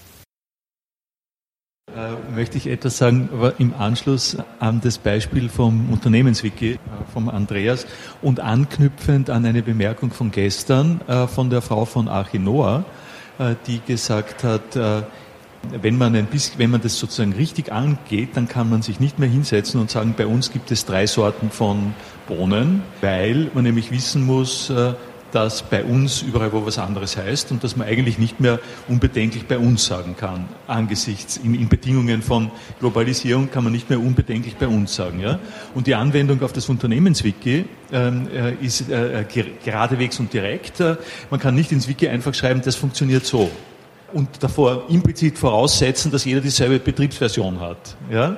Äh, 1.96 2.36
möchte 2.36 2.58
ich 2.58 2.68
etwas 2.68 2.98
sagen 2.98 3.30
im 3.58 3.74
Anschluss 3.74 4.38
an 4.60 4.82
das 4.82 4.98
Beispiel 4.98 5.50
vom 5.50 5.92
Unternehmenswiki 5.92 6.74
äh, 6.74 6.78
vom 7.12 7.30
Andreas 7.30 7.88
und 8.22 8.40
anknüpfend 8.40 9.30
an 9.30 9.46
eine 9.46 9.64
Bemerkung 9.64 10.12
von 10.12 10.32
gestern 10.32 11.02
äh, 11.08 11.28
von 11.28 11.50
der 11.50 11.62
Frau 11.62 11.86
von 11.86 12.08
Archinoa, 12.08 12.86
die 13.68 13.82
gesagt 13.86 14.44
hat, 14.44 15.06
wenn 15.82 15.98
man, 15.98 16.16
ein 16.16 16.26
bisschen, 16.26 16.60
wenn 16.60 16.72
man 16.72 16.82
das 16.82 17.00
sozusagen 17.00 17.34
richtig 17.34 17.72
angeht, 17.72 18.30
dann 18.36 18.48
kann 18.48 18.70
man 18.70 18.82
sich 18.82 19.00
nicht 19.00 19.20
mehr 19.20 19.30
hinsetzen 19.30 19.80
und 19.80 19.90
sagen, 19.90 20.14
bei 20.18 20.26
uns 20.26 20.52
gibt 20.52 20.72
es 20.72 20.86
drei 20.86 21.06
Sorten 21.08 21.52
von 21.52 21.94
Bohnen, 22.28 22.82
weil 23.02 23.52
man 23.54 23.64
nämlich 23.64 23.92
wissen 23.92 24.26
muss, 24.26 24.72
dass 25.32 25.64
bei 25.64 25.84
uns 25.84 26.22
überall 26.22 26.52
wo 26.54 26.66
was 26.66 26.78
anderes 26.78 27.18
heißt 27.18 27.52
und 27.52 27.64
dass 27.64 27.76
man 27.76 27.88
eigentlich 27.88 28.18
nicht 28.18 28.40
mehr 28.40 28.60
unbedenklich 28.88 29.46
bei 29.46 29.58
uns 29.58 29.86
sagen 29.86 30.16
kann. 30.18 30.50
Angesichts 30.68 31.38
in, 31.38 31.56
in 31.56 31.70
Bedingungen 31.70 32.22
von 32.22 32.52
Globalisierung 32.80 33.52
kann 33.52 33.64
man 33.64 33.74
nicht 33.74 33.90
mehr 33.90 34.00
unbedenklich 34.00 34.56
bei 34.56 34.68
uns 34.68 34.96
sagen. 34.96 35.20
Ja? 35.20 35.40
Und 35.76 35.88
die 35.88 35.96
Anwendung 35.96 36.42
auf 36.44 36.54
das 36.54 36.70
Unternehmenswiki 36.70 37.66
ähm, 37.92 38.28
äh, 38.34 38.54
ist 38.66 38.90
äh, 38.90 39.26
geradewegs 39.64 40.20
und 40.20 40.34
direkt. 40.34 40.80
Äh, 40.80 40.98
man 41.30 41.40
kann 41.40 41.56
nicht 41.56 41.72
ins 41.72 41.88
Wiki 41.88 42.08
einfach 42.08 42.34
schreiben, 42.34 42.62
das 42.64 42.76
funktioniert 42.76 43.26
so. 43.26 43.50
Und 44.14 44.42
davor 44.42 44.90
implizit 44.90 45.38
voraussetzen, 45.38 46.12
dass 46.12 46.26
jeder 46.26 46.42
dieselbe 46.42 46.80
Betriebsversion 46.80 47.60
hat. 47.60 47.96
Ja? 48.12 48.38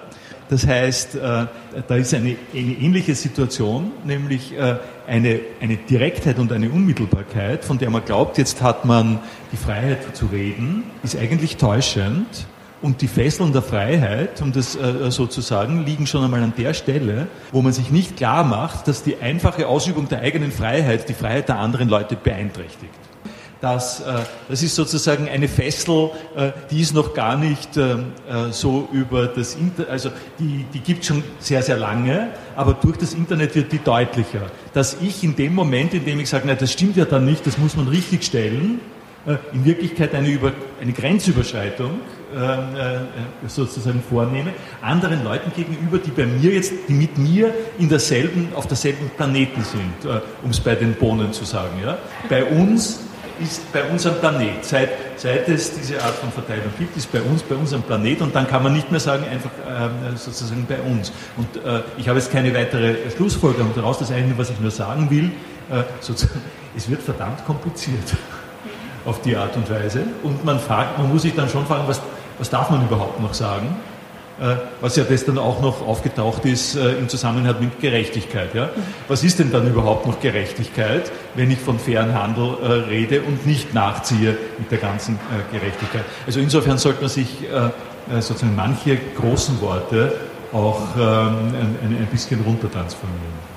Das 0.52 0.68
heißt, 0.68 1.16
äh, 1.16 1.46
da 1.88 1.96
ist 1.96 2.14
eine, 2.14 2.36
eine 2.54 2.74
ähnliche 2.74 3.16
Situation, 3.16 3.90
nämlich 4.04 4.52
äh, 4.52 4.76
eine, 5.08 5.40
eine 5.62 5.78
Direktheit 5.78 6.40
und 6.40 6.52
eine 6.52 6.70
Unmittelbarkeit, 6.70 7.64
von 7.64 7.78
der 7.78 7.90
man 7.90 8.04
glaubt, 8.04 8.38
jetzt 8.38 8.62
hat 8.62 8.84
man 8.84 9.20
die 9.54 9.56
Freiheit 9.56 10.14
zu 10.14 10.26
reden, 10.26 10.84
ist 11.04 11.16
eigentlich 11.16 11.56
täuschend. 11.56 12.48
Und 12.82 13.02
die 13.02 13.08
Fesseln 13.08 13.54
der 13.54 13.62
Freiheit, 13.62 14.42
um 14.42 14.52
das 14.52 14.76
äh, 14.76 15.10
so 15.10 15.26
zu 15.26 15.40
sagen, 15.40 15.86
liegen 15.86 16.06
schon 16.06 16.26
einmal 16.26 16.44
an 16.44 16.52
der 16.58 16.74
Stelle, 16.74 17.28
wo 17.54 17.62
man 17.62 17.72
sich 17.72 17.90
nicht 17.90 18.18
klar 18.18 18.44
macht, 18.44 18.90
dass 18.90 19.04
die 19.04 19.22
einfache 19.22 19.68
Ausübung 19.68 20.10
der 20.10 20.20
eigenen 20.20 20.52
Freiheit 20.52 21.08
die 21.08 21.14
Freiheit 21.14 21.48
der 21.48 21.60
anderen 21.60 21.88
Leute 21.88 22.18
beeinträchtigt 22.18 23.11
dass 23.62 24.02
äh, 24.02 24.16
das 24.50 24.64
ist 24.64 24.76
sozusagen 24.76 25.30
eine 25.30 25.48
Fessel, 25.48 26.10
äh, 26.36 26.52
die 26.72 26.82
ist 26.82 26.94
noch 26.94 27.14
gar 27.14 27.38
nicht 27.38 27.78
äh, 27.78 27.98
so 28.50 28.90
über 28.92 29.28
das 29.28 29.56
Internet, 29.56 29.90
also 29.90 30.10
die, 30.40 30.66
die 30.74 30.80
gibt 30.80 31.06
schon 31.06 31.24
sehr, 31.40 31.62
sehr 31.62 31.78
lange, 31.78 32.30
aber 32.56 32.74
durch 32.74 32.98
das 32.98 33.14
Internet 33.14 33.56
wird 33.56 33.72
die 33.72 33.80
deutlicher. 33.80 34.42
Dass 34.74 34.98
ich 35.00 35.24
in 35.24 35.36
dem 35.36 35.54
Moment, 35.54 35.94
in 35.94 36.04
dem 36.04 36.20
ich 36.20 36.30
sage, 36.30 36.46
na, 36.48 36.56
das 36.56 36.74
stimmt 36.74 36.98
ja 36.98 37.06
dann 37.06 37.26
nicht, 37.26 37.46
das 37.46 37.58
muss 37.58 37.78
man 37.78 37.88
richtig 37.88 38.24
stellen, 38.24 38.82
in 39.54 39.66
Wirklichkeit 39.66 40.16
eine, 40.16 40.30
Über, 40.30 40.52
eine 40.82 40.94
Grenzüberschreitung 40.94 41.92
sozusagen 43.46 44.02
vornehme, 44.02 44.52
anderen 44.82 45.24
Leuten 45.24 45.52
gegenüber, 45.56 46.00
die 46.00 46.10
bei 46.10 46.26
mir 46.26 46.52
jetzt, 46.54 46.74
die 46.88 46.94
mit 46.94 47.20
mir 47.20 47.54
in 47.78 47.88
derselben, 47.88 48.48
auf 48.56 48.66
derselben 48.66 49.12
Planeten 49.16 49.64
sind, 49.64 50.12
um 50.42 50.50
es 50.50 50.60
bei 50.60 50.74
den 50.74 50.96
Bohnen 50.96 51.34
zu 51.34 51.46
sagen. 51.46 51.80
Ja? 51.84 52.00
Bei 52.30 52.44
uns 52.46 53.02
ist 53.42 53.72
bei 53.74 53.84
unserem 53.84 54.20
Planet. 54.20 54.64
Seit, 54.64 54.90
seit 55.18 55.48
es 55.50 55.74
diese 55.74 56.02
Art 56.02 56.16
von 56.16 56.32
Verteilung 56.32 56.72
gibt, 56.78 56.96
ist 56.96 57.12
bei 57.12 57.22
uns, 57.22 57.42
bei 57.44 57.56
unserem 57.56 57.82
Planet 57.84 58.22
und 58.22 58.36
dann 58.36 58.48
kann 58.48 58.64
man 58.64 58.74
nicht 58.74 58.92
mehr 58.92 59.00
sagen, 59.00 59.26
einfach 59.30 59.52
äh, 59.52 60.16
sozusagen 60.16 60.66
bei 60.66 60.80
uns. 60.82 61.12
Und 61.38 61.64
äh, 61.64 61.82
ich 61.98 62.08
habe 62.08 62.20
jetzt 62.20 62.32
keine 62.32 62.54
weitere 62.54 62.96
Schlussfolgerung 63.16 63.72
daraus. 63.76 64.00
Das 64.00 64.12
eine, 64.12 64.38
was 64.38 64.50
ich 64.50 64.60
nur 64.60 64.72
sagen 64.72 65.10
will, 65.10 65.32
äh, 65.70 65.84
sozusagen, 66.00 66.42
es 66.78 66.90
wird 66.90 67.02
verdammt 67.02 67.46
kompliziert 67.46 68.16
auf 69.06 69.22
die 69.22 69.36
Art 69.36 69.56
und 69.56 69.70
Weise. 69.70 70.04
Und 70.24 70.46
man 70.46 70.60
fragt, 70.60 70.98
man 70.98 71.10
muss 71.10 71.24
sich 71.24 71.36
dann 71.36 71.50
schon 71.50 71.66
fragen, 71.66 71.84
was, 71.88 72.02
was 72.38 72.50
darf 72.50 72.70
man 72.70 72.84
überhaupt 72.84 73.20
noch 73.20 73.34
sagen? 73.34 73.76
Äh, 74.42 74.56
was 74.82 74.96
ja 74.96 75.04
das 75.04 75.24
dann 75.24 75.38
auch 75.38 75.62
noch 75.62 75.88
aufgetaucht 75.88 76.46
ist 76.46 76.76
äh, 76.76 76.94
im 76.94 77.08
Zusammenhang 77.08 77.56
mit 77.60 77.80
Gerechtigkeit. 77.80 78.56
Ja? 78.56 78.70
Was 79.08 79.24
ist 79.24 79.38
denn 79.38 79.52
dann 79.52 79.68
überhaupt 79.68 80.08
noch 80.08 80.20
Gerechtigkeit, 80.20 81.12
wenn 81.36 81.52
ich 81.52 81.60
von 81.60 81.78
fairen 81.78 82.16
Handel 82.16 82.56
äh, 82.64 82.72
rede 82.90 83.22
und 83.22 83.46
nicht 83.46 83.76
nachziehe 83.76 84.36
mit 84.58 84.72
der 84.72 84.80
ganzen 84.80 85.20
Gerechtigkeit? 85.52 86.04
Also 86.26 86.40
insofern 86.40 86.80
sollte 86.80 87.02
man 87.02 87.10
sich 87.10 87.28
sozusagen 88.20 88.56
manche 88.56 88.98
großen 89.16 89.62
Worte 89.62 90.14
auch 90.52 90.82
ähm, 90.98 91.54
ein, 91.84 91.98
ein 92.00 92.08
bisschen 92.12 92.42
runtertransformieren. 92.42 93.51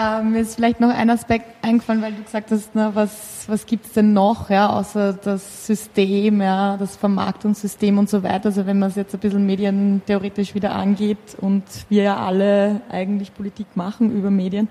Ähm, 0.00 0.32
mir 0.32 0.40
ist 0.40 0.54
vielleicht 0.54 0.80
noch 0.80 0.88
ein 0.88 1.10
Aspekt 1.10 1.62
eingefallen, 1.62 2.00
weil 2.00 2.12
du 2.12 2.22
gesagt 2.22 2.50
hast, 2.50 2.70
na, 2.72 2.94
was, 2.94 3.44
was 3.48 3.66
gibt's 3.66 3.92
denn 3.92 4.14
noch, 4.14 4.48
ja, 4.48 4.70
außer 4.70 5.12
das 5.12 5.66
System, 5.66 6.40
ja, 6.40 6.78
das 6.78 6.96
Vermarktungssystem 6.96 7.98
und 7.98 8.08
so 8.08 8.22
weiter. 8.22 8.46
Also 8.46 8.64
wenn 8.64 8.78
man 8.78 8.88
es 8.88 8.96
jetzt 8.96 9.12
ein 9.12 9.20
bisschen 9.20 9.44
medientheoretisch 9.44 10.54
wieder 10.54 10.72
angeht 10.72 11.18
und 11.38 11.64
wir 11.90 12.04
ja 12.04 12.16
alle 12.16 12.80
eigentlich 12.88 13.34
Politik 13.34 13.66
machen 13.74 14.10
über 14.10 14.30
Medien, 14.30 14.68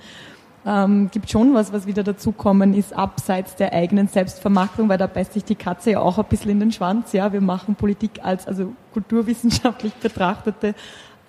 ähm, 0.66 1.12
gibt 1.12 1.30
schon 1.30 1.54
was, 1.54 1.72
was 1.72 1.86
wieder 1.86 2.04
dazukommen 2.04 2.74
ist, 2.74 2.94
abseits 2.94 3.56
der 3.56 3.72
eigenen 3.72 4.08
Selbstvermarktung, 4.08 4.90
weil 4.90 4.98
da 4.98 5.06
beißt 5.06 5.34
sich 5.34 5.44
die 5.44 5.56
Katze 5.56 5.92
ja 5.92 6.00
auch 6.00 6.18
ein 6.18 6.26
bisschen 6.26 6.50
in 6.50 6.60
den 6.60 6.72
Schwanz. 6.72 7.14
Ja, 7.14 7.32
wir 7.32 7.42
machen 7.42 7.76
Politik 7.76 8.22
als, 8.24 8.48
also 8.48 8.74
kulturwissenschaftlich 8.94 9.94
betrachtete 10.02 10.74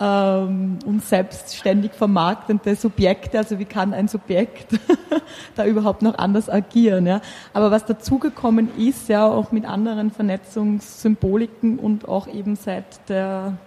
ähm, 0.00 0.78
und 0.86 1.04
selbstständig 1.04 1.92
vermarktende 1.92 2.74
Subjekte. 2.74 3.38
Also 3.38 3.58
wie 3.58 3.66
kann 3.66 3.92
ein 3.92 4.08
Subjekt 4.08 4.78
da 5.54 5.66
überhaupt 5.66 6.02
noch 6.02 6.16
anders 6.16 6.48
agieren? 6.48 7.06
Ja? 7.06 7.20
Aber 7.52 7.70
was 7.70 7.84
dazugekommen 7.84 8.70
ist, 8.78 9.08
ja 9.08 9.26
auch 9.26 9.52
mit 9.52 9.66
anderen 9.66 10.10
Vernetzungssymboliken 10.10 11.78
und 11.78 12.08
auch 12.08 12.26
eben 12.28 12.56
seit 12.56 13.08
der 13.08 13.58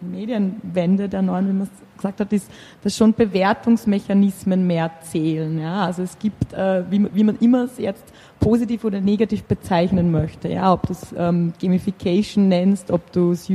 Medienwende 0.00 1.08
der 1.08 1.22
neuen, 1.22 1.48
wie 1.48 1.52
man 1.52 1.62
es 1.62 1.96
gesagt 1.96 2.20
hat, 2.20 2.32
ist, 2.32 2.50
dass 2.82 2.96
schon 2.96 3.14
Bewertungsmechanismen 3.14 4.66
mehr 4.66 4.90
zählen. 5.02 5.58
Ja? 5.58 5.84
Also 5.84 6.02
es 6.02 6.18
gibt, 6.18 6.52
äh, 6.52 6.84
wie, 6.90 7.06
wie 7.14 7.24
man 7.24 7.36
immer 7.38 7.64
es 7.64 7.78
jetzt 7.78 8.04
positiv 8.40 8.84
oder 8.84 9.00
negativ 9.00 9.44
bezeichnen 9.44 10.10
möchte. 10.10 10.48
Ja, 10.48 10.72
ob 10.72 10.86
du 10.86 10.92
es 10.92 11.14
ähm, 11.16 11.52
Gamification 11.60 12.48
nennst, 12.48 12.90
ob 12.90 13.10
du 13.12 13.32
es 13.32 13.48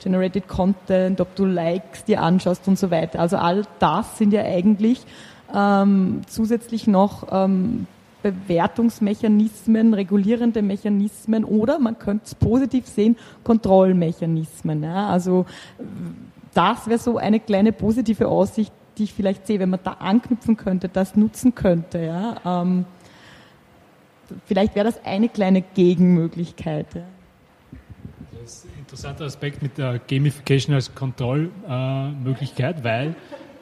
User-Generated 0.00 0.48
Content, 0.48 1.20
ob 1.20 1.34
du 1.36 1.44
Likes 1.44 2.04
dir 2.04 2.22
anschaust 2.22 2.66
und 2.68 2.78
so 2.78 2.90
weiter. 2.90 3.20
Also 3.20 3.36
all 3.36 3.64
das 3.78 4.18
sind 4.18 4.32
ja 4.32 4.42
eigentlich 4.42 5.04
ähm, 5.54 6.22
zusätzlich 6.26 6.86
noch 6.86 7.28
ähm, 7.30 7.86
Bewertungsmechanismen, 8.22 9.94
regulierende 9.94 10.62
Mechanismen 10.62 11.44
oder 11.44 11.78
man 11.78 11.98
könnte 11.98 12.26
es 12.26 12.34
positiv 12.34 12.86
sehen, 12.86 13.16
Kontrollmechanismen. 13.44 14.82
Ja. 14.82 15.08
Also 15.08 15.46
das 16.54 16.86
wäre 16.86 16.98
so 16.98 17.16
eine 17.16 17.40
kleine 17.40 17.72
positive 17.72 18.28
Aussicht, 18.28 18.72
die 18.98 19.04
ich 19.04 19.14
vielleicht 19.14 19.46
sehe, 19.46 19.58
wenn 19.60 19.70
man 19.70 19.80
da 19.82 19.92
anknüpfen 19.92 20.56
könnte, 20.56 20.88
das 20.88 21.16
nutzen 21.16 21.54
könnte. 21.54 22.00
Ja. 22.04 22.62
Ähm, 22.62 22.84
vielleicht 24.44 24.74
wäre 24.74 24.86
das 24.86 25.04
eine 25.04 25.28
kleine 25.28 25.62
Gegenmöglichkeit. 25.62 26.86
Ja. 26.94 27.02
Interessanter 28.90 29.26
Aspekt 29.26 29.62
mit 29.62 29.78
der 29.78 30.00
Gamification 30.00 30.74
als 30.74 30.92
Kontrollmöglichkeit, 30.96 32.82
weil 32.82 33.14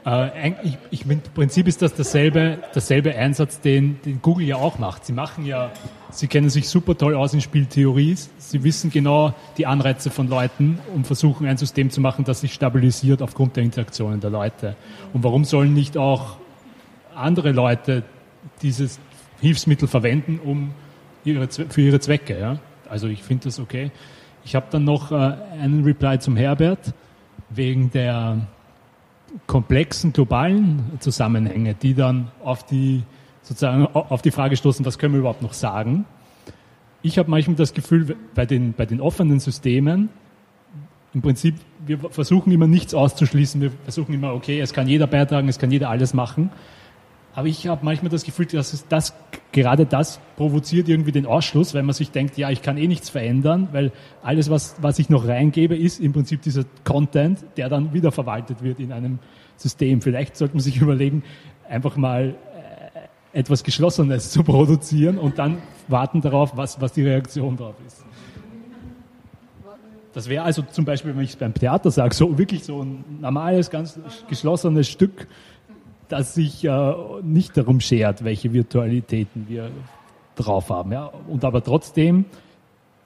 äh, 0.06 0.54
ich, 0.62 0.78
ich, 0.90 1.04
Im 1.04 1.20
Prinzip 1.20 1.68
ist 1.68 1.82
das 1.82 1.92
dasselbe, 1.92 2.60
dasselbe 2.72 3.14
Einsatz, 3.14 3.60
den, 3.60 4.00
den 4.06 4.22
Google 4.22 4.46
ja 4.46 4.56
auch 4.56 4.78
macht. 4.78 5.04
Sie 5.04 5.12
machen 5.12 5.44
ja, 5.44 5.70
sie 6.10 6.28
kennen 6.28 6.48
sich 6.48 6.70
super 6.70 6.96
toll 6.96 7.14
aus 7.14 7.34
in 7.34 7.42
Spieltheorie. 7.42 8.16
Sie 8.38 8.64
wissen 8.64 8.90
genau 8.90 9.34
die 9.58 9.66
Anreize 9.66 10.08
von 10.08 10.28
Leuten 10.28 10.78
und 10.94 11.06
versuchen 11.06 11.46
ein 11.46 11.58
System 11.58 11.90
zu 11.90 12.00
machen, 12.00 12.24
das 12.24 12.40
sich 12.40 12.54
stabilisiert 12.54 13.20
aufgrund 13.20 13.56
der 13.56 13.64
Interaktionen 13.64 14.20
der 14.20 14.30
Leute. 14.30 14.76
Und 15.12 15.24
warum 15.24 15.44
sollen 15.44 15.74
nicht 15.74 15.98
auch 15.98 16.38
andere 17.14 17.52
Leute 17.52 18.02
dieses 18.62 18.98
Hilfsmittel 19.42 19.88
verwenden, 19.88 20.40
um 20.42 20.70
ihre, 21.22 21.48
für 21.48 21.82
ihre 21.82 22.00
Zwecke? 22.00 22.40
Ja? 22.40 22.58
Also 22.88 23.08
ich 23.08 23.22
finde 23.22 23.44
das 23.44 23.60
okay. 23.60 23.90
Ich 24.44 24.54
habe 24.54 24.66
dann 24.70 24.84
noch 24.84 25.12
äh, 25.12 25.14
einen 25.60 25.84
Reply 25.84 26.18
zum 26.18 26.36
Herbert 26.36 26.94
wegen 27.50 27.90
der 27.90 28.46
komplexen 29.46 30.12
globalen 30.12 30.98
Zusammenhänge, 31.00 31.74
die 31.74 31.94
dann 31.94 32.30
auf 32.42 32.64
die, 32.64 33.02
sozusagen 33.42 33.86
auf 33.86 34.22
die 34.22 34.30
Frage 34.30 34.56
stoßen, 34.56 34.84
was 34.84 34.98
können 34.98 35.14
wir 35.14 35.20
überhaupt 35.20 35.42
noch 35.42 35.52
sagen. 35.52 36.04
Ich 37.02 37.18
habe 37.18 37.30
manchmal 37.30 37.56
das 37.56 37.74
Gefühl, 37.74 38.16
bei 38.34 38.46
den, 38.46 38.72
bei 38.72 38.86
den 38.86 39.00
offenen 39.00 39.38
Systemen, 39.38 40.08
im 41.14 41.22
Prinzip, 41.22 41.54
wir 41.86 41.98
versuchen 41.98 42.52
immer 42.52 42.66
nichts 42.66 42.94
auszuschließen, 42.94 43.60
wir 43.60 43.70
versuchen 43.84 44.12
immer, 44.12 44.34
okay, 44.34 44.60
es 44.60 44.72
kann 44.72 44.88
jeder 44.88 45.06
beitragen, 45.06 45.48
es 45.48 45.58
kann 45.58 45.70
jeder 45.70 45.88
alles 45.88 46.12
machen. 46.12 46.50
Aber 47.38 47.46
ich 47.46 47.68
habe 47.68 47.84
manchmal 47.84 48.10
das 48.10 48.24
Gefühl, 48.24 48.46
dass 48.46 48.72
es 48.72 48.88
das, 48.88 49.14
gerade 49.52 49.86
das 49.86 50.18
provoziert 50.34 50.88
irgendwie 50.88 51.12
den 51.12 51.24
Ausschluss, 51.24 51.72
weil 51.72 51.84
man 51.84 51.94
sich 51.94 52.10
denkt, 52.10 52.36
ja, 52.36 52.50
ich 52.50 52.62
kann 52.62 52.76
eh 52.76 52.88
nichts 52.88 53.10
verändern, 53.10 53.68
weil 53.70 53.92
alles, 54.24 54.50
was, 54.50 54.74
was 54.80 54.98
ich 54.98 55.08
noch 55.08 55.28
reingebe, 55.28 55.76
ist 55.76 56.00
im 56.00 56.12
Prinzip 56.12 56.42
dieser 56.42 56.64
Content, 56.82 57.44
der 57.56 57.68
dann 57.68 57.92
wieder 57.92 58.10
verwaltet 58.10 58.64
wird 58.64 58.80
in 58.80 58.90
einem 58.90 59.20
System. 59.54 60.02
Vielleicht 60.02 60.36
sollte 60.36 60.56
man 60.56 60.62
sich 60.62 60.78
überlegen, 60.80 61.22
einfach 61.68 61.96
mal 61.96 62.34
äh, 63.32 63.38
etwas 63.38 63.62
Geschlossenes 63.62 64.32
zu 64.32 64.42
produzieren 64.42 65.16
und 65.16 65.38
dann 65.38 65.58
warten 65.86 66.20
darauf, 66.20 66.56
was, 66.56 66.80
was 66.80 66.92
die 66.92 67.04
Reaktion 67.04 67.56
darauf 67.56 67.76
ist. 67.86 68.04
Das 70.12 70.28
wäre 70.28 70.42
also 70.42 70.62
zum 70.62 70.84
Beispiel, 70.84 71.14
wenn 71.14 71.22
ich 71.22 71.30
es 71.30 71.36
beim 71.36 71.54
Theater 71.54 71.92
sage, 71.92 72.12
so 72.16 72.36
wirklich 72.36 72.64
so 72.64 72.82
ein 72.82 73.04
normales, 73.20 73.70
ganz 73.70 74.00
geschlossenes 74.28 74.88
Stück 74.88 75.28
das 76.08 76.34
sich 76.34 76.64
äh, 76.64 76.94
nicht 77.22 77.56
darum 77.56 77.80
schert, 77.80 78.24
welche 78.24 78.52
Virtualitäten 78.52 79.46
wir 79.48 79.70
drauf 80.36 80.70
haben. 80.70 80.92
Ja? 80.92 81.10
Und 81.26 81.44
aber 81.44 81.62
trotzdem 81.62 82.24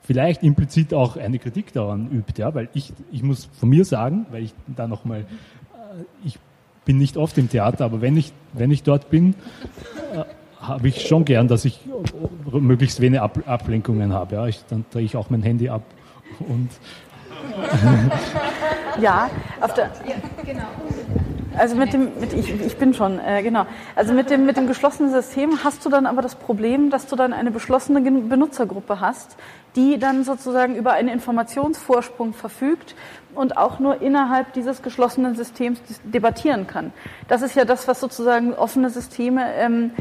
vielleicht 0.02 0.42
implizit 0.42 0.94
auch 0.94 1.16
eine 1.16 1.38
Kritik 1.38 1.72
daran 1.72 2.10
übt, 2.10 2.40
ja? 2.40 2.54
weil 2.54 2.68
ich, 2.74 2.92
ich 3.10 3.22
muss 3.22 3.48
von 3.58 3.68
mir 3.68 3.84
sagen, 3.84 4.26
weil 4.30 4.44
ich 4.44 4.54
da 4.66 4.86
nochmal, 4.86 5.20
äh, 5.20 5.24
ich 6.24 6.38
bin 6.84 6.98
nicht 6.98 7.16
oft 7.16 7.38
im 7.38 7.48
Theater, 7.48 7.84
aber 7.84 8.00
wenn 8.00 8.16
ich, 8.16 8.32
wenn 8.52 8.70
ich 8.70 8.82
dort 8.82 9.10
bin, 9.10 9.34
äh, 10.14 10.24
habe 10.60 10.88
ich 10.88 11.06
schon 11.08 11.24
gern, 11.24 11.48
dass 11.48 11.64
ich 11.64 11.80
möglichst 12.52 13.00
wenig 13.00 13.20
Ab 13.20 13.38
Ablenkungen 13.46 14.12
habe. 14.12 14.36
Ja? 14.36 14.46
Ich, 14.46 14.64
dann 14.68 14.84
drehe 14.92 15.04
ich 15.04 15.16
auch 15.16 15.28
mein 15.30 15.42
Handy 15.42 15.68
ab 15.68 15.82
und 16.38 16.68
ja, 19.00 19.28
auf 19.60 19.74
der, 19.74 19.90
ja, 20.06 20.14
genau. 20.44 20.68
Also 21.58 21.76
mit 21.76 21.92
dem, 21.92 22.10
mit, 22.18 22.32
ich, 22.32 22.60
ich 22.60 22.76
bin 22.76 22.94
schon, 22.94 23.18
äh, 23.18 23.42
genau. 23.42 23.66
Also 23.94 24.12
mit 24.12 24.30
dem, 24.30 24.46
mit 24.46 24.56
dem 24.56 24.66
geschlossenen 24.66 25.12
System 25.12 25.62
hast 25.64 25.84
du 25.84 25.90
dann 25.90 26.06
aber 26.06 26.22
das 26.22 26.34
Problem, 26.34 26.90
dass 26.90 27.06
du 27.06 27.16
dann 27.16 27.32
eine 27.32 27.50
beschlossene 27.50 28.00
Benutzergruppe 28.00 29.00
hast, 29.00 29.36
die 29.76 29.98
dann 29.98 30.24
sozusagen 30.24 30.76
über 30.76 30.92
einen 30.92 31.08
Informationsvorsprung 31.08 32.34
verfügt 32.34 32.94
und 33.34 33.56
auch 33.56 33.78
nur 33.78 34.00
innerhalb 34.00 34.52
dieses 34.52 34.82
geschlossenen 34.82 35.34
Systems 35.34 35.80
debattieren 36.04 36.66
kann. 36.66 36.92
Das 37.28 37.42
ist 37.42 37.54
ja 37.54 37.64
das, 37.64 37.88
was 37.88 38.00
sozusagen 38.00 38.54
offene 38.54 38.90
Systeme 38.90 39.54
ähm, 39.54 39.92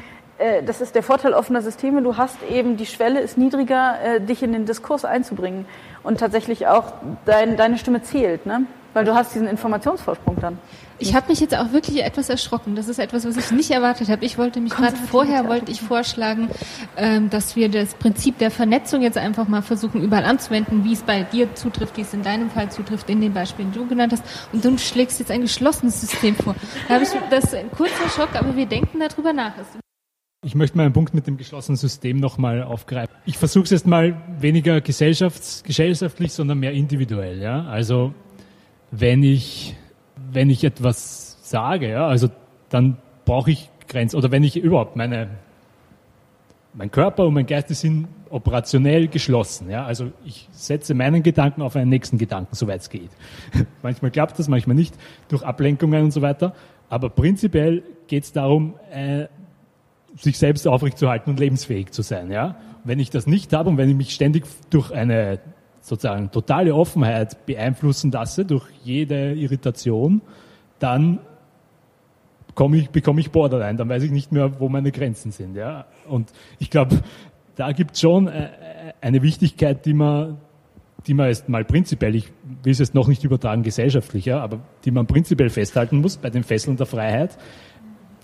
äh, 0.41 0.63
das 0.63 0.81
ist 0.81 0.95
der 0.95 1.03
Vorteil 1.03 1.33
offener 1.33 1.61
Systeme. 1.61 2.01
Du 2.01 2.17
hast 2.17 2.37
eben, 2.49 2.75
die 2.75 2.85
Schwelle 2.85 3.21
ist 3.21 3.37
niedriger, 3.37 3.95
äh, 4.03 4.21
dich 4.21 4.43
in 4.43 4.53
den 4.53 4.65
Diskurs 4.65 5.05
einzubringen. 5.05 5.65
Und 6.03 6.19
tatsächlich 6.19 6.67
auch 6.67 6.93
dein, 7.25 7.57
deine 7.57 7.77
Stimme 7.77 8.01
zählt, 8.01 8.45
ne? 8.45 8.63
weil 8.93 9.05
du 9.05 9.13
hast 9.13 9.33
diesen 9.35 9.47
Informationsvorsprung 9.47 10.37
dann. 10.41 10.57
Ich 11.01 11.15
habe 11.15 11.29
mich 11.29 11.39
jetzt 11.39 11.57
auch 11.57 11.73
wirklich 11.73 12.03
etwas 12.03 12.29
erschrocken. 12.29 12.75
Das 12.75 12.87
ist 12.87 12.99
etwas, 12.99 13.25
was 13.25 13.35
ich 13.35 13.51
nicht 13.51 13.71
erwartet 13.71 14.09
habe. 14.09 14.23
Ich 14.23 14.37
wollte 14.37 14.61
mich 14.61 14.71
gerade 14.71 14.95
vorher 14.95 15.47
wollte 15.47 15.71
ich 15.71 15.81
vorschlagen, 15.81 16.49
ähm, 16.95 17.29
dass 17.31 17.55
wir 17.55 17.69
das 17.69 17.95
Prinzip 17.95 18.37
der 18.37 18.51
Vernetzung 18.51 19.01
jetzt 19.01 19.17
einfach 19.17 19.47
mal 19.47 19.63
versuchen 19.63 20.03
überall 20.03 20.25
anzuwenden, 20.25 20.83
wie 20.83 20.93
es 20.93 21.01
bei 21.01 21.23
dir 21.23 21.55
zutrifft, 21.55 21.97
wie 21.97 22.01
es 22.01 22.13
in 22.13 22.21
deinem 22.21 22.51
Fall 22.51 22.71
zutrifft, 22.71 23.09
in 23.09 23.19
den 23.19 23.33
Beispielen, 23.33 23.71
die 23.71 23.79
du 23.79 23.87
genannt 23.87 24.13
hast. 24.13 24.23
Und 24.53 24.63
du 24.63 24.77
schlägst 24.77 25.19
jetzt 25.19 25.31
ein 25.31 25.41
geschlossenes 25.41 25.99
System 26.01 26.35
vor. 26.35 26.55
Da 26.87 26.95
habe 26.95 27.03
ich 27.03 27.09
das 27.29 27.45
ist 27.45 27.55
ein 27.55 27.71
kurzer 27.71 28.09
Schock, 28.15 28.29
aber 28.35 28.55
wir 28.55 28.67
denken 28.67 28.99
darüber 28.99 29.33
nach. 29.33 29.53
Ich 30.45 30.55
möchte 30.55 30.77
mal 30.77 30.83
einen 30.83 30.93
Punkt 30.93 31.13
mit 31.13 31.27
dem 31.27 31.37
geschlossenen 31.37 31.77
System 31.77 32.17
nochmal 32.17 32.63
aufgreifen. 32.63 33.15
Ich 33.25 33.37
versuche 33.37 33.65
es 33.65 33.69
jetzt 33.71 33.87
mal 33.87 34.21
weniger 34.39 34.81
gesellschafts 34.81 35.63
gesellschaftlich, 35.63 36.33
sondern 36.33 36.59
mehr 36.59 36.73
individuell. 36.73 37.41
Ja? 37.41 37.65
Also 37.65 38.13
wenn 38.91 39.23
ich 39.23 39.75
wenn 40.31 40.49
ich 40.49 40.63
etwas 40.63 41.37
sage, 41.41 41.89
ja, 41.89 42.07
also 42.07 42.29
dann 42.69 42.97
brauche 43.25 43.51
ich 43.51 43.69
Grenzen. 43.87 44.15
Oder 44.15 44.31
wenn 44.31 44.43
ich 44.43 44.57
überhaupt 44.57 44.95
meine, 44.95 45.29
mein 46.73 46.89
Körper 46.89 47.27
und 47.27 47.33
mein 47.33 47.45
Geist 47.45 47.69
sind 47.69 48.07
operationell 48.29 49.07
geschlossen. 49.07 49.69
Ja? 49.69 49.85
Also 49.85 50.11
ich 50.25 50.47
setze 50.51 50.93
meinen 50.93 51.21
Gedanken 51.21 51.61
auf 51.61 51.75
einen 51.75 51.89
nächsten 51.89 52.17
Gedanken, 52.17 52.55
soweit 52.55 52.81
es 52.81 52.89
geht. 52.89 53.09
manchmal 53.83 54.11
klappt 54.11 54.39
das, 54.39 54.47
manchmal 54.47 54.75
nicht, 54.75 54.95
durch 55.27 55.43
Ablenkungen 55.43 56.05
und 56.05 56.11
so 56.11 56.21
weiter. 56.21 56.53
Aber 56.89 57.09
prinzipiell 57.09 57.83
geht 58.07 58.23
es 58.23 58.31
darum, 58.31 58.75
äh, 58.91 59.27
sich 60.17 60.37
selbst 60.37 60.67
aufrechtzuerhalten 60.67 61.31
und 61.31 61.39
lebensfähig 61.39 61.91
zu 61.91 62.01
sein. 62.01 62.31
Ja? 62.31 62.55
Wenn 62.83 62.99
ich 62.99 63.09
das 63.09 63.27
nicht 63.27 63.53
habe 63.53 63.69
und 63.69 63.77
wenn 63.77 63.89
ich 63.89 63.95
mich 63.95 64.13
ständig 64.13 64.45
durch 64.69 64.91
eine 64.91 65.39
sozusagen 65.81 66.31
totale 66.31 66.73
Offenheit 66.73 67.45
beeinflussen 67.45 68.11
lasse 68.11 68.45
durch 68.45 68.65
jede 68.83 69.33
Irritation, 69.33 70.21
dann 70.79 71.19
komme 72.55 72.77
ich, 72.77 72.89
bekomme 72.89 73.21
ich 73.21 73.31
Borderline, 73.31 73.77
dann 73.77 73.89
weiß 73.89 74.03
ich 74.03 74.11
nicht 74.11 74.31
mehr, 74.31 74.59
wo 74.59 74.69
meine 74.69 74.91
Grenzen 74.91 75.31
sind. 75.31 75.55
Ja? 75.55 75.85
Und 76.07 76.31
ich 76.59 76.69
glaube, 76.69 77.01
da 77.55 77.71
gibt 77.71 77.95
es 77.95 78.01
schon 78.01 78.27
äh, 78.27 78.49
eine 79.01 79.21
Wichtigkeit, 79.21 79.85
die 79.85 79.93
man, 79.93 80.37
die 81.07 81.13
man 81.13 81.27
erst 81.27 81.49
mal 81.49 81.65
prinzipiell, 81.65 82.15
ich 82.15 82.31
will 82.63 82.71
es 82.71 82.79
jetzt 82.79 82.93
noch 82.93 83.07
nicht 83.07 83.23
übertragen 83.23 83.63
gesellschaftlicher, 83.63 84.41
aber 84.41 84.59
die 84.85 84.91
man 84.91 85.07
prinzipiell 85.07 85.49
festhalten 85.49 86.01
muss 86.01 86.17
bei 86.17 86.29
den 86.29 86.43
Fesseln 86.43 86.77
der 86.77 86.85
Freiheit. 86.85 87.37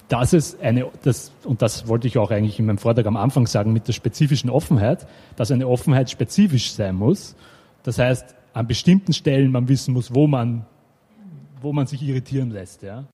Dass 0.07 0.33
es 0.33 0.59
eine, 0.59 0.87
das, 1.03 1.31
und 1.43 1.61
das 1.61 1.87
wollte 1.87 2.07
ich 2.07 2.17
auch 2.17 2.31
eigentlich 2.31 2.59
in 2.59 2.65
meinem 2.65 2.77
Vortrag 2.77 3.05
am 3.05 3.17
Anfang 3.17 3.47
sagen, 3.47 3.73
mit 3.73 3.87
der 3.87 3.93
spezifischen 3.93 4.49
Offenheit, 4.49 5.07
dass 5.35 5.51
eine 5.51 5.67
Offenheit 5.67 6.09
spezifisch 6.09 6.71
sein 6.71 6.95
muss. 6.95 7.35
Das 7.83 7.99
heißt, 7.99 8.35
an 8.53 8.67
bestimmten 8.67 9.13
Stellen 9.13 9.51
man 9.51 9.67
wissen 9.67 9.93
muss, 9.93 10.13
wo 10.13 10.27
man, 10.27 10.65
wo 11.61 11.73
man 11.73 11.87
sich 11.87 12.01
irritieren 12.01 12.51
lässt. 12.51 12.83
Ja? 12.83 13.05